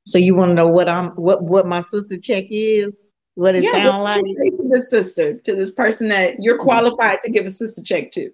So 0.06 0.18
you 0.18 0.36
want 0.36 0.52
to 0.52 0.56
know 0.56 0.68
what 0.68 0.90
I'm 0.90 1.10
what 1.12 1.44
what 1.44 1.68
my 1.68 1.82
sister 1.82 2.18
check 2.18 2.46
is? 2.50 2.94
What 3.36 3.56
it 3.56 3.64
yeah, 3.64 3.72
sound 3.72 4.04
like? 4.04 4.22
do 4.22 4.30
you 4.30 4.36
say 4.42 4.50
to 4.58 4.70
this 4.70 4.90
sister, 4.90 5.34
to 5.36 5.56
this 5.56 5.72
person 5.72 6.10
that 6.10 6.36
you're 6.40 6.58
qualified 6.58 7.22
to 7.22 7.32
give 7.32 7.46
a 7.46 7.50
sister 7.50 7.82
check 7.82 8.12
to. 8.12 8.30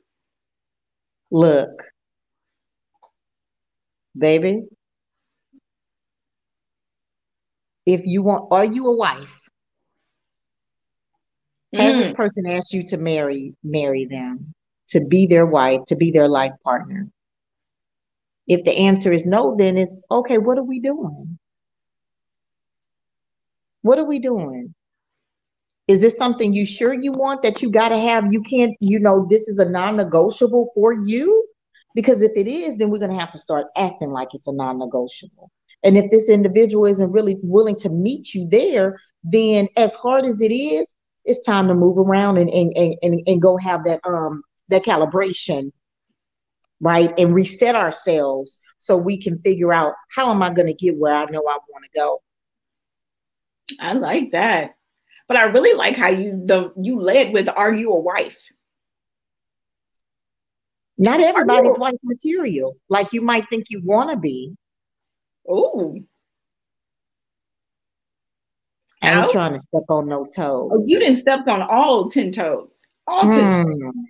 Look, 1.31 1.83
baby, 4.17 4.67
if 7.85 8.05
you 8.05 8.21
want, 8.23 8.47
are 8.51 8.65
you 8.65 8.87
a 8.87 8.95
wife? 8.97 9.49
Has 11.77 11.97
this 11.97 12.09
Mm, 12.09 12.15
person 12.15 12.45
asked 12.47 12.73
you 12.73 12.87
to 12.89 12.97
marry 12.97 13.55
marry 13.63 14.05
them, 14.05 14.53
to 14.89 15.05
be 15.07 15.25
their 15.27 15.45
wife, 15.45 15.81
to 15.87 15.95
be 15.95 16.11
their 16.11 16.27
life 16.27 16.53
partner? 16.63 17.09
If 18.47 18.63
the 18.65 18.75
answer 18.75 19.11
is 19.13 19.25
no, 19.25 19.55
then 19.55 19.77
it's 19.77 20.03
okay. 20.11 20.37
What 20.37 20.57
are 20.57 20.63
we 20.63 20.79
doing? 20.79 21.37
What 23.83 23.99
are 23.99 24.05
we 24.05 24.19
doing? 24.19 24.73
Is 25.87 26.01
this 26.01 26.17
something 26.17 26.53
you 26.53 26.65
sure 26.65 26.93
you 26.93 27.11
want 27.11 27.43
that 27.43 27.61
you 27.61 27.71
got 27.71 27.89
to 27.89 27.97
have? 27.97 28.31
You 28.31 28.41
can't, 28.41 28.75
you 28.81 28.99
know, 28.99 29.25
this 29.29 29.47
is 29.47 29.57
a 29.57 29.69
non 29.69 29.95
negotiable 29.95 30.69
for 30.75 30.93
you? 30.93 31.47
Because 31.95 32.21
if 32.21 32.31
it 32.35 32.47
is, 32.47 32.77
then 32.77 32.89
we're 32.89 32.99
going 32.99 33.11
to 33.11 33.19
have 33.19 33.31
to 33.31 33.37
start 33.37 33.67
acting 33.77 34.11
like 34.11 34.29
it's 34.33 34.47
a 34.47 34.53
non 34.53 34.79
negotiable. 34.79 35.49
And 35.83 35.97
if 35.97 36.11
this 36.11 36.29
individual 36.29 36.85
isn't 36.85 37.11
really 37.11 37.39
willing 37.43 37.77
to 37.77 37.89
meet 37.89 38.33
you 38.33 38.47
there, 38.49 38.97
then 39.23 39.67
as 39.77 39.93
hard 39.93 40.25
as 40.25 40.41
it 40.41 40.51
is, 40.51 40.93
it's 41.23 41.43
time 41.43 41.67
to 41.67 41.73
move 41.73 41.97
around 41.97 42.37
and, 42.37 42.49
and, 42.49 42.73
and, 42.75 42.95
and, 43.01 43.21
and 43.27 43.41
go 43.41 43.57
have 43.57 43.83
that 43.85 43.99
um 44.05 44.43
that 44.69 44.83
calibration, 44.83 45.71
right? 46.81 47.13
And 47.17 47.33
reset 47.33 47.75
ourselves 47.75 48.59
so 48.79 48.97
we 48.97 49.21
can 49.21 49.39
figure 49.39 49.73
out 49.73 49.93
how 50.09 50.31
am 50.31 50.41
I 50.41 50.49
going 50.49 50.67
to 50.67 50.73
get 50.73 50.97
where 50.97 51.13
I 51.13 51.25
know 51.25 51.39
I 51.39 51.57
want 51.69 51.85
to 51.85 51.89
go. 51.95 52.21
I 53.79 53.93
like 53.93 54.31
that. 54.31 54.76
But 55.27 55.37
I 55.37 55.43
really 55.43 55.77
like 55.77 55.95
how 55.95 56.09
you 56.09 56.41
the 56.45 56.71
you 56.77 56.99
led 56.99 57.33
with 57.33 57.49
"Are 57.49 57.73
you 57.73 57.91
a 57.91 57.99
wife?" 57.99 58.49
Not 60.97 61.19
everybody's 61.19 61.77
wife 61.77 61.99
material, 62.03 62.75
like 62.89 63.13
you 63.13 63.21
might 63.21 63.47
think 63.49 63.65
you 63.69 63.81
want 63.83 64.09
to 64.09 64.17
be. 64.17 64.55
Oh, 65.47 65.99
I 69.03 69.21
ain't 69.21 69.31
trying 69.31 69.53
to 69.53 69.59
step 69.59 69.83
on 69.89 70.07
no 70.07 70.25
toes. 70.25 70.71
Oh, 70.73 70.83
you 70.85 70.97
didn't 70.99 71.17
step 71.17 71.47
on 71.47 71.61
all 71.61 72.09
ten 72.09 72.31
toes. 72.31 72.81
All 73.05 73.23
ten 73.23 73.53
toes. 73.53 74.03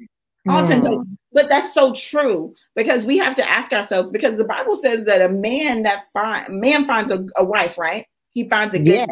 Hmm. 0.47 0.55
all 0.55 0.65
10 0.65 0.81
toes. 0.81 1.01
Hmm. 1.01 1.13
But 1.33 1.49
that's 1.49 1.73
so 1.73 1.93
true 1.93 2.55
because 2.75 3.05
we 3.05 3.17
have 3.17 3.35
to 3.35 3.47
ask 3.47 3.71
ourselves 3.71 4.09
because 4.09 4.37
the 4.37 4.45
Bible 4.45 4.75
says 4.75 5.05
that 5.05 5.21
a 5.21 5.29
man 5.29 5.83
that 5.83 6.05
find 6.13 6.61
man 6.61 6.87
finds 6.87 7.11
a, 7.11 7.25
a 7.35 7.43
wife, 7.43 7.77
right? 7.77 8.05
He 8.31 8.47
finds 8.49 8.73
a 8.73 8.79
good 8.79 8.87
Yes. 8.87 9.07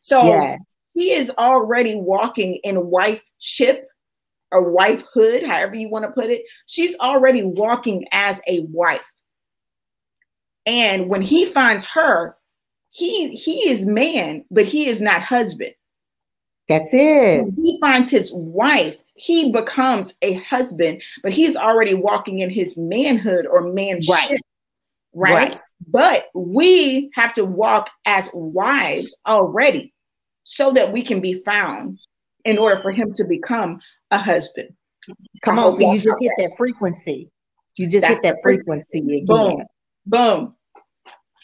So 0.00 0.24
Yes. 0.24 0.60
He 0.94 1.12
is 1.12 1.30
already 1.38 1.94
walking 1.94 2.56
in 2.64 2.76
wifeship 2.76 3.82
or 4.50 4.70
wifehood, 4.70 5.46
however 5.46 5.74
you 5.74 5.88
want 5.88 6.04
to 6.04 6.10
put 6.10 6.30
it. 6.30 6.42
She's 6.66 6.96
already 6.98 7.42
walking 7.42 8.06
as 8.12 8.40
a 8.46 8.60
wife. 8.70 9.00
And 10.66 11.08
when 11.08 11.22
he 11.22 11.46
finds 11.46 11.84
her, 11.84 12.36
he 12.90 13.34
he 13.34 13.70
is 13.70 13.86
man, 13.86 14.44
but 14.50 14.66
he 14.66 14.86
is 14.88 15.00
not 15.00 15.22
husband. 15.22 15.72
That's 16.68 16.92
it. 16.92 17.42
When 17.42 17.54
he 17.54 17.78
finds 17.80 18.10
his 18.10 18.30
wife, 18.32 18.96
he 19.14 19.50
becomes 19.50 20.14
a 20.22 20.34
husband, 20.34 21.02
but 21.22 21.32
he's 21.32 21.56
already 21.56 21.94
walking 21.94 22.38
in 22.38 22.50
his 22.50 22.76
manhood 22.76 23.46
or 23.46 23.72
manship. 23.72 24.10
Right. 24.10 24.40
Right. 25.14 25.50
Right. 25.50 25.60
But 25.88 26.26
we 26.34 27.10
have 27.14 27.32
to 27.34 27.44
walk 27.44 27.90
as 28.06 28.30
wives 28.32 29.16
already 29.26 29.92
so 30.42 30.70
that 30.72 30.92
we 30.92 31.02
can 31.02 31.20
be 31.20 31.42
found 31.44 31.98
in 32.44 32.58
order 32.58 32.80
for 32.80 32.90
him 32.90 33.12
to 33.14 33.24
become 33.24 33.80
a 34.10 34.18
husband. 34.18 34.68
Come 35.42 35.58
on. 35.58 35.74
So 35.74 35.80
y'all 35.80 35.96
just 35.96 36.20
hit 36.20 36.32
that 36.38 36.52
frequency. 36.56 37.30
You 37.78 37.86
just 37.86 38.02
That's 38.02 38.14
hit 38.14 38.22
that 38.22 38.36
frequency. 38.42 38.98
again. 39.00 39.24
Boom. 39.26 39.62
Boom. 40.06 40.54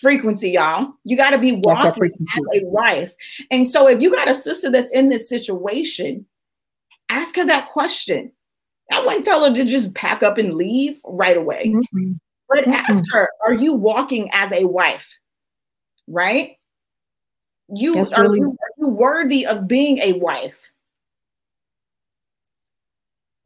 Frequency, 0.01 0.51
y'all. 0.51 0.93
You 1.05 1.17
got 1.17 1.31
to 1.31 1.39
be 1.39 1.61
walking 1.65 2.05
as 2.05 2.61
a 2.61 2.65
wife. 2.67 3.13
And 3.51 3.69
so 3.69 3.89
if 3.89 4.01
you 4.01 4.15
got 4.15 4.29
a 4.29 4.35
sister 4.35 4.71
that's 4.71 4.93
in 4.93 5.09
this 5.09 5.29
situation, 5.29 6.27
ask 7.09 7.35
her 7.37 7.45
that 7.47 7.71
question. 7.71 8.33
I 8.93 9.05
wouldn't 9.05 9.25
tell 9.25 9.45
her 9.45 9.55
to 9.55 9.65
just 9.65 9.95
pack 9.95 10.23
up 10.23 10.39
and 10.39 10.55
leave 10.55 11.01
right 11.05 11.37
away. 11.37 11.75
Mhm. 11.95 12.19
But 12.49 12.65
Mm-mm. 12.65 12.73
ask 12.73 13.05
her, 13.13 13.29
are 13.45 13.55
you 13.55 13.75
walking 13.75 14.31
as 14.33 14.53
a 14.53 14.65
wife? 14.65 15.19
Right? 16.07 16.58
You 17.75 17.95
That's 17.95 18.13
are, 18.13 18.23
really- 18.23 18.41
you 18.41 18.51
are 18.51 18.75
you 18.79 18.89
worthy 18.89 19.47
of 19.47 19.69
being 19.69 19.99
a 19.99 20.13
wife? 20.15 20.71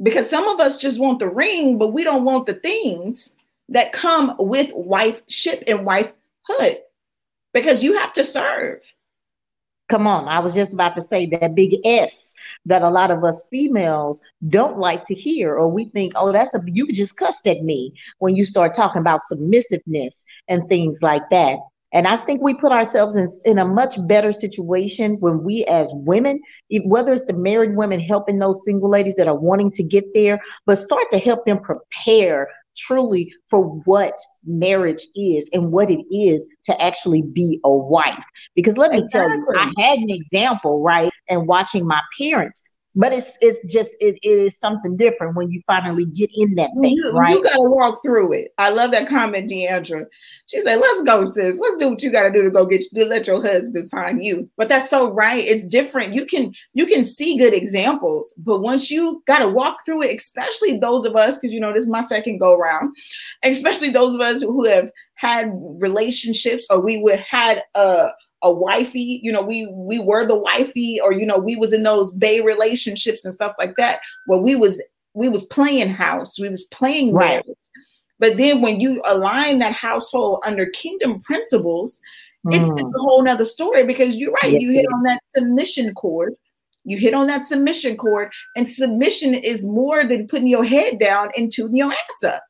Because 0.02 0.28
some 0.28 0.48
of 0.48 0.58
us 0.60 0.78
just 0.78 0.98
want 0.98 1.18
the 1.18 1.28
ring, 1.28 1.78
but 1.78 1.92
we 1.92 2.02
don't 2.02 2.24
want 2.24 2.46
the 2.46 2.54
things 2.54 3.32
that 3.68 3.92
come 3.92 4.34
with 4.38 4.72
wifeship 4.72 5.62
and 5.66 5.86
wifehood. 5.86 6.78
Because 7.52 7.82
you 7.84 7.96
have 7.98 8.12
to 8.14 8.24
serve. 8.24 8.80
Come 9.88 10.06
on. 10.06 10.26
I 10.26 10.38
was 10.38 10.54
just 10.54 10.72
about 10.72 10.94
to 10.94 11.02
say 11.02 11.26
that 11.26 11.54
big 11.54 11.76
S 11.84 12.34
that 12.64 12.82
a 12.82 12.88
lot 12.88 13.10
of 13.10 13.22
us 13.24 13.46
females 13.50 14.22
don't 14.48 14.78
like 14.78 15.04
to 15.04 15.14
hear, 15.14 15.54
or 15.54 15.68
we 15.68 15.84
think, 15.86 16.14
oh, 16.16 16.32
that's 16.32 16.54
a 16.54 16.60
you 16.66 16.90
just 16.92 17.16
cussed 17.16 17.46
at 17.46 17.62
me 17.62 17.92
when 18.18 18.34
you 18.34 18.44
start 18.44 18.74
talking 18.74 19.00
about 19.00 19.20
submissiveness 19.20 20.24
and 20.48 20.68
things 20.68 21.02
like 21.02 21.28
that. 21.30 21.58
And 21.92 22.08
I 22.08 22.16
think 22.18 22.40
we 22.42 22.54
put 22.54 22.72
ourselves 22.72 23.16
in, 23.16 23.28
in 23.44 23.58
a 23.58 23.64
much 23.64 23.96
better 24.06 24.32
situation 24.32 25.16
when 25.20 25.42
we, 25.42 25.64
as 25.66 25.90
women, 25.92 26.40
whether 26.84 27.12
it's 27.12 27.26
the 27.26 27.36
married 27.36 27.76
women 27.76 28.00
helping 28.00 28.38
those 28.38 28.64
single 28.64 28.88
ladies 28.88 29.16
that 29.16 29.28
are 29.28 29.38
wanting 29.38 29.70
to 29.72 29.82
get 29.82 30.04
there, 30.14 30.40
but 30.66 30.78
start 30.78 31.04
to 31.10 31.18
help 31.18 31.44
them 31.44 31.60
prepare 31.60 32.48
truly 32.76 33.32
for 33.48 33.66
what 33.84 34.14
marriage 34.44 35.06
is 35.14 35.50
and 35.52 35.72
what 35.72 35.90
it 35.90 36.02
is 36.10 36.48
to 36.64 36.80
actually 36.80 37.22
be 37.22 37.60
a 37.64 37.72
wife. 37.72 38.24
Because 38.54 38.76
let 38.76 38.92
me 38.92 39.06
tell 39.10 39.28
you, 39.28 39.46
I 39.54 39.72
had 39.78 39.98
an 39.98 40.10
example, 40.10 40.82
right? 40.82 41.10
And 41.28 41.46
watching 41.46 41.86
my 41.86 42.00
parents, 42.18 42.62
but 42.94 43.12
it's 43.12 43.36
it's 43.40 43.62
just 43.72 43.90
it, 44.00 44.18
it 44.22 44.28
is 44.28 44.58
something 44.58 44.96
different 44.96 45.36
when 45.36 45.50
you 45.50 45.60
finally 45.66 46.04
get 46.04 46.30
in 46.34 46.54
that 46.56 46.70
thing, 46.80 46.92
You, 46.96 47.12
right? 47.12 47.34
you 47.34 47.42
gotta 47.42 47.62
walk 47.62 48.02
through 48.02 48.32
it. 48.32 48.52
I 48.58 48.70
love 48.70 48.90
that 48.90 49.08
comment, 49.08 49.48
Deandra. 49.50 50.04
She 50.46 50.60
said, 50.60 50.76
"Let's 50.76 51.02
go, 51.02 51.24
sis. 51.24 51.58
Let's 51.58 51.78
do 51.78 51.88
what 51.88 52.02
you 52.02 52.10
gotta 52.12 52.30
do 52.30 52.42
to 52.42 52.50
go 52.50 52.66
get 52.66 52.82
to 52.94 53.04
let 53.04 53.26
your 53.26 53.40
husband 53.40 53.88
find 53.90 54.22
you." 54.22 54.50
But 54.56 54.68
that's 54.68 54.90
so 54.90 55.10
right. 55.10 55.44
It's 55.44 55.66
different. 55.66 56.14
You 56.14 56.26
can 56.26 56.52
you 56.74 56.86
can 56.86 57.04
see 57.04 57.38
good 57.38 57.54
examples, 57.54 58.34
but 58.38 58.60
once 58.60 58.90
you 58.90 59.22
gotta 59.26 59.48
walk 59.48 59.78
through 59.84 60.02
it, 60.02 60.16
especially 60.16 60.78
those 60.78 61.06
of 61.06 61.16
us, 61.16 61.38
because 61.38 61.54
you 61.54 61.60
know 61.60 61.72
this 61.72 61.84
is 61.84 61.90
my 61.90 62.02
second 62.02 62.38
go 62.38 62.58
round, 62.58 62.94
especially 63.42 63.90
those 63.90 64.14
of 64.14 64.20
us 64.20 64.42
who 64.42 64.66
have 64.66 64.90
had 65.14 65.50
relationships 65.78 66.66
or 66.68 66.80
we 66.80 66.98
would 66.98 67.20
had 67.20 67.62
a 67.74 68.08
a 68.42 68.50
wifey, 68.50 69.20
you 69.22 69.30
know, 69.32 69.42
we 69.42 69.66
we 69.72 69.98
were 69.98 70.26
the 70.26 70.36
wifey, 70.38 71.00
or 71.00 71.12
you 71.12 71.24
know, 71.26 71.38
we 71.38 71.56
was 71.56 71.72
in 71.72 71.82
those 71.82 72.10
bay 72.12 72.40
relationships 72.40 73.24
and 73.24 73.32
stuff 73.32 73.54
like 73.58 73.76
that, 73.76 74.00
where 74.26 74.40
we 74.40 74.54
was 74.56 74.82
we 75.14 75.28
was 75.28 75.44
playing 75.44 75.90
house, 75.90 76.38
we 76.38 76.48
was 76.48 76.64
playing 76.64 77.12
Right. 77.12 77.30
marriage. 77.30 77.56
But 78.18 78.36
then 78.36 78.60
when 78.62 78.78
you 78.80 79.02
align 79.04 79.58
that 79.58 79.72
household 79.72 80.42
under 80.44 80.66
kingdom 80.66 81.20
principles, 81.20 82.00
it's, 82.50 82.70
it's 82.76 82.90
Mm, 82.90 82.94
a 82.94 82.98
whole 82.98 83.22
nother 83.22 83.44
story 83.44 83.84
because 83.84 84.14
you're 84.16 84.32
right. 84.32 84.52
Yes, 84.52 84.62
you 84.62 84.72
hit 84.72 84.84
it 84.84 84.92
on 84.92 85.02
that 85.04 85.20
submission 85.34 85.94
chord. 85.94 86.34
You 86.84 86.98
hit 86.98 87.14
on 87.14 87.26
that 87.28 87.46
submission 87.46 87.96
chord, 87.96 88.32
and 88.56 88.66
submission 88.66 89.34
is 89.34 89.64
more 89.64 90.04
than 90.04 90.26
putting 90.26 90.48
your 90.48 90.64
head 90.64 90.98
down 90.98 91.30
and 91.36 91.50
tooting 91.50 91.76
your 91.76 91.92
ass 91.92 92.24
up. 92.24 92.42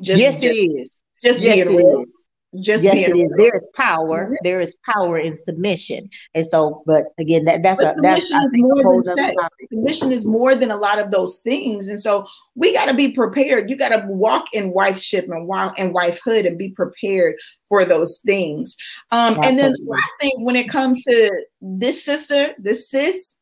Just, 0.00 0.18
yes, 0.20 0.42
it 0.42 0.46
just, 0.46 0.58
is. 0.58 1.02
just 1.22 1.40
Yes, 1.40 1.68
it 1.68 1.72
is. 1.74 2.25
Just 2.60 2.84
yes, 2.84 2.94
being 2.94 3.10
it 3.10 3.26
is. 3.26 3.34
There 3.36 3.54
is 3.54 3.66
power. 3.74 4.36
There 4.42 4.60
is 4.60 4.76
power 4.84 5.18
in 5.18 5.36
submission, 5.36 6.08
and 6.34 6.46
so, 6.46 6.82
but 6.86 7.06
again, 7.18 7.44
that 7.44 7.62
that's 7.62 7.80
But 7.80 7.98
a 7.98 8.00
that's 8.00 8.32
I 8.32 8.38
is 8.44 8.50
think 8.52 8.66
more 8.66 9.02
than 9.02 9.02
sex. 9.02 9.34
Submission 9.68 10.12
is 10.12 10.24
more 10.24 10.54
than 10.54 10.70
a 10.70 10.76
lot 10.76 10.98
of 10.98 11.10
those 11.10 11.38
things, 11.38 11.88
and 11.88 12.00
so 12.00 12.26
we 12.54 12.72
got 12.72 12.86
to 12.86 12.94
be 12.94 13.10
prepared. 13.10 13.68
You 13.68 13.76
got 13.76 13.88
to 13.88 14.04
walk 14.06 14.46
in 14.52 14.72
wifeship 14.72 15.24
and 15.24 15.48
walk 15.48 15.74
and 15.78 15.94
wifehood 15.94 16.46
and 16.46 16.56
be 16.56 16.70
prepared 16.70 17.34
for 17.68 17.84
those 17.84 18.20
things. 18.24 18.76
Um, 19.10 19.38
and 19.42 19.58
then 19.58 19.74
last 19.84 20.12
thing, 20.20 20.32
when 20.38 20.56
it 20.56 20.68
comes 20.68 21.02
to 21.02 21.44
this 21.60 22.04
sister, 22.04 22.54
this 22.58 22.88
sis 22.88 23.36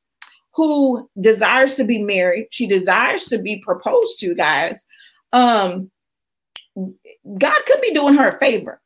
who 0.55 1.09
desires 1.21 1.75
to 1.75 1.85
be 1.85 2.03
married, 2.03 2.49
she 2.51 2.67
desires 2.67 3.27
to 3.27 3.39
be 3.39 3.61
proposed 3.63 4.19
to, 4.21 4.35
guys. 4.35 4.83
Um, 5.33 5.91
God 6.77 7.61
could 7.67 7.81
be 7.81 7.93
doing 7.93 8.15
her 8.15 8.29
a 8.29 8.39
favor 8.39 8.81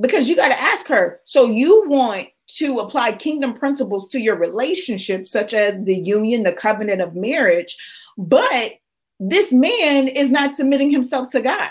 because 0.00 0.28
you 0.28 0.36
got 0.36 0.48
to 0.48 0.60
ask 0.60 0.86
her. 0.88 1.20
So 1.24 1.46
you 1.46 1.88
want 1.88 2.28
to 2.56 2.78
apply 2.78 3.12
kingdom 3.12 3.54
principles 3.54 4.08
to 4.08 4.20
your 4.20 4.36
relationship, 4.36 5.28
such 5.28 5.54
as 5.54 5.82
the 5.84 5.96
union, 5.96 6.42
the 6.42 6.52
covenant 6.52 7.00
of 7.00 7.14
marriage, 7.14 7.76
but 8.16 8.72
this 9.18 9.52
man 9.52 10.08
is 10.08 10.30
not 10.30 10.54
submitting 10.54 10.90
himself 10.90 11.30
to 11.30 11.40
God. 11.40 11.70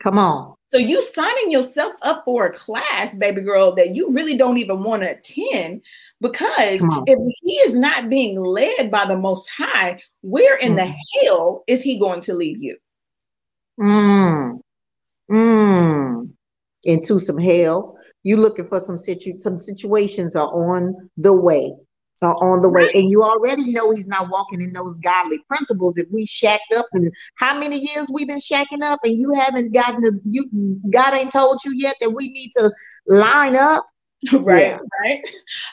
Come 0.00 0.18
on. 0.18 0.54
So 0.70 0.78
you 0.78 1.02
signing 1.02 1.50
yourself 1.50 1.94
up 2.02 2.24
for 2.24 2.46
a 2.46 2.52
class, 2.52 3.14
baby 3.14 3.40
girl, 3.40 3.74
that 3.74 3.94
you 3.94 4.10
really 4.10 4.36
don't 4.36 4.58
even 4.58 4.82
want 4.82 5.02
to 5.02 5.10
attend 5.10 5.82
because 6.20 6.82
if 7.06 7.18
he 7.42 7.52
is 7.52 7.76
not 7.76 8.10
being 8.10 8.38
led 8.38 8.90
by 8.90 9.06
the 9.06 9.16
most 9.16 9.48
high, 9.48 10.00
where 10.22 10.56
in 10.56 10.74
the 10.74 10.92
hell 11.22 11.62
is 11.66 11.82
he 11.82 11.98
going 11.98 12.20
to 12.22 12.34
lead 12.34 12.60
you? 12.60 12.76
Mm. 13.80 14.58
Mm. 15.30 16.30
Into 16.84 17.18
some 17.18 17.38
hell. 17.38 17.96
You 18.22 18.36
looking 18.36 18.68
for 18.68 18.80
some 18.80 18.96
situ 18.96 19.38
some 19.40 19.58
situations 19.58 20.36
are 20.36 20.48
on 20.48 21.10
the 21.16 21.34
way. 21.34 21.74
Are 22.20 22.34
on 22.34 22.62
the 22.62 22.68
way. 22.68 22.90
And 22.94 23.10
you 23.10 23.22
already 23.22 23.72
know 23.72 23.92
he's 23.92 24.08
not 24.08 24.28
walking 24.28 24.60
in 24.60 24.72
those 24.72 24.98
godly 24.98 25.38
principles. 25.48 25.98
If 25.98 26.08
we 26.12 26.26
shacked 26.26 26.72
up 26.76 26.86
and 26.92 27.12
how 27.36 27.58
many 27.58 27.78
years 27.78 28.10
we've 28.12 28.26
been 28.26 28.38
shacking 28.38 28.82
up 28.82 28.98
and 29.04 29.18
you 29.18 29.32
haven't 29.32 29.72
gotten 29.72 30.00
the 30.00 30.20
you 30.28 30.48
God 30.90 31.14
ain't 31.14 31.32
told 31.32 31.60
you 31.64 31.72
yet 31.76 31.96
that 32.00 32.10
we 32.10 32.30
need 32.30 32.50
to 32.56 32.72
line 33.06 33.56
up. 33.56 33.84
right 34.32 34.66
Yeah. 34.66 34.78
right 35.00 35.20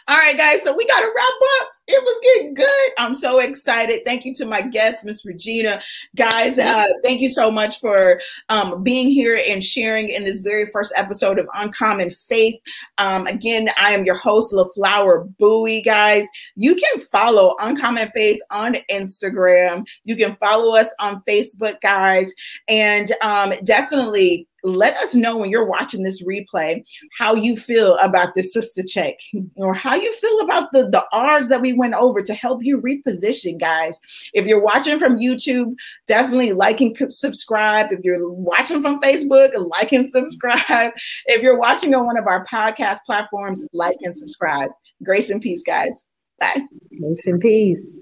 all 0.08 0.18
right 0.18 0.38
guys 0.38 0.62
so 0.62 0.76
we 0.76 0.86
got 0.86 1.00
to 1.00 1.08
wrap 1.08 1.62
up 1.62 1.70
it 1.88 2.04
was 2.04 2.20
getting 2.24 2.54
good. 2.54 2.92
I'm 2.98 3.14
so 3.14 3.40
excited. 3.40 4.02
Thank 4.06 4.26
you 4.26 4.34
to 4.36 4.46
my 4.46 4.62
guest, 4.62 5.06
Miss 5.06 5.26
Regina. 5.26 5.82
Guys, 6.16 6.58
uh, 6.58 6.88
thank 7.04 7.22
you 7.22 7.30
so 7.30 7.52
much 7.52 7.80
for 7.80 8.20
um, 8.50 8.82
being 8.84 9.10
here 9.10 9.40
and 9.48 9.64
sharing 9.64 10.10
in 10.10 10.24
this 10.24 10.40
very 10.40 10.66
first 10.66 10.94
episode 10.96 11.38
of 11.38 11.48
Uncommon 11.54 12.10
Faith. 12.10 12.60
Um, 12.98 13.28
again, 13.28 13.70
I 13.78 13.92
am 13.92 14.06
your 14.06 14.18
host, 14.18 14.54
LaFlower 14.54 15.32
Bowie, 15.38 15.82
guys. 15.82 16.26
You 16.56 16.76
can 16.76 17.00
follow 17.00 17.56
Uncommon 17.60 18.10
Faith 18.10 18.42
on 18.50 18.78
Instagram. 18.92 19.86
You 20.04 20.16
can 20.16 20.36
follow 20.38 20.76
us 20.76 20.92
on 21.00 21.22
Facebook, 21.28 21.80
guys. 21.82 22.34
And 22.68 23.12
um, 23.22 23.54
definitely 23.64 24.48
let 24.66 24.98
us 24.98 25.14
know 25.14 25.38
when 25.38 25.50
you're 25.50 25.66
watching 25.66 26.02
this 26.02 26.24
replay 26.24 26.84
how 27.18 27.36
you 27.36 27.56
feel 27.56 27.98
about 27.98 28.34
this 28.34 28.52
sister 28.52 28.82
check 28.84 29.14
or 29.58 29.74
how 29.74 29.94
you 29.94 30.12
feel 30.14 30.40
about 30.42 30.72
the 30.72 30.90
the 30.90 31.06
R's 31.12 31.50
that 31.50 31.62
we 31.62 31.74
went 31.76 31.94
over 31.94 32.22
to 32.22 32.34
help 32.34 32.64
you 32.64 32.82
reposition, 32.82 33.60
guys. 33.60 34.00
If 34.34 34.46
you're 34.46 34.62
watching 34.62 35.00
from 35.00 35.18
YouTube, 35.18 35.76
definitely 36.08 36.54
like 36.54 36.82
and 36.82 36.96
subscribe. 37.12 37.92
If 37.92 38.02
you're 38.04 38.32
watching 38.32 38.82
from 38.82 39.00
Facebook, 39.02 39.52
like 39.56 39.92
and 39.92 40.08
subscribe. 40.08 40.94
If 41.28 41.42
you're 41.42 41.58
watching 41.58 41.94
on 41.94 42.06
one 42.06 42.18
of 42.18 42.28
our 42.28 42.46
podcast 42.46 43.00
platforms, 43.06 43.68
like 43.74 43.98
and 44.02 44.16
subscribe. 44.16 44.70
Grace 45.04 45.30
and 45.30 45.42
peace, 45.42 45.64
guys. 45.64 46.04
Bye. 46.40 46.62
Grace 47.00 47.28
and 47.28 47.42
peace. 47.42 48.00